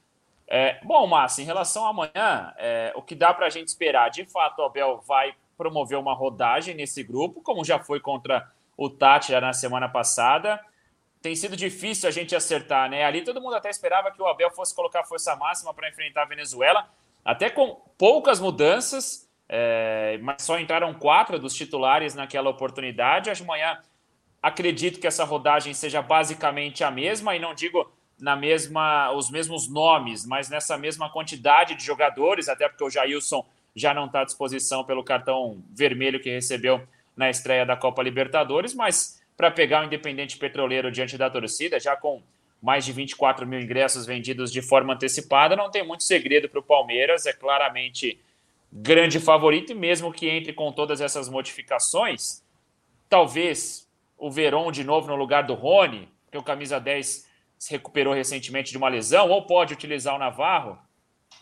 [0.49, 4.11] É, bom, Márcio, em relação a amanhã, é, o que dá para a gente esperar?
[4.11, 8.89] De fato, o Abel vai promover uma rodagem nesse grupo, como já foi contra o
[8.89, 10.61] Tati já na semana passada.
[11.21, 13.05] Tem sido difícil a gente acertar, né?
[13.05, 16.27] Ali todo mundo até esperava que o Abel fosse colocar força máxima para enfrentar a
[16.27, 16.89] Venezuela,
[17.25, 23.31] até com poucas mudanças, é, mas só entraram quatro dos titulares naquela oportunidade.
[23.43, 23.79] Amanhã
[24.43, 27.91] acredito que essa rodagem seja basicamente a mesma, e não digo
[28.21, 33.45] na mesma os mesmos nomes, mas nessa mesma quantidade de jogadores, até porque o Jailson
[33.75, 38.75] já não está à disposição pelo cartão vermelho que recebeu na estreia da Copa Libertadores,
[38.75, 42.23] mas para pegar o Independente Petroleiro diante da torcida, já com
[42.61, 46.63] mais de 24 mil ingressos vendidos de forma antecipada, não tem muito segredo para o
[46.63, 48.19] Palmeiras, é claramente
[48.73, 52.43] grande favorito, e mesmo que entre com todas essas modificações,
[53.09, 53.89] talvez
[54.19, 57.27] o Veron de novo no lugar do Rony, que o camisa 10
[57.59, 60.79] se recuperou recentemente de uma lesão, ou pode utilizar o Navarro,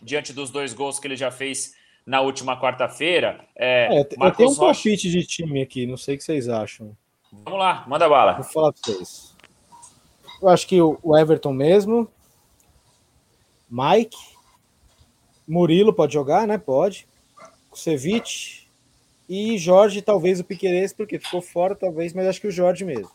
[0.02, 1.74] diante dos dois gols que ele já fez
[2.06, 3.44] na última quarta-feira.
[3.56, 6.96] É, é, eu tenho um palpite de time aqui, não sei o que vocês acham.
[7.32, 8.34] Vamos lá, manda bala.
[8.34, 9.34] Vou falar para vocês.
[10.40, 12.08] Eu acho que o Everton mesmo,
[13.70, 14.16] Mike,
[15.48, 16.58] Murilo pode jogar, né?
[16.58, 17.08] Pode.
[17.74, 18.68] Kusevich
[19.28, 23.10] e Jorge, talvez o Piqueires, porque ficou fora, talvez, mas acho que o Jorge mesmo.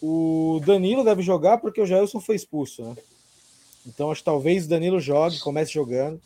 [0.00, 2.96] O Danilo deve jogar porque o Jailson foi expulso, né?
[3.84, 6.20] Então acho que talvez o Danilo jogue, comece jogando.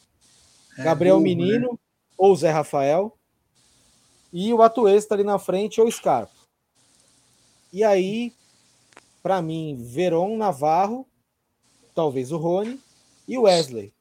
[0.76, 1.78] É Gabriel burro, Menino né?
[2.18, 3.16] ou Zé Rafael.
[4.30, 6.32] E o Atuesta ali na frente ou Scarpa.
[7.72, 8.34] E aí,
[9.22, 11.06] para mim, Veron, Navarro,
[11.94, 12.78] talvez o Rony
[13.26, 13.92] e o Wesley.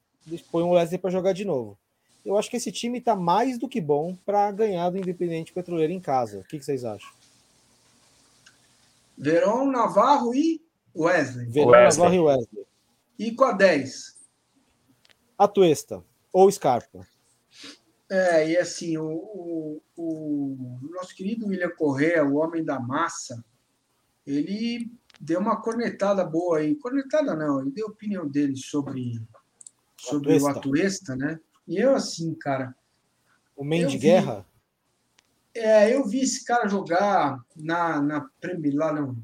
[0.51, 1.77] Põe o Wesley para jogar de novo.
[2.26, 5.94] Eu acho que esse time está mais do que bom para ganhar do Independente Petroleiro
[5.94, 6.39] em casa.
[6.39, 7.10] O que, que vocês acham?
[9.18, 10.61] Veron, Navarro e
[10.95, 11.48] Wesley.
[11.48, 11.98] Veron, Wesley.
[11.98, 12.65] Navarro e Wesley.
[13.18, 14.18] E com a 10?
[15.38, 17.07] Atuesta ou Scarpa.
[18.10, 23.44] É, e assim, o, o, o, nosso querido William Correa, o homem da massa,
[24.26, 24.89] ele
[25.19, 26.76] deu uma cornetada boa aí.
[26.76, 29.22] Cornetada não, ele deu a opinião dele sobre,
[29.98, 30.48] sobre Atuesta.
[30.48, 31.39] o Atuesta, né?
[31.68, 32.73] E eu, assim, cara.
[33.56, 34.45] O meio de guerra?
[35.53, 39.18] É, eu vi esse cara jogar na, na Premier, lá no,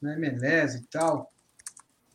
[0.00, 1.32] na MLS e tal.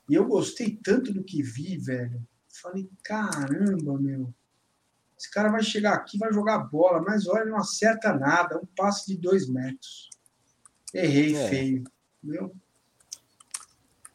[0.09, 2.21] E eu gostei tanto do que vi, velho.
[2.49, 4.33] Falei, caramba, meu.
[5.17, 8.57] Esse cara vai chegar aqui, vai jogar bola, mas olha, não acerta nada.
[8.57, 10.09] Um passe de dois metros.
[10.93, 11.47] Errei é.
[11.47, 11.83] feio.
[12.23, 12.55] Meu.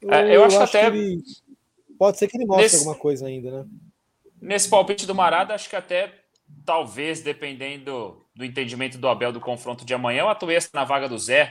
[0.03, 0.87] É, eu, eu, acho, acho até.
[0.89, 1.23] ele...
[1.97, 2.77] Pode ser que ele mostre nesse...
[2.79, 3.71] alguma coisa ainda, né?
[4.45, 6.13] Nesse palpite do Marada, acho que até
[6.67, 11.19] talvez, dependendo do entendimento do Abel do confronto de amanhã, o Atuesta na vaga do
[11.19, 11.51] Zé,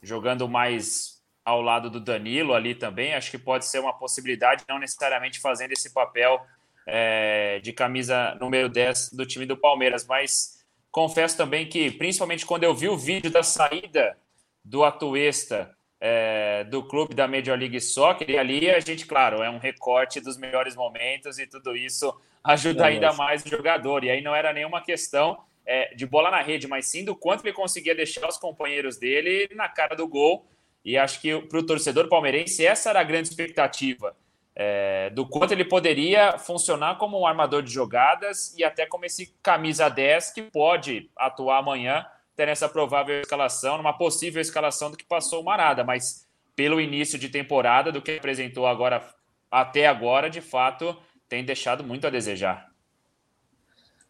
[0.00, 4.78] jogando mais ao lado do Danilo ali também, acho que pode ser uma possibilidade, não
[4.78, 6.40] necessariamente fazendo esse papel
[6.86, 12.64] é, de camisa número 10 do time do Palmeiras, mas confesso também que, principalmente quando
[12.64, 14.16] eu vi o vídeo da saída
[14.64, 19.48] do Atuesta é, do clube da Major League Soccer, e ali a gente, claro, é
[19.48, 22.12] um recorte dos melhores momentos e tudo isso
[22.42, 26.28] ajuda é, ainda mais o jogador, e aí não era nenhuma questão é, de bola
[26.28, 30.08] na rede, mas sim do quanto ele conseguia deixar os companheiros dele na cara do
[30.08, 30.44] gol.
[30.84, 34.16] E acho que para o torcedor palmeirense essa era a grande expectativa.
[34.56, 39.32] É, do quanto ele poderia funcionar como um armador de jogadas e até como esse
[39.40, 42.04] camisa 10 que pode atuar amanhã,
[42.42, 47.16] ter essa provável escalação, numa possível escalação do que passou o Marada, mas pelo início
[47.16, 49.00] de temporada, do que apresentou agora
[49.48, 50.96] até agora, de fato,
[51.28, 52.68] tem deixado muito a desejar.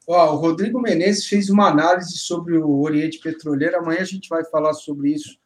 [0.07, 3.77] Ó, o Rodrigo Menezes fez uma análise sobre o Oriente Petroleiro.
[3.77, 5.39] Amanhã a gente vai falar sobre isso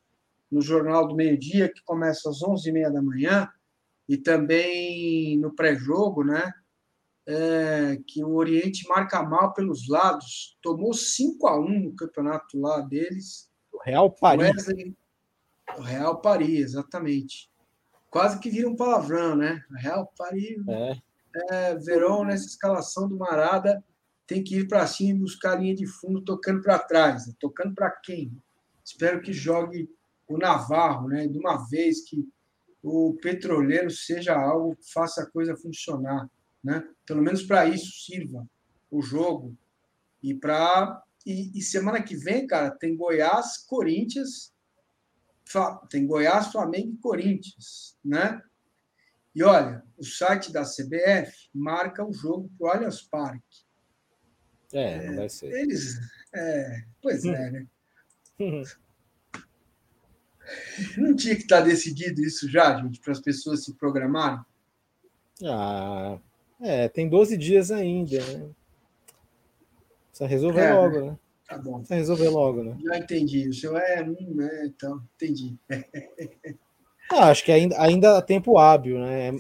[0.48, 3.48] no Jornal do Meio-Dia, que começa às 11h30 da manhã,
[4.08, 6.52] e também no pré-jogo, né?
[7.28, 10.57] É, que o Oriente marca mal pelos lados.
[10.62, 13.51] Tomou 5 a 1 no campeonato lá deles.
[13.73, 14.44] O Real Paris.
[14.44, 14.97] Wesley,
[15.77, 17.51] O Real Paris, exatamente.
[18.11, 19.62] Quase que vira um palavrão, né?
[19.77, 20.57] Real Paris.
[20.69, 20.97] É.
[21.51, 23.85] É, Verón, nessa escalação do Marada,
[24.27, 27.24] tem que ir para cima e buscar a linha de fundo, tocando para trás.
[27.39, 28.32] Tocando para quem?
[28.85, 29.90] Espero que jogue
[30.28, 31.27] o Navarro, né?
[31.27, 32.27] De uma vez que
[32.82, 36.28] o petroleiro seja algo que faça a coisa funcionar,
[36.62, 36.89] né?
[37.05, 38.49] Pelo menos para isso sirva
[38.91, 39.57] o jogo.
[40.23, 44.55] E para e, e, semana que vem, cara, tem Goiás, Corinthians,
[45.91, 48.41] tem Goiás, Flamengo e Corinthians, né?
[49.35, 53.66] E olha, o site da CBF marca o jogo para o Allianz Parque.
[54.73, 55.53] É, não vai ser.
[55.53, 55.99] Eles,
[56.35, 57.66] é, pois é, né?
[60.97, 64.39] Não tinha que estar decidido isso já, gente, para as pessoas se programarem?
[65.45, 66.20] Ah,
[66.61, 68.49] é, tem 12 dias ainda, né?
[70.09, 71.19] Precisa resolver é, logo, né?
[71.47, 71.78] Tá bom.
[71.78, 72.77] Precisa resolver logo, né?
[72.83, 73.49] Já entendi.
[73.49, 74.66] O seu é um, né?
[74.66, 75.55] Então, entendi.
[77.12, 79.33] ah, acho que ainda, ainda há tempo hábil, né?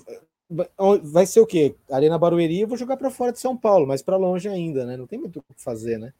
[1.02, 1.74] Vai ser o quê?
[1.90, 4.84] Ali na Barueri eu vou jogar para fora de São Paulo, mas para longe ainda,
[4.84, 4.96] né?
[4.96, 6.12] Não tem muito o que fazer, né?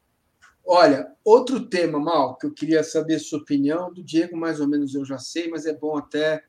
[0.65, 4.67] Olha, outro tema, Mal, que eu queria saber a sua opinião, do Diego, mais ou
[4.67, 6.43] menos eu já sei, mas é bom até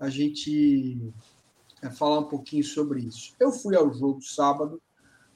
[0.00, 1.12] a gente
[1.82, 3.34] é, falar um pouquinho sobre isso.
[3.38, 4.80] Eu fui ao jogo sábado,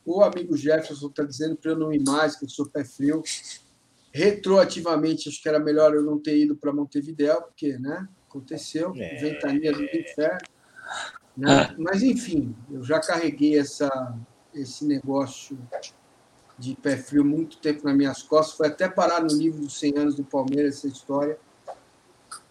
[0.04, 3.22] o amigo Jefferson está dizendo para eu não ir mais, que eu sou pé frio.
[4.12, 9.16] Retroativamente, acho que era melhor eu não ter ido para Montevideo, porque né, aconteceu, é...
[9.16, 10.38] ventania do inferno.
[11.36, 11.74] Né?
[11.76, 14.16] Mas, enfim, eu já carreguei essa,
[14.54, 15.58] esse negócio
[16.58, 18.56] de pé frio muito tempo nas minhas costas.
[18.56, 21.38] Foi até parar no livro dos 100 anos do Palmeiras essa história.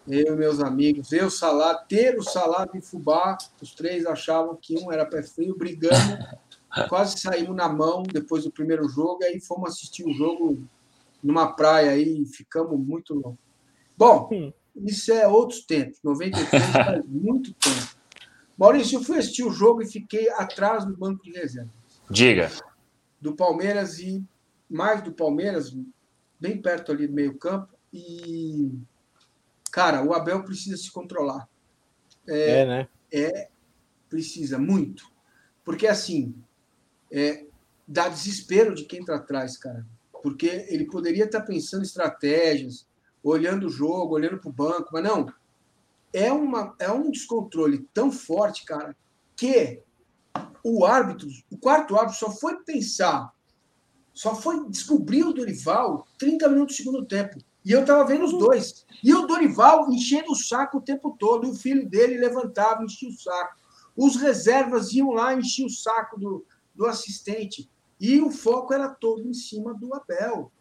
[0.08, 4.78] Eu e meus amigos, eu, Salá, ter o Salado e Fubá, os três achavam que
[4.78, 6.18] um era pé frio, brigando,
[6.88, 10.62] quase saímos na mão depois do primeiro jogo, aí fomos assistir o jogo
[11.22, 13.44] numa praia aí, ficamos muito loucos.
[13.96, 17.96] Bom, isso é outros tempos, 93 faz muito tempo.
[18.56, 21.72] Maurício, eu fui assistir o jogo e fiquei atrás do banco de reservas.
[22.08, 22.50] Diga
[23.20, 24.24] do Palmeiras e
[24.68, 25.76] mais do Palmeiras,
[26.38, 27.68] bem perto ali do meio-campo.
[27.92, 28.70] E,
[29.76, 31.46] cara, o Abel precisa se controlar.
[32.26, 32.88] É, é, né?
[33.12, 33.50] É,
[34.08, 35.04] precisa muito.
[35.62, 36.34] Porque, assim,
[37.12, 37.44] é,
[37.86, 39.86] dá desespero de quem está atrás, cara.
[40.22, 42.88] Porque ele poderia estar tá pensando estratégias,
[43.22, 45.30] olhando o jogo, olhando para o banco, mas não.
[46.10, 48.96] É, uma, é um descontrole tão forte, cara,
[49.36, 49.82] que
[50.64, 53.30] o árbitro, o quarto árbitro só foi pensar,
[54.14, 57.36] só foi descobrir o Dorival 30 minutos do segundo tempo.
[57.66, 58.86] E eu estava vendo os dois.
[59.02, 61.48] E o Dorival enchendo o saco o tempo todo.
[61.48, 63.56] E o filho dele levantava, enchia o saco.
[63.96, 67.68] Os reservas iam lá, enchiam o saco do, do assistente.
[67.98, 70.52] E o foco era todo em cima do Abel.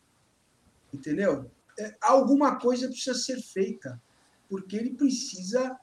[0.91, 1.51] Entendeu?
[1.77, 4.01] É, alguma coisa precisa ser feita.
[4.49, 5.79] Porque ele precisa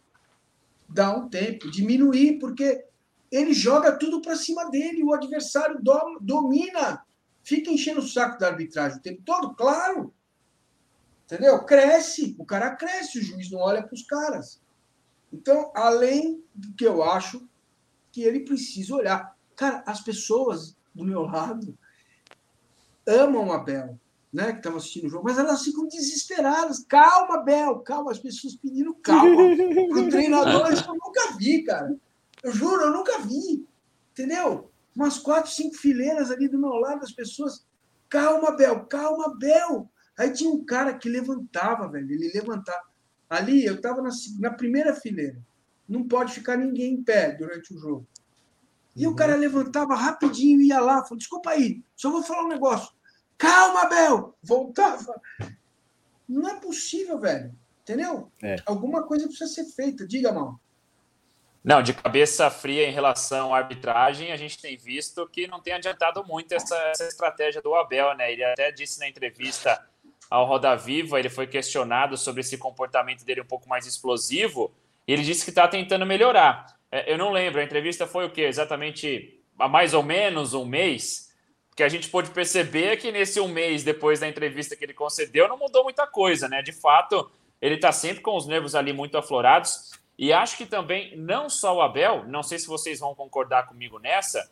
[0.89, 2.85] dar um tempo, diminuir, porque
[3.31, 5.81] ele joga tudo para cima dele, o adversário
[6.21, 7.07] domina,
[7.45, 10.13] fica enchendo o saco da arbitragem o tempo todo, claro.
[11.33, 11.65] Entendeu?
[11.65, 14.61] Cresce, o cara cresce, o juiz não olha para os caras.
[15.33, 17.49] Então, além do que eu acho
[18.11, 19.35] que ele precisa olhar.
[19.57, 21.75] Cara, as pessoas do meu lado
[23.09, 23.99] amam a Bel,
[24.31, 26.85] né, que estavam assistindo o jogo, mas elas ficam desesperadas.
[26.87, 29.57] Calma, Bel, calma, as pessoas pedindo calma
[29.89, 31.97] pro treinador, isso eu nunca vi, cara.
[32.43, 33.67] Eu juro, eu nunca vi.
[34.11, 34.71] Entendeu?
[34.95, 37.65] Umas quatro, cinco fileiras ali do meu lado, as pessoas.
[38.11, 39.89] Calma, Bel, calma, Bel.
[40.23, 42.13] Aí tinha um cara que levantava, velho.
[42.13, 42.85] Ele levantava.
[43.29, 45.37] Ali, eu estava na, na, primeira fileira.
[45.89, 48.07] Não pode ficar ninguém em pé durante o jogo.
[48.95, 49.13] E uhum.
[49.13, 52.95] o cara levantava rapidinho, ia lá, falou: desculpa aí, só vou falar um negócio.
[53.37, 54.37] Calma, Bel!
[54.41, 55.21] Voltava.
[56.29, 57.53] Não é possível, velho.
[57.81, 58.31] Entendeu?
[58.41, 58.57] É.
[58.65, 60.07] Alguma coisa precisa ser feita.
[60.07, 60.61] Diga, mal.
[61.65, 65.73] Não, de cabeça fria em relação à arbitragem, a gente tem visto que não tem
[65.73, 68.33] adiantado muito essa, essa estratégia do Abel, né?
[68.33, 69.85] Ele até disse na entrevista
[70.33, 74.73] ao Roda Viva, ele foi questionado sobre esse comportamento dele um pouco mais explosivo,
[75.07, 76.75] e ele disse que está tentando melhorar.
[76.91, 78.43] É, eu não lembro, a entrevista foi o quê?
[78.43, 81.31] Exatamente há mais ou menos um mês,
[81.77, 85.49] que a gente pôde perceber que nesse um mês depois da entrevista que ele concedeu,
[85.49, 86.63] não mudou muita coisa, né?
[86.63, 87.31] De fato,
[87.61, 89.93] ele está sempre com os nervos ali muito aflorados.
[90.19, 93.99] E acho que também, não só o Abel, não sei se vocês vão concordar comigo
[93.99, 94.51] nessa,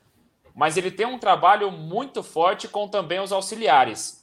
[0.55, 4.20] mas ele tem um trabalho muito forte com também os auxiliares.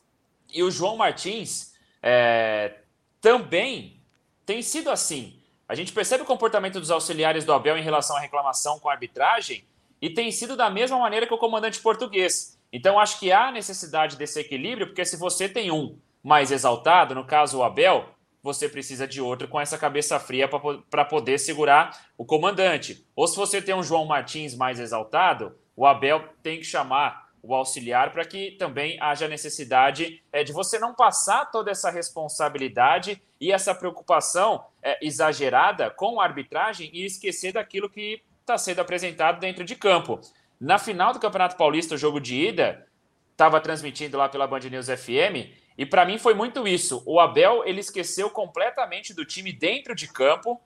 [0.51, 2.79] E o João Martins é,
[3.21, 4.01] também
[4.45, 5.39] tem sido assim.
[5.67, 8.93] A gente percebe o comportamento dos auxiliares do Abel em relação à reclamação com a
[8.93, 9.65] arbitragem
[10.01, 12.57] e tem sido da mesma maneira que o comandante português.
[12.71, 17.25] Então, acho que há necessidade desse equilíbrio, porque se você tem um mais exaltado, no
[17.25, 18.05] caso o Abel,
[18.41, 20.49] você precisa de outro com essa cabeça fria
[20.89, 23.05] para poder segurar o comandante.
[23.15, 27.53] Ou se você tem um João Martins mais exaltado, o Abel tem que chamar o
[27.53, 33.51] auxiliar para que também haja necessidade é, de você não passar toda essa responsabilidade e
[33.51, 39.63] essa preocupação é, exagerada com a arbitragem e esquecer daquilo que está sendo apresentado dentro
[39.63, 40.19] de campo.
[40.59, 42.87] Na final do Campeonato Paulista, o jogo de ida,
[43.31, 47.03] estava transmitindo lá pela Band News FM, e para mim foi muito isso.
[47.05, 50.59] O Abel ele esqueceu completamente do time dentro de campo,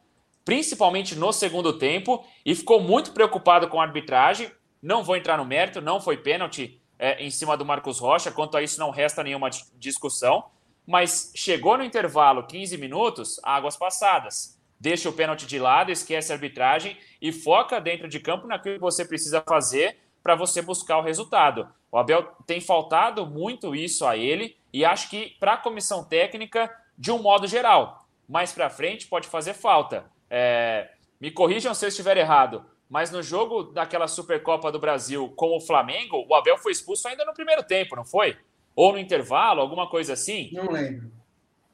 [0.45, 4.49] principalmente no segundo tempo, e ficou muito preocupado com a arbitragem.
[4.81, 8.31] Não vou entrar no mérito, não foi pênalti é, em cima do Marcos Rocha.
[8.31, 10.45] Quanto a isso, não resta nenhuma discussão.
[10.85, 14.59] Mas chegou no intervalo 15 minutos, águas passadas.
[14.79, 18.81] Deixa o pênalti de lado, esquece a arbitragem e foca dentro de campo naquilo que
[18.81, 21.69] você precisa fazer para você buscar o resultado.
[21.91, 26.71] O Abel tem faltado muito isso a ele e acho que para a comissão técnica,
[26.97, 30.05] de um modo geral, mais para frente pode fazer falta.
[30.29, 30.89] É,
[31.19, 35.61] me corrijam se eu estiver errado, mas no jogo daquela Supercopa do Brasil com o
[35.61, 38.35] Flamengo, o Abel foi expulso ainda no primeiro tempo, não foi?
[38.75, 40.49] Ou no intervalo, alguma coisa assim?
[40.51, 41.09] Não lembro.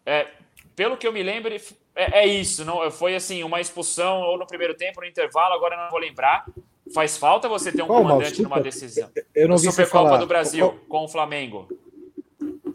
[0.06, 0.28] É,
[0.76, 1.56] pelo que eu me lembro,
[1.96, 2.64] é, é, isso.
[2.64, 6.46] Não, foi assim, uma expulsão ou no primeiro tempo, no intervalo, agora não vou lembrar.
[6.94, 9.10] Faz falta você ter um Qual, comandante numa decisão.
[9.34, 10.80] Eu não vi Supercopa do Brasil Qual?
[10.88, 11.68] com o Flamengo.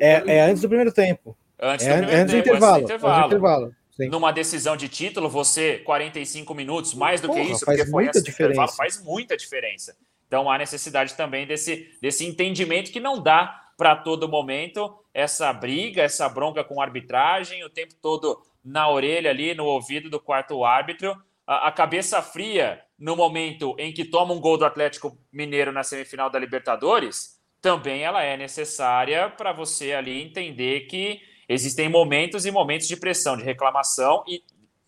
[0.01, 1.36] É, é, antes do primeiro tempo.
[1.60, 2.74] Antes, é, do, primeiro antes tempo, do intervalo.
[2.74, 3.14] Antes do intervalo.
[3.14, 3.82] Antes do intervalo.
[3.98, 8.69] Numa decisão de título, você 45 minutos, mais do Porra, que isso, porque foi diferença.
[8.69, 9.97] faz muita diferença.
[10.27, 16.02] Então há necessidade também desse, desse entendimento que não dá para todo momento essa briga,
[16.02, 20.64] essa bronca com a arbitragem, o tempo todo na orelha ali, no ouvido do quarto
[20.64, 21.16] árbitro
[21.47, 26.31] a, cabeça fria no momento em que toma um gol do Atlético Mineiro na semifinal
[26.31, 31.20] da Libertadores, também ela é necessária para você ali entender que
[31.53, 34.43] existem momentos e momentos de pressão, de reclamação e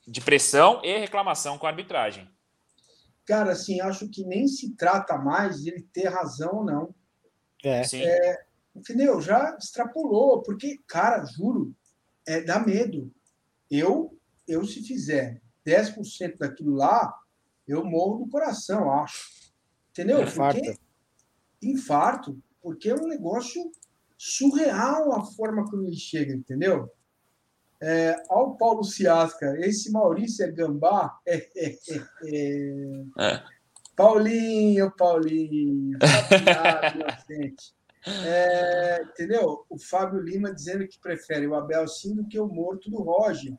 [0.06, 2.28] de pressão e reclamação com a arbitragem.
[3.26, 6.94] Cara, assim, acho que nem se trata mais de ele ter razão ou não.
[7.62, 7.82] É.
[7.84, 8.02] Sim.
[8.02, 8.44] É,
[8.76, 9.20] entendeu?
[9.20, 11.74] Já extrapolou, porque, cara, juro,
[12.26, 13.10] é, dá medo.
[13.70, 17.14] Eu, eu se fizer 10% daquilo lá,
[17.66, 19.52] eu morro do coração, acho.
[19.90, 20.22] Entendeu?
[20.22, 20.60] Infarto.
[20.60, 20.78] Porque,
[21.62, 23.72] infarto, porque é um negócio
[24.16, 26.90] surreal a forma como ele chega, entendeu?
[27.80, 31.18] É, ao Paulo Ciasca, esse Maurício é gambá.
[31.26, 31.76] É, é,
[32.24, 33.42] é, é.
[33.94, 35.98] Paulinho, Paulinho,
[36.96, 37.74] inocente.
[38.06, 39.64] É, entendeu?
[39.66, 43.54] O Fábio Lima dizendo que prefere o Abel sim do que o morto do Roger.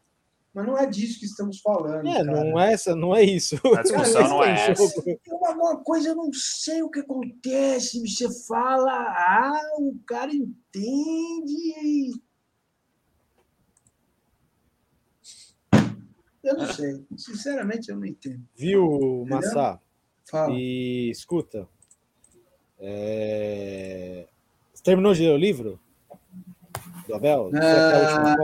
[0.55, 2.07] Mas não é disso que estamos falando.
[2.07, 2.45] É, cara.
[2.45, 3.57] não é essa, não é isso.
[3.77, 5.03] A discussão cara, não é essa.
[5.29, 7.99] Uma, coisa eu não sei o que acontece.
[7.99, 12.13] Você fala, ah, o cara entende.
[16.41, 17.05] Eu não sei.
[17.17, 18.41] Sinceramente, eu não entendo.
[18.55, 19.81] Viu, Massá?
[20.23, 20.53] Fala.
[20.53, 21.67] E escuta.
[22.79, 24.25] É...
[24.73, 25.79] Você terminou de ler o livro?
[27.07, 27.51] Do Abel?
[27.53, 28.35] Ah,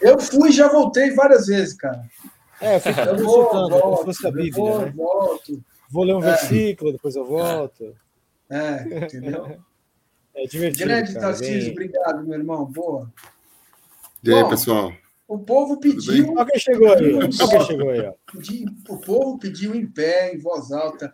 [0.00, 2.02] eu fui e já voltei várias vezes, cara.
[2.60, 4.92] É, eu fico eu vou, volto, Bíblia, vou, né?
[4.94, 5.64] volto.
[5.90, 6.26] Vou ler um é.
[6.26, 7.94] versículo, depois eu volto.
[8.48, 9.58] É, entendeu?
[10.34, 10.88] É divertido.
[10.88, 12.64] Grande Tarcísio, obrigado, meu irmão.
[12.64, 13.12] Boa.
[14.24, 14.90] E aí, Bom, pessoal?
[15.28, 16.32] O povo pediu.
[16.32, 17.12] Olha quem chegou aí.
[17.12, 18.14] Olha quem chegou aí, ó.
[18.88, 21.12] O povo pediu em pé, em voz alta.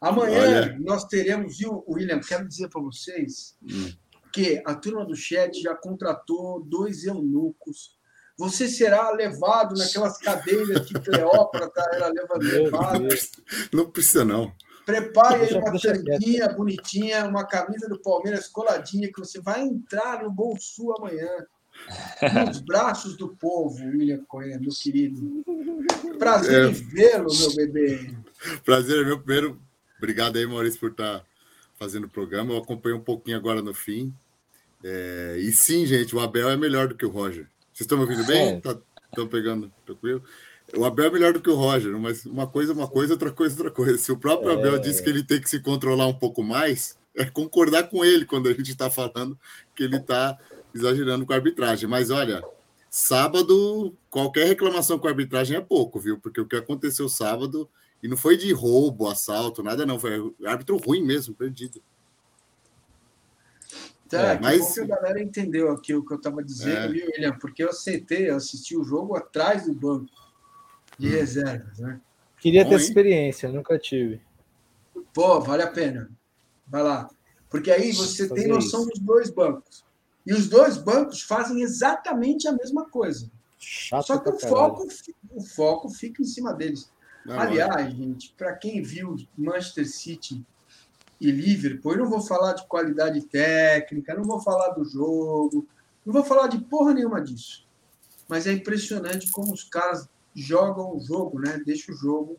[0.00, 0.78] Amanhã Olha.
[0.80, 2.18] nós teremos, viu, William?
[2.18, 3.92] Quero dizer para vocês hum
[4.36, 7.96] que a turma do chat já contratou dois eunucos.
[8.36, 13.08] Você será levado naquelas cadeiras que Cleópatra era levada.
[13.72, 14.52] Não precisa, não.
[14.84, 20.30] Prepare aí uma tanguinha bonitinha, uma camisa do Palmeiras coladinha, que você vai entrar no
[20.30, 21.30] bolso amanhã.
[22.46, 25.42] Nos braços do povo, William Cohen, meu querido.
[26.18, 26.68] Prazer é...
[26.68, 28.14] em vê-lo, meu bebê.
[28.66, 29.58] Prazer é meu primeiro.
[29.96, 31.24] Obrigado aí, Maurício, por estar
[31.78, 32.52] fazendo o programa.
[32.52, 34.14] Eu acompanhei um pouquinho agora no fim.
[34.88, 37.48] É, e sim, gente, o Abel é melhor do que o Roger.
[37.72, 38.58] Vocês estão me ouvindo bem?
[38.58, 40.22] Estão tá, pegando tranquilo?
[40.76, 43.32] O Abel é melhor do que o Roger, mas uma coisa é uma coisa, outra
[43.32, 43.98] coisa é outra coisa.
[43.98, 44.54] Se o próprio é...
[44.54, 48.24] Abel disse que ele tem que se controlar um pouco mais, é concordar com ele
[48.24, 49.36] quando a gente está falando
[49.74, 50.38] que ele está
[50.72, 51.88] exagerando com a arbitragem.
[51.88, 52.44] Mas olha,
[52.88, 56.16] sábado, qualquer reclamação com a arbitragem é pouco, viu?
[56.20, 57.68] Porque o que aconteceu sábado,
[58.00, 61.82] e não foi de roubo, assalto, nada não, foi árbitro ruim mesmo, perdido.
[64.08, 64.74] Tá, é, mas...
[64.74, 66.88] que a galera entendeu aqui o que eu estava dizendo, é.
[66.88, 67.38] viu, William?
[67.38, 70.10] Porque eu aceitei, eu assisti o jogo atrás do banco
[70.98, 71.10] de hum.
[71.10, 72.00] reservas, né?
[72.38, 74.20] Queria Bom, ter essa experiência, nunca tive.
[75.12, 76.10] Pô, vale a pena.
[76.66, 77.08] Vai lá.
[77.48, 78.90] Porque aí você tem noção isso.
[78.90, 79.84] dos dois bancos.
[80.26, 83.30] E os dois bancos fazem exatamente a mesma coisa.
[83.58, 84.86] Chato Só que o foco,
[85.30, 86.90] o foco fica em cima deles.
[87.24, 90.44] Não, Aliás, gente, para quem viu Manchester City
[91.20, 95.66] e Liverpool, eu não vou falar de qualidade técnica, não vou falar do jogo,
[96.04, 97.66] não vou falar de porra nenhuma disso.
[98.28, 101.62] Mas é impressionante como os caras jogam o jogo, né?
[101.64, 102.38] Deixa o jogo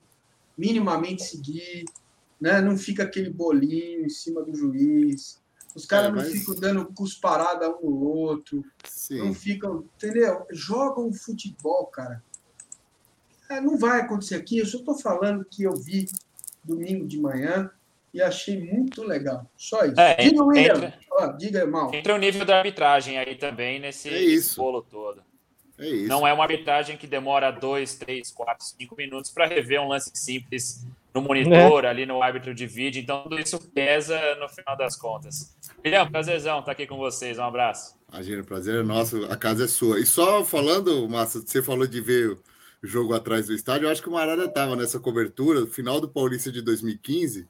[0.58, 1.86] minimamente seguir,
[2.40, 2.62] né?
[2.62, 5.42] Não fica aquele bolinho em cima do juiz.
[5.76, 6.28] Os caras é, mas...
[6.28, 8.64] não ficam dando cusparada um no outro.
[8.84, 9.20] Sim.
[9.20, 10.46] Não ficam, entendeu?
[10.52, 12.24] Jogam futebol, cara.
[13.50, 14.60] É, não vai acontecer aqui.
[14.60, 16.08] Eu só estou falando que eu vi
[16.64, 17.72] domingo de manhã
[18.18, 19.46] e achei muito legal.
[19.56, 20.00] Só isso.
[20.00, 20.74] É, diga, William.
[20.74, 21.94] Entra, diga, mal.
[21.94, 25.22] Entra o nível da arbitragem aí também nesse é bolo todo.
[25.78, 26.08] É isso.
[26.08, 30.10] Não é uma arbitragem que demora dois, três, quatro, cinco minutos para rever um lance
[30.16, 30.84] simples
[31.14, 31.90] no monitor, é.
[31.90, 33.00] ali no árbitro de vídeo.
[33.00, 35.56] Então, tudo isso pesa no final das contas.
[35.86, 37.38] William, prazerzão estar tá aqui com vocês.
[37.38, 37.96] Um abraço.
[38.12, 39.26] Imagina, prazer é nosso.
[39.26, 40.00] A casa é sua.
[40.00, 43.86] E só falando, Massa, você falou de ver o jogo atrás do estádio.
[43.86, 47.48] Eu acho que o Marada estava nessa cobertura, no final do Paulista de 2015.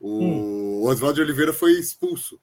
[0.00, 0.82] O hum.
[0.84, 2.40] Oswaldo Oliveira foi expulso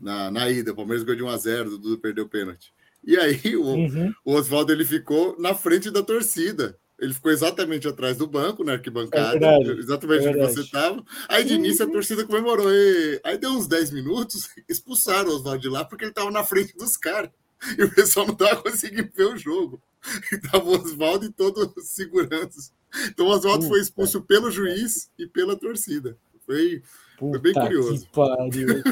[0.00, 0.72] na, na ida.
[0.72, 2.72] O Palmeiras ganhou de 1 a 0 o Dudu perdeu o pênalti.
[3.04, 4.12] E aí o, uhum.
[4.24, 6.78] o Oswaldo ele ficou na frente da torcida.
[6.98, 11.04] Ele ficou exatamente atrás do banco, na arquibancada, é exatamente é onde você estava.
[11.28, 12.72] Aí de início a torcida comemorou.
[12.72, 13.20] E...
[13.22, 16.76] Aí deu uns 10 minutos, expulsaram o Oswaldo de lá porque ele estava na frente
[16.76, 17.30] dos caras.
[17.76, 19.80] E o pessoal não estava conseguindo ver o jogo.
[20.32, 22.72] E tava o Oswaldo e todos os seguranças.
[23.08, 26.16] Então o Oswaldo foi expulso pelo juiz e pela torcida.
[26.48, 26.82] Foi,
[27.18, 28.06] foi bem curioso.
[28.06, 28.82] Que pariu.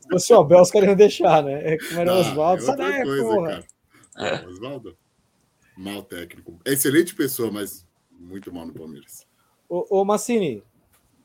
[0.00, 1.74] Se fosse o Abel, os caras iam deixar, né?
[1.74, 2.62] É como era o Oswaldo.
[2.62, 3.64] Sai daí, porra.
[4.16, 4.96] É, Oswaldo,
[5.76, 6.58] mal técnico.
[6.64, 9.26] Excelente pessoa, mas muito mal no Palmeiras.
[9.68, 10.62] Ô, ô Massini, hum.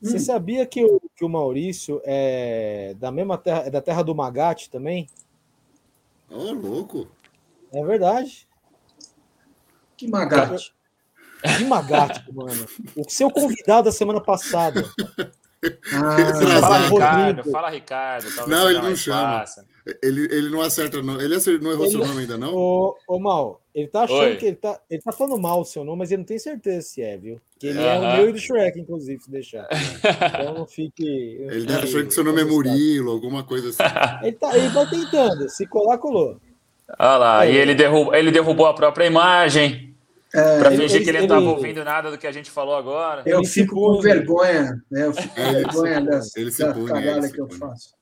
[0.01, 4.13] você sabia que o, que o Maurício é da mesma terra, é da terra do
[4.13, 5.07] Magate também?
[6.29, 7.07] Ô, oh, louco.
[7.71, 8.49] É verdade.
[9.95, 10.75] Que Magate?
[11.57, 12.67] Que Magate, mano.
[12.97, 14.83] O seu convidado da semana passada.
[15.93, 18.47] Ah, fala, Ricardo, fala Ricardo.
[18.47, 19.45] Não, ele não chama.
[20.01, 21.19] Ele, ele não acerta, não.
[21.19, 22.53] Ele não errou ele, seu nome ainda, não?
[22.53, 24.35] Ô, ô Mal, ele tá achando Oi.
[24.37, 26.81] que ele tá, ele tá falando mal o seu nome, mas ele não tem certeza
[26.81, 27.39] se é, viu?
[27.59, 27.87] Que ele uh -huh.
[27.87, 29.67] é o meu e do Shrek, inclusive, se deixar.
[29.71, 31.05] Então não fique.
[31.05, 33.83] Ele deve achar que seu nome é Murilo, alguma coisa assim.
[34.25, 36.39] ele, tá, ele vai tentando, se colar, colou.
[36.99, 39.92] Olha lá, é, e ele derrubou, ele derrubou a própria imagem.
[40.35, 42.75] É, para fingir ele, que ele não estava ouvindo nada do que a gente falou
[42.75, 43.21] agora.
[43.25, 45.05] Eu fico com vergonha, né?
[45.05, 47.93] Eu fico com vergonha dessa, dessa cagada que eu faço.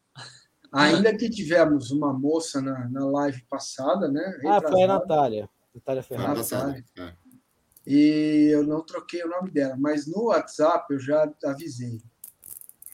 [0.72, 4.40] Ainda que tivemos uma moça na, na live passada, né?
[4.46, 5.50] Ah, foi a Natália.
[5.76, 6.52] Natália Fernandes.
[6.52, 6.86] Natália.
[6.98, 7.14] É.
[7.86, 12.00] E eu não troquei o nome dela, mas no WhatsApp eu já avisei.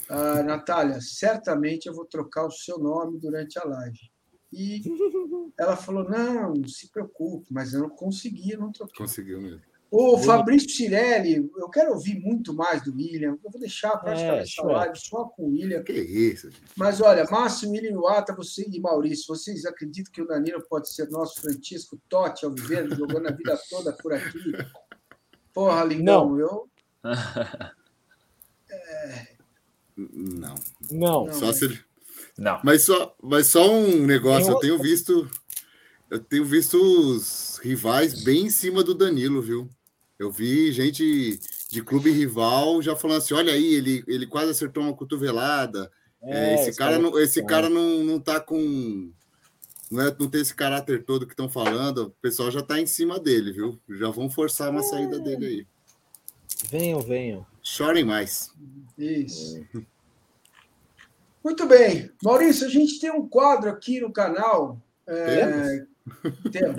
[0.10, 4.00] Ah, Natália, certamente eu vou trocar o seu nome durante a live.
[4.52, 4.82] E
[5.58, 8.98] ela falou: não, não se preocupe, mas eu não conseguia, não troquei.
[8.98, 9.62] Conseguiu mesmo.
[9.90, 13.38] O Fabrício Cirelli, eu quero ouvir muito mais do William.
[13.42, 15.82] Eu vou deixar praticamente é, essa live só com o William.
[15.82, 16.62] Que isso, gente.
[16.76, 21.10] Mas olha, Márcio, William Iwata, você e Maurício, vocês acreditam que o Danilo pode ser
[21.10, 24.52] nosso Francisco Totti Oliveira, jogando a vida toda por aqui?
[25.54, 26.40] Porra, Lindão, não.
[26.40, 26.70] eu.
[28.70, 29.28] É...
[29.96, 30.56] Não.
[30.92, 31.32] Não.
[31.32, 31.80] Só se ele
[32.38, 32.60] não.
[32.64, 35.30] Mas só, mas só um negócio, eu tenho visto.
[36.10, 39.70] Eu tenho visto os rivais bem em cima do Danilo, viu?
[40.18, 41.40] Eu vi gente
[41.70, 45.92] de clube rival já falando assim: olha aí, ele, ele quase acertou uma cotovelada.
[46.22, 49.12] É, esse, esse cara, não, esse cara não, não tá com.
[49.90, 52.04] Não, é, não tem esse caráter todo que estão falando.
[52.04, 53.80] O pessoal já tá em cima dele, viu?
[53.90, 55.68] Já vão forçar uma saída dele aí.
[56.70, 57.46] Venham, venham.
[57.62, 58.52] Chorem mais.
[58.98, 59.66] Isso.
[61.48, 62.12] Muito bem.
[62.22, 64.82] Maurício, a gente tem um quadro aqui no canal.
[65.08, 65.86] É,
[66.52, 66.76] temos.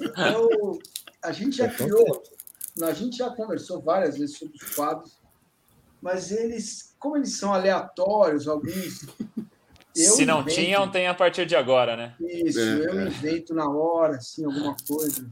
[0.00, 0.78] Então,
[1.20, 2.22] a gente já criou,
[2.80, 5.18] a gente já conversou várias vezes sobre os quadros,
[6.00, 9.04] mas eles, como eles são aleatórios, alguns.
[9.92, 12.14] Se não invento, tinham, tem a partir de agora, né?
[12.20, 13.06] Isso, é, eu é.
[13.08, 15.28] invento na hora, assim, alguma coisa.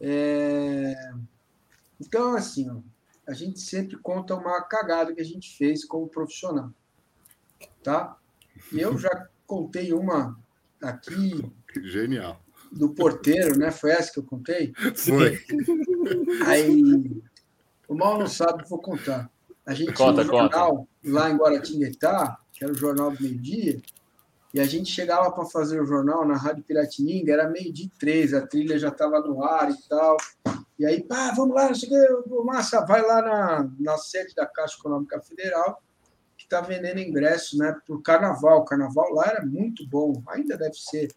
[0.00, 1.12] É...
[2.00, 2.78] Então, assim, ó,
[3.24, 6.72] a gente sempre conta uma cagada que a gente fez como profissional
[7.84, 8.16] tá?
[8.72, 10.36] E eu já contei uma
[10.82, 11.52] aqui.
[11.82, 12.40] Genial.
[12.72, 13.70] Do porteiro, né?
[13.70, 14.72] Foi essa que eu contei?
[14.96, 15.38] Foi.
[16.48, 17.22] Aí,
[17.86, 19.30] o mal não sabe, vou contar.
[19.64, 20.88] A gente conta, tinha um jornal conta.
[21.04, 23.80] lá em Guaratinguetá, que era o Jornal do Meio Dia,
[24.52, 28.46] e a gente chegava para fazer o jornal na Rádio Piratininga, era meio-dia três, a
[28.46, 30.16] trilha já estava no ar e tal.
[30.78, 34.34] E aí, pá, vamos lá, não sei o que, Massa, vai lá na, na sede
[34.34, 35.82] da Caixa Econômica Federal
[36.54, 38.60] está vendendo ingresso né, para o carnaval.
[38.60, 41.12] O carnaval lá era muito bom, ainda deve ser,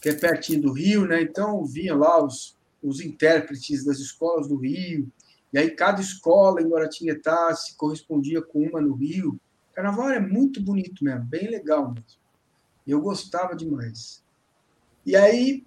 [0.00, 1.20] que é pertinho do Rio, né?
[1.22, 5.10] Então vinha lá os, os intérpretes das escolas do Rio,
[5.52, 9.40] e aí cada escola em Guaratinguetá se correspondia com uma no Rio.
[9.70, 12.20] O carnaval é muito bonito mesmo, bem legal mesmo.
[12.86, 14.22] Eu gostava demais.
[15.04, 15.64] E aí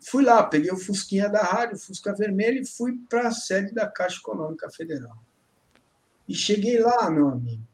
[0.00, 3.72] fui lá, peguei o Fusquinha da rádio, o Fusca Vermelho, e fui para a sede
[3.72, 5.16] da Caixa Econômica Federal.
[6.28, 7.67] E cheguei lá, meu amigo.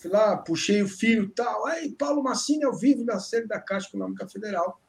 [0.00, 1.66] Fui lá, puxei o fio e tal.
[1.66, 4.80] Aí, Paulo Massini ao vivo da sede da Caixa Econômica Federal.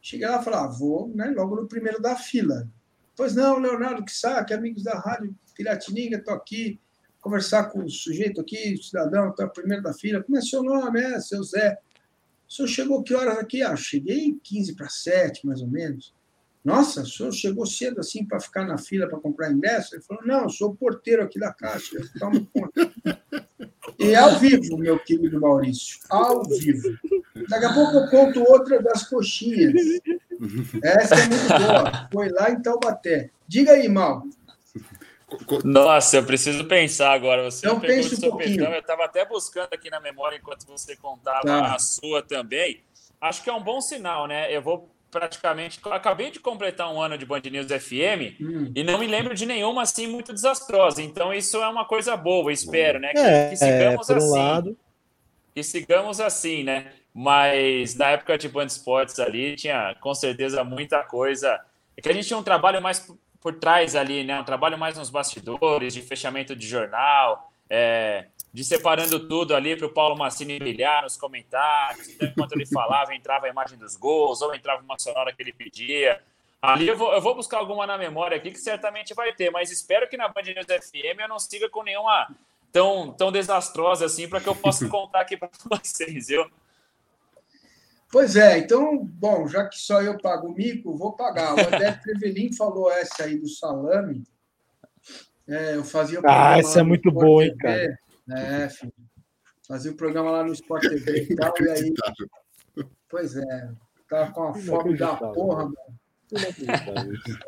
[0.00, 2.68] Cheguei lá e falei, ah, vou né, logo no primeiro da fila.
[3.16, 6.78] Pois não, Leonardo que sabe, amigos da Rádio Piratininga, estou aqui,
[7.20, 10.22] conversar com o sujeito aqui, o cidadão, está primeiro da fila.
[10.22, 11.00] Como é seu nome?
[11.00, 11.76] É, seu Zé.
[12.48, 13.60] O senhor chegou que horas aqui?
[13.60, 16.14] Ah, cheguei 15 para 7, mais ou menos.
[16.64, 19.94] Nossa, o senhor chegou cedo assim para ficar na fila para comprar ingresso?
[19.94, 22.90] Ele falou: Não, sou o porteiro aqui da caixa, toma conta.
[23.98, 26.98] E é ao vivo, meu querido Maurício, ao vivo.
[27.48, 29.74] Daqui a pouco eu conto outra das coxinhas.
[30.82, 32.08] Essa é muito boa.
[32.10, 33.30] Foi lá em Taubaté.
[33.46, 34.24] Diga aí, Mal.
[35.64, 37.50] Nossa, eu preciso pensar agora.
[37.50, 38.64] Você então, pense um pouquinho.
[38.64, 41.74] eu estava até buscando aqui na memória enquanto você contava tá.
[41.74, 42.82] a sua também.
[43.20, 44.54] Acho que é um bom sinal, né?
[44.54, 45.80] Eu vou praticamente.
[45.84, 48.72] Acabei de completar um ano de Band News FM hum.
[48.74, 51.00] e não me lembro de nenhuma assim muito desastrosa.
[51.00, 53.12] Então, isso é uma coisa boa, espero, né?
[53.12, 54.26] Que, é, que sigamos é, assim.
[54.26, 54.76] Um lado...
[55.54, 56.92] Que sigamos assim, né?
[57.14, 61.60] Mas na época de Band Esportes ali, tinha com certeza muita coisa.
[61.96, 63.08] É que a gente tinha um trabalho mais
[63.40, 64.40] por trás ali, né?
[64.40, 69.86] Um trabalho mais nos bastidores, de fechamento de jornal, é, de separando tudo ali para
[69.86, 72.08] o Paulo Massini brilhar nos comentários.
[72.08, 75.52] Então, enquanto ele falava, entrava a imagem dos gols, ou entrava uma sonora que ele
[75.52, 76.20] pedia.
[76.62, 79.70] Ali eu vou, eu vou buscar alguma na memória aqui que certamente vai ter, mas
[79.70, 82.28] espero que na Band News FM eu não siga com nenhuma
[82.72, 86.50] tão, tão desastrosa assim para que eu possa contar aqui para vocês, viu?
[88.10, 91.54] Pois é, então, bom, já que só eu pago o mico, vou pagar.
[91.54, 94.24] O André Trevelin falou essa aí do salame.
[95.46, 97.98] É, eu fazia Ah, essa é muito boa, hein, cara?
[98.30, 98.92] É, filho.
[99.66, 101.94] Fazia o programa lá no Sport TV e tal, e aí.
[103.08, 103.70] Pois é,
[104.08, 105.76] tava com a fome da porra, mano.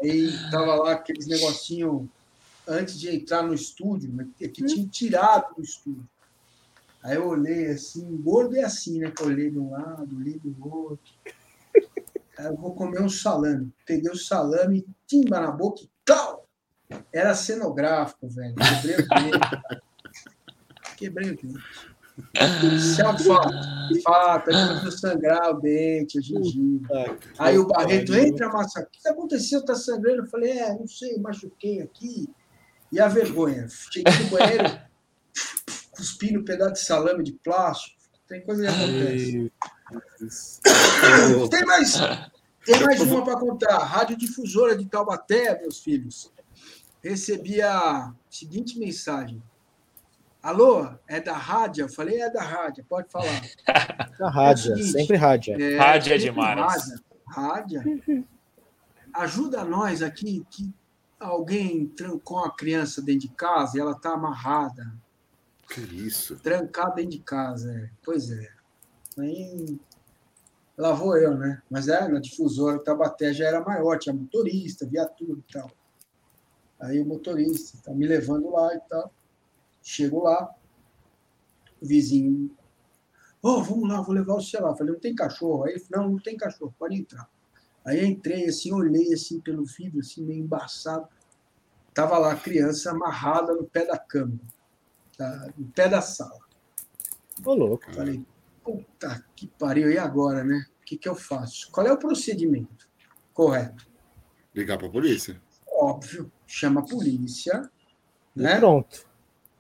[0.03, 2.09] Aí tava lá aqueles negocinho
[2.67, 6.07] antes de entrar no estúdio, que tinha tirado do estúdio.
[7.03, 9.11] Aí eu olhei assim, gordo é assim, né?
[9.11, 11.15] Que eu olhei de um lado, olhei do outro.
[12.37, 13.73] Aí eu vou comer um salame.
[13.87, 16.36] Peguei o salame, timba na boca e tal.
[17.13, 18.55] Era cenográfico, velho.
[18.55, 19.83] Quebrei o dente.
[20.97, 21.65] Quebrei o dente.
[22.75, 24.03] Isso é um fato.
[24.03, 27.19] Fato, aí começou a sangrar o dente, a gengiva.
[27.39, 28.81] Aí o Barreto entra, massa.
[28.81, 29.65] O que aconteceu?
[29.65, 30.23] Tá sangrando?
[30.23, 32.29] Eu falei, é, não sei, machuquei aqui.
[32.91, 33.67] E a vergonha?
[33.69, 34.81] Cheguei no banheiro,
[35.91, 37.97] cuspir no pedaço de salame de plástico.
[38.27, 39.53] Tem coisa que acontece.
[41.51, 41.95] tem mais,
[42.65, 43.79] tem mais uma para contar.
[43.79, 46.33] Rádio Difusora de Taubaté, meus filhos.
[47.09, 49.41] Recebi a seguinte mensagem.
[50.43, 51.85] Alô, é da rádio?
[51.85, 53.43] Eu falei, é da rádio, pode falar.
[54.19, 55.61] Da rádio, é seguinte, sempre rádio.
[55.61, 56.59] É, rádio é demais.
[57.29, 57.81] Rádio.
[57.81, 58.27] rádio.
[59.13, 60.73] Ajuda nós aqui que
[61.21, 64.91] alguém trancou a criança dentro de casa e ela está amarrada.
[65.69, 66.37] Que isso?
[66.37, 67.91] Trancado dentro de casa, é.
[68.03, 68.49] Pois é.
[69.19, 69.79] Aí
[70.77, 71.63] lá vou eu, né?
[71.71, 75.71] Mas é, na difusora, o Tabaté já era maior, tinha motorista, viatura e tal.
[76.81, 79.13] Aí o motorista tá me levando lá e tal.
[79.83, 80.55] Chego lá,
[81.81, 82.51] o vizinho,
[83.43, 84.77] oh, vamos lá, vou levar o celular.
[84.77, 85.65] Falei, não tem cachorro?
[85.65, 87.29] Aí ele falou, não, não tem cachorro, pode entrar.
[87.85, 91.07] Aí entrei assim, olhei assim pelo vidro, assim, meio embaçado.
[91.95, 94.39] Tava lá a criança amarrada no pé da cama
[95.17, 96.39] tá, no pé da sala.
[97.45, 97.93] Ô, louco.
[97.93, 98.25] Falei,
[98.63, 100.67] puta que pariu, e agora, né?
[100.81, 101.71] O que, que eu faço?
[101.73, 102.89] Qual é o procedimento
[103.33, 103.87] correto?
[104.55, 105.41] Ligar para a polícia.
[105.67, 107.71] Óbvio, chama a polícia.
[108.35, 108.59] E né?
[108.59, 109.07] pronto.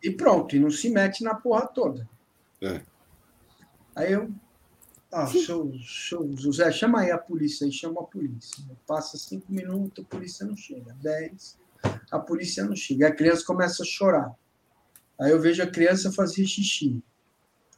[0.02, 2.08] E pronto, e não se mete na porra toda.
[2.62, 2.80] É.
[3.94, 4.30] Aí eu.
[5.12, 8.64] Ah, show, show, José, chama aí a polícia aí, chama a polícia.
[8.86, 10.94] Passa cinco minutos, a polícia não chega.
[11.00, 11.58] Dez,
[12.10, 13.08] a polícia não chega.
[13.08, 14.34] A criança começa a chorar.
[15.18, 17.02] Aí eu vejo a criança fazer xixi.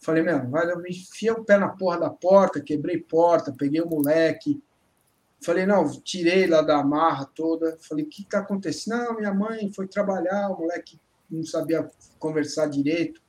[0.00, 3.88] Falei, meu, vai, eu enfia o pé na porra da porta, quebrei porta, peguei o
[3.88, 4.62] moleque.
[5.40, 7.78] Falei, não, tirei lá da amarra toda.
[7.80, 8.96] Falei, o que está acontecendo?
[8.96, 11.00] Não, minha mãe foi trabalhar, o moleque
[11.30, 11.88] não sabia
[12.18, 13.20] conversar direito,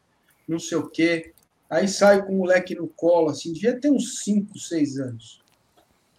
[0.48, 1.34] não sei o quê.
[1.70, 5.44] Aí saio com o moleque no colo, assim, devia ter uns 5, 6 anos.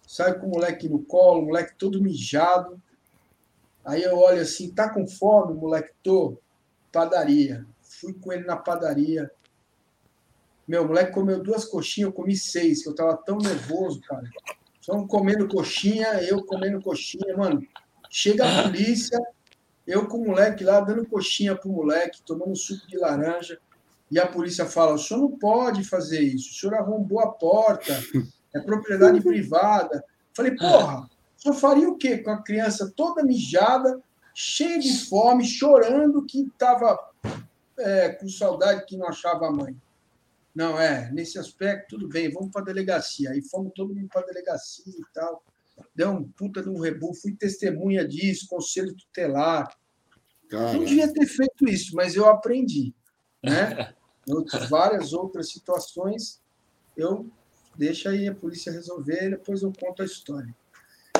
[0.07, 2.81] Saio com o moleque no colo, o moleque todo mijado.
[3.83, 5.91] Aí eu olho assim, tá com fome, moleque?
[6.01, 6.37] Tô.
[6.91, 7.65] Padaria
[8.01, 9.31] fui com ele na padaria,
[10.67, 14.29] Meu, moleque comeu duas coxinhas, eu comi seis, que eu tava tão nervoso, cara.
[14.81, 17.61] Só comendo coxinha, eu comendo coxinha, mano.
[18.09, 19.17] Chega a polícia,
[19.87, 23.59] eu com o moleque lá, dando coxinha pro moleque, tomando suco de laranja,
[24.09, 27.97] e a polícia fala: o senhor não pode fazer isso, o senhor arrombou a porta,
[28.53, 30.03] é propriedade privada.
[30.33, 34.01] Falei, porra, o senhor faria o quê com a criança toda mijada,
[34.33, 36.97] cheia de fome, chorando, que estava
[37.77, 39.75] é, com saudade que não achava a mãe?
[40.53, 43.31] Não, é, nesse aspecto, tudo bem, vamos para a delegacia.
[43.31, 45.43] Aí fomos todo mundo para a delegacia e tal.
[45.95, 49.73] Deu um puta de um rebu, fui testemunha disso, conselho tutelar.
[50.49, 50.73] Caramba.
[50.73, 52.93] Não devia ter feito isso, mas eu aprendi.
[53.43, 53.93] Né?
[54.27, 56.39] Em várias outras situações,
[56.95, 57.27] eu
[57.75, 60.55] deixo aí a polícia resolver depois eu conto a história.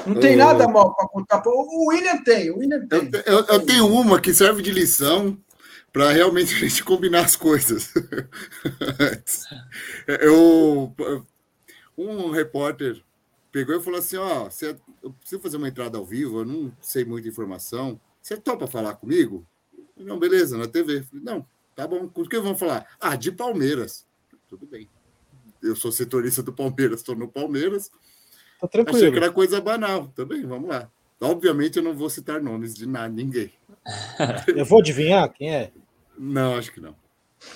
[0.06, 1.42] Não tem nada mal para contar.
[1.46, 3.10] O William tem, o William tem.
[3.26, 5.38] Eu, eu, eu tenho uma que serve de lição
[5.92, 7.94] para realmente a gente combinar as coisas.
[10.08, 10.94] eu,
[11.98, 13.04] um repórter
[13.52, 14.66] pegou e falou assim: Ó, oh,
[15.04, 18.00] eu preciso fazer uma entrada ao vivo, eu não sei muita informação.
[18.22, 19.46] Você topa falar comigo?
[19.98, 21.04] Não, beleza, na TV.
[21.04, 21.46] Falei, não,
[21.76, 22.08] tá bom.
[22.08, 22.88] Com o que vamos falar?
[23.00, 24.06] Ah, de Palmeiras.
[24.48, 24.88] Tudo bem.
[25.62, 27.92] Eu sou setorista do Palmeiras, estou no Palmeiras.
[28.60, 28.98] Tá tranquilo.
[28.98, 30.08] Achei que era coisa banal.
[30.10, 30.90] Também, vamos lá.
[31.20, 33.52] Obviamente eu não vou citar nomes de nada, ninguém.
[34.56, 35.72] Eu vou adivinhar quem é?
[36.18, 36.96] Não, acho que não.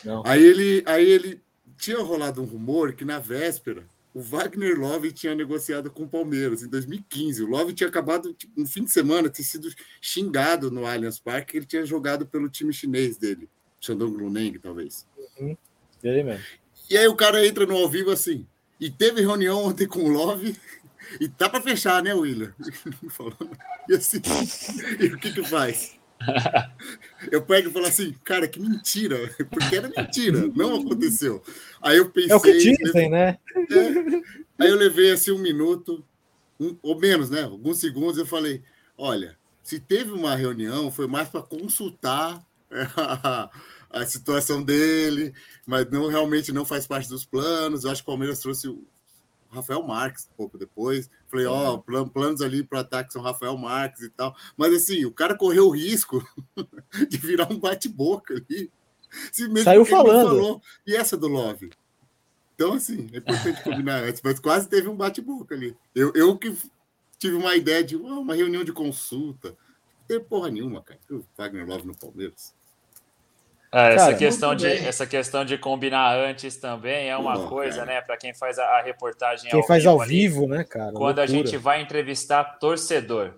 [0.03, 0.23] não.
[0.25, 1.41] Aí ele, aí ele
[1.77, 6.63] tinha rolado um rumor que na véspera o Wagner Love tinha negociado com o Palmeiras
[6.63, 7.43] em 2015.
[7.43, 9.67] O Love tinha acabado, tipo, no fim de semana, ter sido
[9.99, 13.49] xingado no Allianz Parque, ele tinha jogado pelo time chinês dele,
[13.81, 15.05] Shandong Luneng, talvez.
[15.37, 15.57] Uhum.
[16.01, 16.45] Ele mesmo.
[16.89, 18.47] E aí o cara entra no ao vivo assim,
[18.79, 20.55] e teve reunião ontem com o Love,
[21.19, 22.55] e tá para fechar, né, William?
[23.89, 24.21] e assim,
[24.97, 25.99] e o que que faz?
[27.31, 29.17] Eu pego e falo assim, cara, que mentira,
[29.49, 31.41] porque era mentira, não aconteceu.
[31.81, 32.31] Aí eu pensei.
[32.31, 33.37] É o que dizem, né?
[33.55, 36.03] É, aí eu levei assim um minuto,
[36.59, 37.43] um, ou menos, né?
[37.43, 38.61] Alguns segundos, eu falei:
[38.97, 42.41] olha, se teve uma reunião, foi mais para consultar
[42.95, 43.49] a,
[43.89, 45.33] a, situação dele,
[45.65, 47.83] mas não realmente não faz parte dos planos.
[47.83, 48.69] Eu acho que o Palmeiras trouxe
[49.55, 51.09] Rafael Marques, um pouco depois.
[51.27, 54.35] Falei, ó, oh, planos ali para ataque são Rafael Marques e tal.
[54.55, 56.23] Mas assim, o cara correu o risco
[57.09, 58.71] de virar um bate-boca ali.
[59.63, 60.29] Saiu falando.
[60.29, 60.61] Falou.
[60.85, 61.69] E essa do Love?
[62.53, 65.75] Então, assim, é importante combinar antes, mas quase teve um bate-boca ali.
[65.93, 66.55] Eu, eu que
[67.17, 69.49] tive uma ideia de oh, uma reunião de consulta.
[69.49, 70.99] Não tem porra nenhuma, cara.
[71.09, 72.53] O Wagner Love no Palmeiras.
[73.75, 77.95] É, essa, Cara, questão de, essa questão de combinar antes também é uma coisa, cara.
[77.95, 78.01] né?
[78.01, 80.93] Para quem faz a, a reportagem quem ao faz vivo ao vivo, né, cara?
[80.93, 81.23] Quando loucura.
[81.23, 83.33] a gente vai entrevistar torcedor.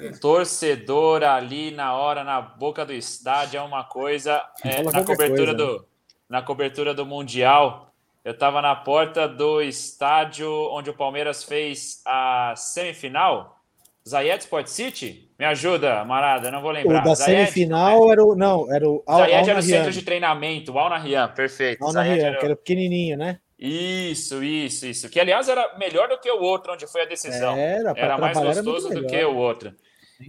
[0.00, 0.10] É.
[0.10, 4.42] Torcedor ali na hora, na boca do estádio, é uma coisa.
[4.64, 5.84] É, na, cobertura coisa, do, né?
[6.28, 7.94] na cobertura do Mundial,
[8.24, 13.59] eu estava na porta do estádio onde o Palmeiras fez a semifinal
[14.08, 15.30] Zayed Sport City?
[15.38, 17.00] Me ajuda, Marada, não vou lembrar.
[17.00, 18.34] O da Zayed, semifinal era o.
[18.34, 19.02] Não, era o.
[19.06, 21.84] Al, Zayed era o centro de treinamento, o Al Nahyan, perfeito.
[21.84, 22.38] Al Nahyan, era...
[22.38, 23.40] que era pequenininho, né?
[23.58, 25.10] Isso, isso, isso.
[25.10, 27.56] Que aliás era melhor do que o outro, onde foi a decisão.
[27.56, 29.74] Era, era mais gostoso do que o outro.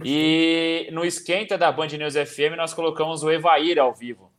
[0.04, 4.30] E no esquenta da Band News FM nós colocamos o Evair ao vivo.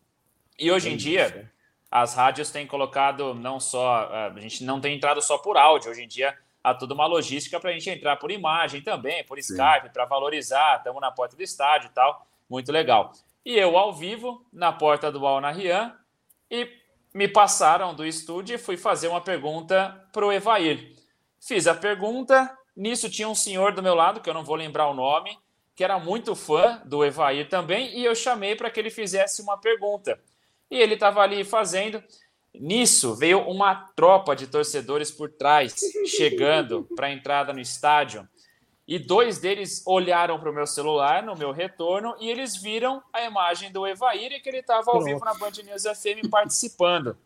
[0.60, 1.52] E hoje em dia
[1.90, 5.92] as rádios têm colocado não só a gente não tem entrado só por áudio.
[5.92, 9.38] Hoje em dia há toda uma logística para a gente entrar por imagem também, por.
[9.38, 10.78] Skype, para valorizar.
[10.78, 12.26] Estamos na porta do estádio e tal.
[12.50, 13.12] Muito legal.
[13.46, 15.94] E eu ao vivo, na porta do Al Nahyan,
[16.50, 16.70] e
[17.14, 20.96] me passaram do estúdio e fui fazer uma pergunta para o Evair.
[21.42, 24.88] Fiz a pergunta, nisso tinha um senhor do meu lado, que eu não vou lembrar
[24.88, 25.38] o nome,
[25.76, 29.58] que era muito fã do Evair também, e eu chamei para que ele fizesse uma
[29.58, 30.20] pergunta.
[30.72, 32.02] E ele estava ali fazendo.
[32.54, 35.76] Nisso veio uma tropa de torcedores por trás,
[36.06, 38.28] chegando para a entrada no estádio.
[38.88, 43.24] E dois deles olharam para o meu celular no meu retorno e eles viram a
[43.24, 47.18] imagem do Evair e que ele estava ao vivo na Band News FM participando.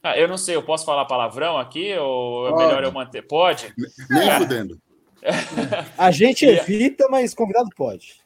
[0.00, 3.22] Ah, eu não sei, eu posso falar palavrão aqui ou é melhor eu manter?
[3.22, 3.72] Pode?
[4.08, 4.38] Nem é.
[4.38, 4.80] fudendo.
[5.98, 8.21] A gente evita, mas convidado pode.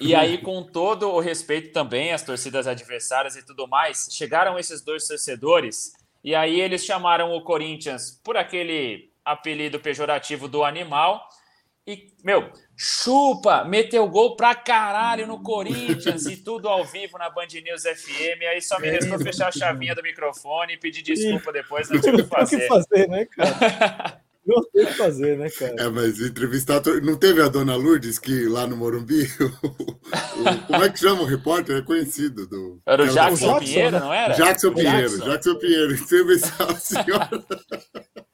[0.00, 4.82] E aí, com todo o respeito também às torcidas adversárias e tudo mais, chegaram esses
[4.82, 5.92] dois torcedores
[6.26, 11.28] e aí eles chamaram o Corinthians por aquele apelido pejorativo do animal.
[11.86, 17.46] E, meu, chupa, meteu gol pra caralho no Corinthians e tudo ao vivo na Band
[17.62, 18.42] News FM.
[18.50, 22.14] Aí só me restou fechar a chavinha do microfone e pedir desculpa depois, não tinha
[22.14, 22.56] o que fazer.
[22.56, 24.20] O que fazer, né, cara?
[24.46, 25.74] Não tem o que fazer, né, cara?
[25.78, 26.80] É, mas entrevistar.
[27.02, 29.24] Não teve a dona Lourdes que lá no Morumbi.
[29.40, 31.78] o, como é que chama o repórter?
[31.78, 32.46] É conhecido.
[32.46, 34.00] Do, era o Jackson, Jackson Pinheiro, né?
[34.00, 34.34] não era?
[34.34, 35.18] Jackson Pinheiro.
[35.18, 35.94] Jackson, Pinheiro.
[35.94, 37.44] Entrevistar a senhora.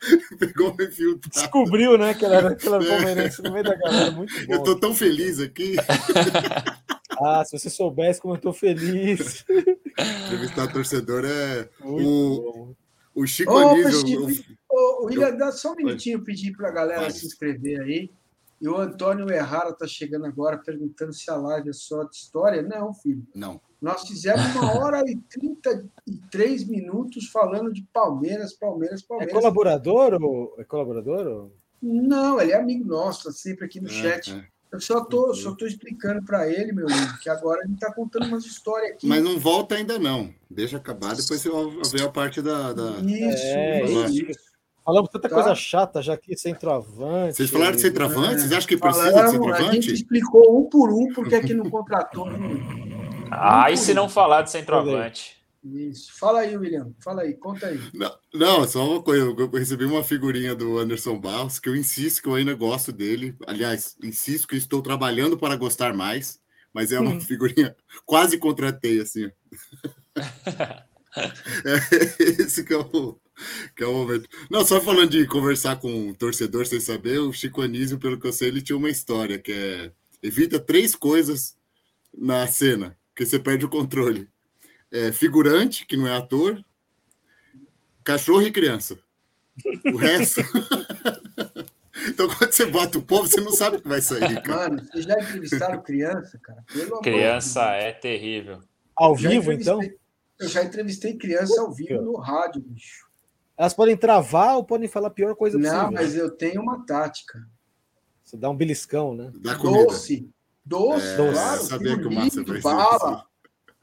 [0.38, 1.30] Pegou um infiltrado.
[1.30, 4.10] Descobriu, né, que ela era aquela palmeirense no meio da galera.
[4.10, 4.52] Muito bom.
[4.52, 5.76] Eu tô tão feliz aqui.
[7.24, 9.44] Ah, se você soubesse como eu tô feliz.
[10.26, 11.68] Entrevistar torcedor é.
[11.80, 12.74] Muito o, bom.
[13.14, 14.44] o Chico Ô, Anísio.
[14.72, 18.10] Ô, William, dá só um minutinho pedir para a galera se inscrever aí.
[18.58, 22.62] E o Antônio Errara está chegando agora perguntando se a live é só de história.
[22.62, 23.26] Não, filho.
[23.34, 23.60] Não.
[23.82, 29.34] Nós fizemos uma hora e 33 minutos falando de Palmeiras, Palmeiras, Palmeiras.
[29.34, 31.26] É colaborador ou é colaborador?
[31.26, 31.52] Ou...
[31.82, 34.32] Não, ele é amigo nosso, está sempre aqui no é, chat.
[34.32, 34.46] É.
[34.72, 38.24] Eu só tô, só tô explicando para ele, meu amigo, que agora ele está contando
[38.26, 39.06] umas histórias aqui.
[39.06, 40.32] Mas não volta ainda não.
[40.48, 42.72] Deixa acabar, depois você vai ver a parte da.
[42.72, 42.90] da...
[43.00, 44.51] Isso, é, isso.
[44.84, 45.34] Falamos tanta tá.
[45.34, 47.36] coisa chata já aqui, centroavante.
[47.36, 48.34] Vocês falaram de centroavante?
[48.34, 48.38] É.
[48.38, 49.68] Vocês acham que precisa Falaram, de centroavante?
[49.68, 52.26] A gente explicou um por um porque é que não contratou.
[53.34, 55.42] Ah, e se não falar de centroavante?
[55.64, 56.12] Isso.
[56.18, 56.92] Fala aí, William.
[56.98, 57.80] Fala aí, conta aí.
[57.94, 59.24] Não, não, só uma coisa.
[59.24, 63.34] Eu recebi uma figurinha do Anderson Barros que eu insisto que eu ainda gosto dele.
[63.46, 66.40] Aliás, insisto que estou trabalhando para gostar mais,
[66.74, 67.20] mas é uma hum.
[67.20, 69.30] figurinha quase contratei, assim.
[71.16, 73.18] é, esse que é o,
[73.76, 74.28] que é o momento.
[74.50, 78.26] Não, só falando de conversar com um torcedor sem saber, o Chico Anísio, pelo que
[78.26, 81.56] eu sei, ele tinha uma história que é evita três coisas
[82.16, 84.28] na cena, que você perde o controle.
[84.90, 86.62] É, figurante, que não é ator,
[88.04, 88.98] cachorro e criança.
[89.86, 90.40] O resto.
[92.08, 94.40] então, quando você bota o povo, você não sabe o que vai sair.
[94.42, 94.70] Cara.
[94.70, 96.62] Mano, vocês já entrevistaram criança, cara?
[96.72, 98.60] Pelo criança é terrível.
[98.94, 99.80] Ao vivo, então?
[100.42, 103.06] Eu já entrevistei criança ao vivo no rádio, bicho.
[103.56, 105.84] Elas podem travar ou podem falar a pior coisa não, possível.
[105.84, 107.46] Não, mas eu tenho uma tática.
[108.24, 109.30] Você dá um beliscão, né?
[109.36, 110.28] Dá doce.
[110.64, 111.62] Doce, é, claro.
[111.62, 113.26] Sabia que o Márcio vai bala.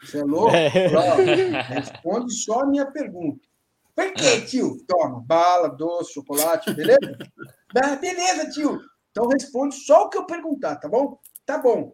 [0.01, 0.55] Você é louco?
[0.55, 1.61] É.
[1.61, 3.47] Responde só a minha pergunta.
[3.95, 4.77] Por que, tio?
[4.87, 6.99] Toma, bala, doce, chocolate, beleza?
[8.01, 8.81] beleza, tio.
[9.11, 11.19] Então responde só o que eu perguntar, tá bom?
[11.45, 11.93] Tá bom.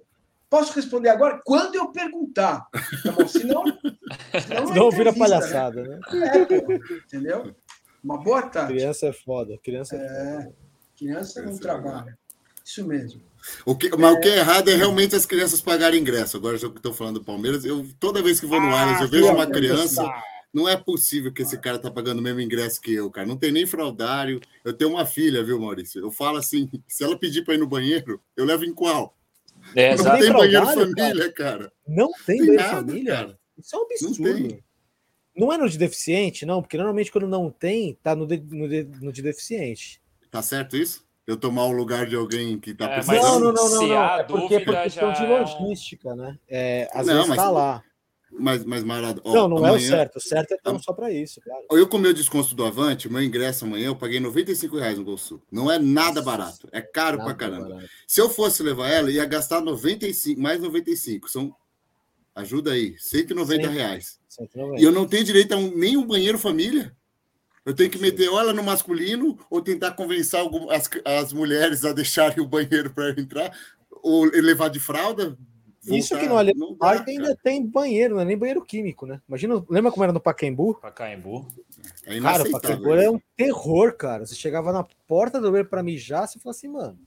[0.55, 1.41] Posso responder agora?
[1.43, 2.65] Quando eu perguntar.
[3.03, 3.27] Tá bom?
[3.27, 3.65] Senão.
[4.47, 5.19] Senão, não vira né?
[5.19, 5.99] palhaçada, né?
[6.13, 6.27] né?
[6.27, 7.53] É, pô, entendeu?
[8.01, 8.75] Uma boa tarde.
[8.75, 9.59] Criança é foda.
[9.61, 10.55] Criança é, é foda.
[10.97, 12.17] Criança não é trabalha.
[12.63, 13.21] Isso mesmo.
[13.65, 14.17] O que, mas é...
[14.17, 16.37] o que é errado é realmente as crianças pagarem ingresso.
[16.37, 19.09] Agora, já que estou falando do Palmeiras, eu toda vez que vou no ah, eu
[19.09, 20.09] vejo uma criança.
[20.53, 23.27] Não é possível que esse cara tá pagando o mesmo ingresso que eu, cara.
[23.27, 24.39] Não tem nem fraudário.
[24.63, 25.99] Eu tenho uma filha, viu, Maurício?
[25.99, 29.13] Eu falo assim: se ela pedir para ir no banheiro, eu levo em qual?
[29.73, 31.71] É, não tem banheiro família, cara.
[31.87, 33.15] Não tem, tem banheiro nada, família?
[33.15, 33.39] Cara.
[33.57, 34.23] Isso é um absurdo.
[34.23, 38.37] Não, não, é no de deficiente, não, porque normalmente quando não tem, tá no de,
[38.37, 40.01] no de, no de deficiente.
[40.31, 41.05] Tá certo isso?
[41.27, 43.21] Eu tomar o lugar de alguém que tá é, precisando.
[43.21, 44.03] Não, não, não, não, não.
[44.19, 46.37] É porque é por questão de é logística, né?
[46.47, 47.83] É, às não, vezes mas, tá lá.
[48.37, 49.21] Mas, mas Marado.
[49.23, 50.15] Ó, não, não amanhã, é o certo.
[50.17, 51.65] O certo é tão só para isso, claro.
[51.71, 55.03] Eu, com o meu desconto do Avante, meu ingresso amanhã, eu paguei 95 reais no
[55.03, 55.41] Gol Sul.
[55.51, 56.67] Não é nada barato.
[56.71, 57.69] É caro pra caramba.
[57.69, 57.89] Barato.
[58.07, 61.29] Se eu fosse levar ela, ia gastar 95, mais 95.
[61.29, 61.55] São.
[62.33, 64.19] Ajuda aí, 190 reais.
[64.27, 64.81] 190.
[64.81, 66.93] E eu não tenho direito a um, nem um banheiro família.
[67.65, 70.39] Eu tenho que meter ou ela no masculino ou tentar convencer
[70.69, 73.51] as, as mulheres a deixarem o banheiro para entrar,
[74.03, 75.35] ou levar de fralda.
[75.85, 75.99] Voltar.
[75.99, 79.21] Isso que no Allianz Parque ainda tem banheiro, não é nem banheiro químico, né?
[79.27, 80.73] Imagina, lembra como era no Pacaembu?
[80.81, 81.45] Pacaembu.
[82.05, 84.25] É cara, o Pacaembu é um terror, cara.
[84.25, 86.97] Você chegava na porta do banheiro para mijar, você falava assim, mano.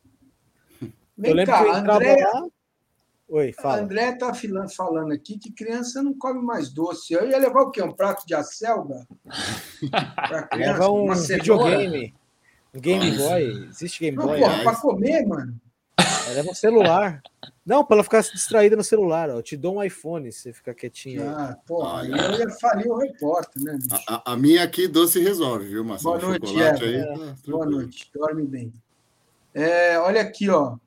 [1.17, 2.25] Vem eu lembro cá, que eu entrava André...
[2.33, 2.47] lá,
[3.29, 3.83] Oi, fala.
[3.83, 4.33] André tá
[4.75, 7.13] falando aqui que criança não come mais doce.
[7.13, 7.83] Eu ia levar o quê?
[7.83, 9.07] Um prato de acelga?
[9.91, 10.73] Pra criança?
[10.73, 12.15] Leva um videogame.
[12.73, 13.69] Um Game Boy.
[13.69, 14.41] Existe Game Boy?
[14.41, 15.61] Não, pra comer, mano.
[16.33, 17.21] Leva um celular.
[17.69, 19.29] Não, para ela ficar distraída no celular.
[19.29, 19.35] Ó.
[19.35, 21.29] Eu te dou um iPhone se você ficar quietinho.
[21.29, 24.05] Ah, pô, aí eu ia falir o repórter, né, bicho?
[24.09, 26.19] A, a, minha aqui doce resolve, viu, Marcelo?
[26.19, 27.05] Boa noite, é, aí, é.
[27.05, 28.73] Tá Boa noite, dorme bem.
[29.53, 30.79] É, olha aqui, ó.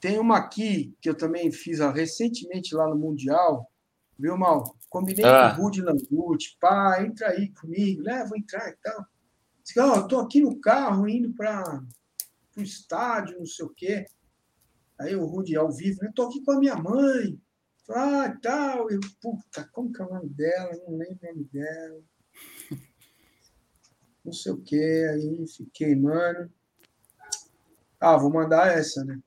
[0.00, 3.68] Tem uma aqui que eu também fiz ó, recentemente lá no Mundial,
[4.16, 4.76] viu, Mal?
[4.88, 5.52] Combinei ah.
[5.56, 8.24] com o Rudy Languti, pá, entra aí comigo, né?
[8.28, 9.04] Vou entrar e tal.
[9.64, 11.82] Disse, ó, oh, tô aqui no carro indo para
[12.56, 14.06] o estádio, não sei o quê.
[15.00, 16.12] Aí o Rudy ao vivo, né?
[16.14, 17.40] Tô aqui com a minha mãe.
[17.90, 18.90] Ah, tal.
[18.90, 20.70] Eu, puta, como que é o nome dela?
[20.86, 22.00] Não lembro o nome dela.
[24.22, 25.08] Não sei o quê.
[25.10, 26.52] Aí fiquei, mano.
[27.98, 29.18] Ah, vou mandar essa, né?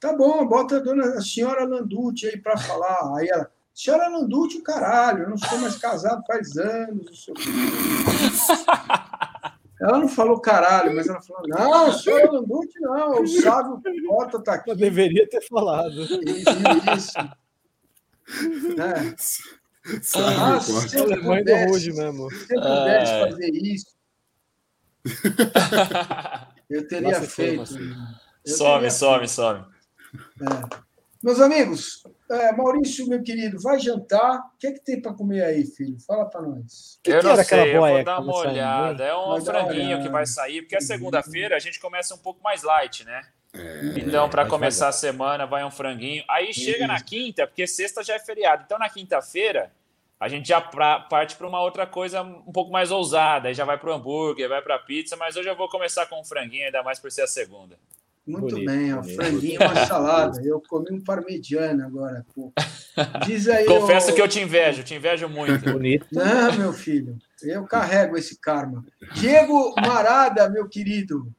[0.00, 3.16] Tá bom, bota a, dona, a senhora Landucci aí para falar.
[3.16, 7.34] Aí ela, senhora Landucci, o caralho, eu não sou mais casado faz anos, não sei
[7.34, 7.36] o
[9.80, 14.42] Ela não falou caralho, mas ela falou: não, sou eu Landucci, não, o Sábio Porta
[14.42, 14.70] tá aqui.
[14.70, 15.94] Eu deveria ter falado.
[15.94, 17.18] Isso.
[18.78, 19.14] É.
[19.88, 22.30] Ah, se eu pudesse, mesmo.
[22.30, 23.30] Se eu pudesse é.
[23.30, 23.96] fazer isso,
[26.68, 27.60] eu teria Nossa, feito.
[28.44, 29.30] Eu some, teria some, feito.
[29.30, 29.64] some.
[30.42, 30.88] É.
[31.22, 34.38] Meus amigos, é, Maurício, meu querido, vai jantar.
[34.38, 35.98] O que é que tem para comer aí, filho?
[36.06, 36.98] Fala para nós.
[37.02, 39.04] Que eu que não sei, eu vou dar uma olhada.
[39.04, 42.62] É um franguinho que vai sair, porque é segunda-feira a gente começa um pouco mais
[42.62, 43.22] light, né?
[43.54, 46.22] É, então, para começar a semana, vai um franguinho.
[46.28, 48.64] Aí chega na quinta, porque sexta já é feriado.
[48.66, 49.72] Então, na quinta-feira,
[50.20, 53.48] a gente já pra, parte para uma outra coisa um pouco mais ousada.
[53.48, 55.16] Aí já vai para o hambúrguer, vai para a pizza.
[55.16, 57.78] Mas hoje eu vou começar com um franguinho, ainda mais por ser a segunda.
[58.28, 60.42] Muito bonito, bem, ó, franguinho, uma salada.
[60.44, 62.26] Eu comi um parmegiana agora.
[62.34, 62.52] Pô.
[63.24, 63.64] Diz aí.
[63.64, 65.64] Confesso que eu te invejo, te invejo muito.
[65.72, 66.06] Bonito.
[66.12, 68.84] Não, meu filho, eu carrego esse karma.
[69.14, 71.32] Diego Marada, meu querido.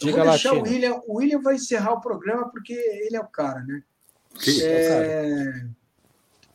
[0.00, 1.00] Eu vou deixar o William.
[1.08, 3.82] O William vai encerrar o programa porque ele é o cara, né?
[4.62, 5.66] É,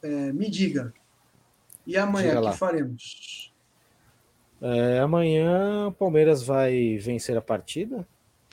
[0.04, 0.94] é, me diga.
[1.86, 3.54] E amanhã, o que faremos?
[4.62, 8.08] É, amanhã o Palmeiras vai vencer a partida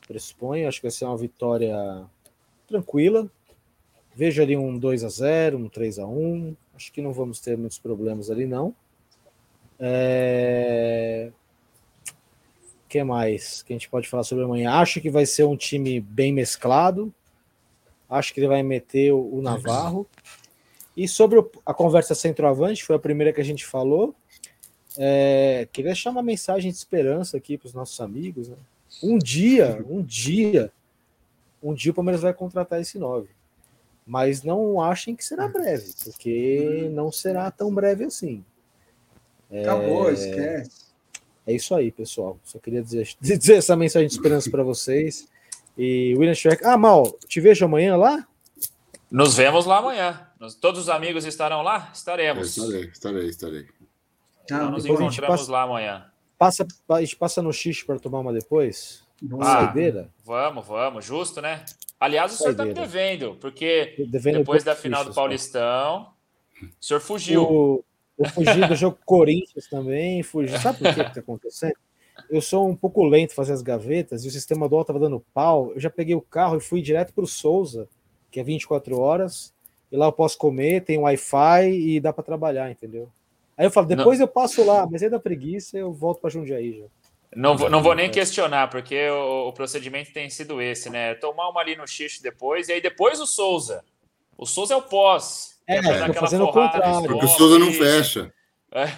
[0.07, 0.69] pressuponho.
[0.69, 2.05] Acho que vai ser uma vitória
[2.67, 3.31] tranquila.
[4.15, 7.57] Vejo ali um 2 a 0 um 3 a 1 Acho que não vamos ter
[7.57, 8.75] muitos problemas ali, não.
[9.81, 11.31] É...
[12.85, 14.73] O que mais que a gente pode falar sobre amanhã?
[14.73, 17.13] Acho que vai ser um time bem mesclado.
[18.09, 20.07] Acho que ele vai meter o Navarro.
[20.95, 24.15] E sobre a conversa centroavante, foi a primeira que a gente falou.
[24.99, 25.67] É...
[25.73, 28.49] Queria deixar uma mensagem de esperança aqui para os nossos amigos.
[28.49, 28.57] Né?
[29.03, 30.73] Um dia, um dia,
[31.63, 33.29] um dia o Palmeiras vai contratar esse 9.
[34.07, 38.45] Mas não achem que será breve, porque não será tão breve assim.
[39.51, 40.13] Acabou, é...
[40.13, 40.87] esquece.
[41.47, 42.39] É isso aí, pessoal.
[42.45, 45.29] Só queria dizer, dizer essa mensagem de esperança para vocês.
[45.77, 46.65] E William Schreck.
[46.65, 48.27] Ah, Mal, te vejo amanhã lá?
[49.11, 50.27] Nos vemos lá amanhã.
[50.61, 51.91] Todos os amigos estarão lá?
[51.95, 52.57] Estaremos.
[52.57, 53.67] Eu estarei, estarei, estarei.
[54.45, 55.53] Então, nos encontramos passa...
[55.53, 56.11] lá amanhã.
[56.39, 59.05] Passa, a gente passa no X para tomar uma depois?
[59.41, 60.11] Ah, Saideira?
[60.25, 61.65] Vamos, vamos, justo, né?
[61.99, 66.13] Aliás, o senhor está me devendo, porque devendo depois da final do Paulistão,
[66.63, 67.43] o senhor fugiu.
[67.43, 67.85] O,
[68.19, 70.59] eu fugi do jogo Corinthians também, fugi.
[70.59, 71.77] Sabe por que está acontecendo?
[72.31, 75.73] Eu sou um pouco lento fazer as gavetas e o sistema do estava dando pau.
[75.73, 77.89] Eu já peguei o carro e fui direto para o Souza,
[78.31, 79.55] que é 24 horas,
[79.91, 83.09] e lá eu posso comer, tem Wi-Fi e dá para trabalhar, entendeu?
[83.57, 84.27] Aí eu falo, depois não.
[84.27, 86.85] eu passo lá, mas é da preguiça, eu volto para Jundiaí já.
[87.35, 91.15] Não vou, não vou nem questionar, porque o, o, procedimento tem sido esse, né?
[91.15, 93.85] Tomar uma ali no xixi depois, e aí depois o Souza.
[94.39, 95.59] O Souza é o pós.
[95.67, 97.09] É, é fazendo o contrário.
[97.09, 98.33] Porque o Souza não fecha.
[98.73, 98.93] É.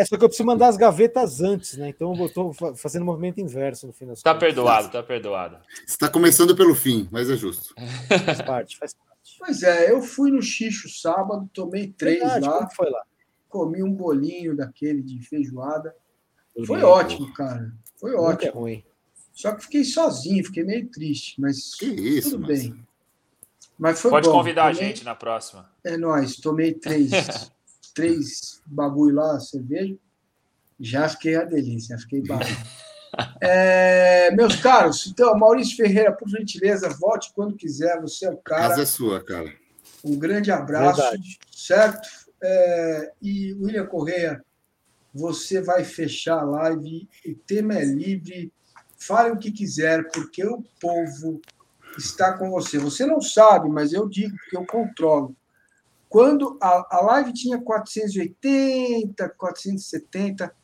[0.00, 1.88] é, só que eu preciso mandar as gavetas antes, né?
[1.88, 4.48] Então eu estou fazendo o movimento inverso no fim das Tá contas.
[4.48, 5.58] perdoado, tá perdoado.
[5.86, 7.74] Está começando pelo fim, mas é justo.
[8.24, 9.36] Faz parte, faz parte.
[9.38, 12.58] Pois é, eu fui no xixo sábado, tomei três Verdade, lá.
[12.58, 13.02] Como foi lá?
[13.54, 15.94] Comi um bolinho daquele de feijoada.
[16.66, 17.72] Foi ótimo, cara.
[18.00, 18.50] Foi Nunca ótimo.
[18.50, 18.84] É ruim.
[19.32, 22.62] Só que fiquei sozinho, fiquei meio triste, mas que isso, tudo mas...
[22.62, 22.86] bem.
[23.78, 24.34] Mas foi Pode bom.
[24.34, 24.84] convidar tomei...
[24.84, 25.70] a gente na próxima.
[25.84, 27.10] É nóis, tomei três,
[27.94, 29.96] três bagulho lá, cerveja.
[30.80, 32.56] Já fiquei a delícia, fiquei barulho.
[33.40, 38.66] É, meus caros, então, Maurício Ferreira, por gentileza, volte quando quiser, você é o cara.
[38.66, 39.52] A casa é sua, cara.
[40.04, 41.38] Um grande abraço, Verdade.
[41.52, 42.23] certo?
[42.46, 44.44] É, e William Correia,
[45.14, 48.52] você vai fechar a live, o tema é livre,
[48.98, 51.40] fale o que quiser, porque o povo
[51.96, 52.78] está com você.
[52.78, 55.34] Você não sabe, mas eu digo porque eu controlo.
[56.06, 60.54] Quando a, a live tinha 480, 470,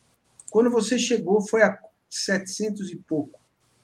[0.51, 1.79] quando você chegou foi a
[2.09, 3.39] 700 e pouco.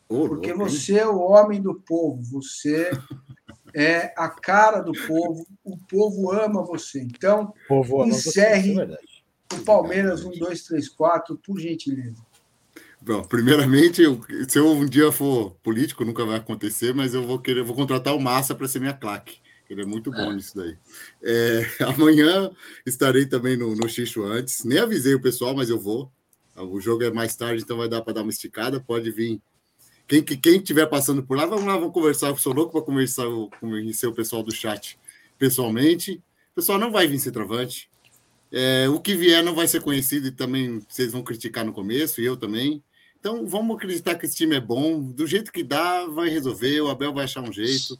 [0.07, 2.91] Porque você é o homem do povo, você
[3.79, 6.99] é a cara do povo, o povo ama você.
[6.99, 8.97] Então, povo encerre você,
[9.53, 12.25] é o Palmeiras 1, 2, 3, 4, por gentileza.
[12.99, 17.37] Bom, primeiramente, eu, se eu um dia for político, nunca vai acontecer, mas eu vou
[17.37, 19.37] querer, vou contratar o Massa para ser minha claque.
[19.69, 20.75] Ele é muito bom nisso daí.
[21.21, 22.49] É, amanhã
[22.83, 24.63] estarei também no, no Xixo antes.
[24.63, 26.11] Nem avisei o pessoal, mas eu vou.
[26.55, 28.79] O jogo é mais tarde, então vai dar para dar uma esticada.
[28.79, 29.39] Pode vir
[30.07, 32.29] quem quem estiver passando por lá, vamos lá, vamos conversar.
[32.29, 33.25] Eu sou louco para conversar,
[33.59, 34.97] conhecer o pessoal do chat
[35.37, 36.21] pessoalmente.
[36.51, 37.89] O pessoal não vai vir centroavante.
[38.51, 42.21] É, o que vier não vai ser conhecido e também vocês vão criticar no começo,
[42.21, 42.81] e eu também.
[43.19, 45.01] Então vamos acreditar que esse time é bom.
[45.01, 46.79] Do jeito que dá, vai resolver.
[46.81, 47.99] O Abel vai achar um jeito.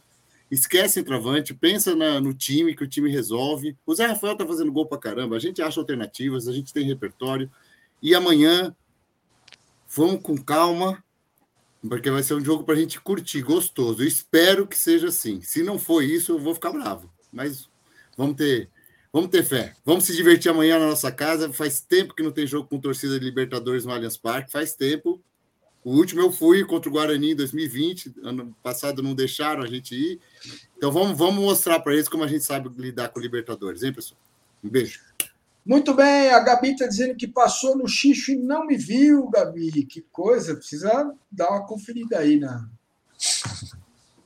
[0.50, 3.76] Esquece centroavante, pensa na, no time, que o time resolve.
[3.86, 5.36] O Zé Rafael tá fazendo gol para caramba.
[5.36, 7.52] A gente acha alternativas, a gente tem repertório.
[8.02, 8.74] E amanhã
[9.90, 11.04] vamos com calma,
[11.88, 14.02] porque vai ser um jogo para a gente curtir, gostoso.
[14.02, 15.42] Eu espero que seja assim.
[15.42, 17.12] Se não for isso, eu vou ficar bravo.
[17.32, 17.70] Mas
[18.18, 18.70] vamos ter,
[19.12, 19.74] vamos ter fé.
[19.86, 21.52] Vamos se divertir amanhã na nossa casa.
[21.52, 24.52] Faz tempo que não tem jogo com torcida de Libertadores no Allianz Parque.
[24.52, 25.22] Faz tempo.
[25.84, 28.16] O último eu fui contra o Guarani em 2020.
[28.24, 30.20] Ano passado não deixaram a gente ir.
[30.78, 34.20] Então vamos, vamos mostrar para eles como a gente sabe lidar com Libertadores, hein, pessoal?
[34.64, 35.00] Um beijo.
[35.68, 39.86] Muito bem, a Gabi está dizendo que passou no xixo e não me viu, Gabi.
[39.86, 42.70] Que coisa, precisa dar uma conferida aí na,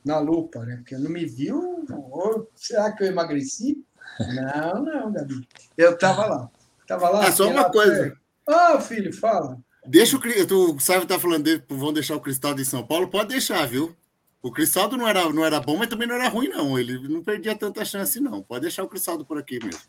[0.04, 0.76] na lupa, né?
[0.76, 1.84] Porque não me viu.
[1.90, 3.84] Ou será que eu emagreci?
[4.20, 5.48] Não, não, Gabi.
[5.76, 6.50] Eu estava lá.
[6.86, 7.26] Tava lá.
[7.26, 8.16] É só uma coisa.
[8.48, 9.58] Ah, filho, fala.
[9.84, 13.30] Deixa o tu sabe tá falando dele, vão deixar o Cristaldo em São Paulo, pode
[13.30, 13.96] deixar, viu?
[14.40, 16.78] O Cristaldo não era, não era bom, mas também não era ruim, não.
[16.78, 18.42] Ele não perdia tanta chance, não.
[18.42, 19.80] Pode deixar o Cristaldo por aqui mesmo.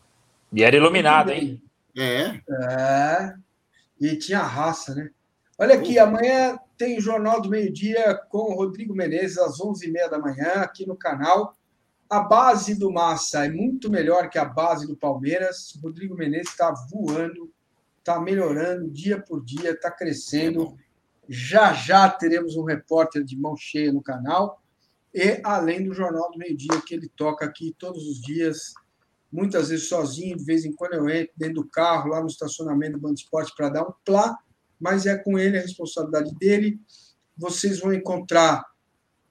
[0.54, 1.60] E era iluminado, hein?
[1.96, 2.40] É.
[2.48, 3.34] É.
[4.00, 5.10] E tinha raça, né?
[5.58, 10.52] Olha aqui, amanhã tem Jornal do Meio-Dia com o Rodrigo Menezes, às 11h30 da manhã,
[10.56, 11.56] aqui no canal.
[12.08, 15.74] A base do Massa é muito melhor que a base do Palmeiras.
[15.74, 17.52] O Rodrigo Menezes está voando,
[17.98, 20.76] está melhorando dia por dia, está crescendo.
[21.28, 24.62] Já já teremos um repórter de mão cheia no canal.
[25.12, 28.74] E além do Jornal do Meio-Dia, que ele toca aqui todos os dias
[29.34, 32.92] muitas vezes sozinho, de vez em quando eu entro dentro do carro, lá no estacionamento
[32.92, 34.38] do Band Esporte, para dar um plá,
[34.78, 36.80] mas é com ele a responsabilidade dele.
[37.36, 38.64] Vocês vão encontrar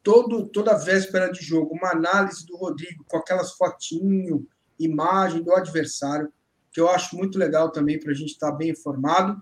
[0.03, 4.45] todo, toda véspera de jogo uma análise do Rodrigo com aquelas fotinho,
[4.77, 6.29] imagem do adversário,
[6.69, 9.41] que eu acho muito legal também para a gente estar tá bem informado.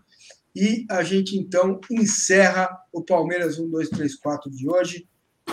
[0.56, 5.08] E a gente então encerra o Palmeiras 1, 2, 3, 4 de hoje,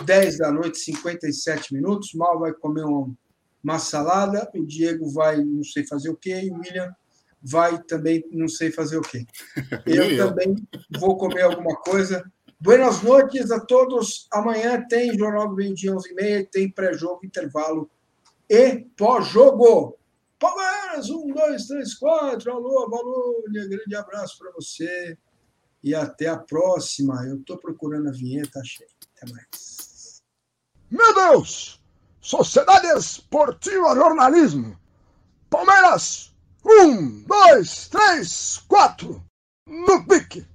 [0.05, 2.13] 10 da noite, 57 minutos.
[2.13, 3.17] Mal vai comer um
[3.63, 6.95] uma salada, o Diego vai não sei fazer o quê, e o William
[7.43, 9.25] vai também não sei fazer o quê.
[9.87, 10.57] Eu também
[10.99, 12.25] vou comer alguma coisa.
[12.61, 14.27] Buenas noites a todos.
[14.33, 17.89] Amanhã tem Jornal do Meio Dia 11h30, tem pré-jogo, intervalo
[18.49, 19.97] e pós-jogo.
[20.39, 22.53] Palmeiras, um, dois, três, quatro.
[22.53, 25.17] Alô, Valônia, grande abraço para você.
[25.83, 27.25] E até a próxima.
[27.27, 28.87] Eu estou procurando a vinheta, achei.
[29.17, 30.23] Até mais.
[30.91, 31.78] Meu Deus!
[32.29, 34.79] Sociedade Esportiva Jornalismo.
[35.49, 36.31] Palmeiras,
[36.63, 39.25] um, dois, três, quatro,
[39.67, 40.47] no pique.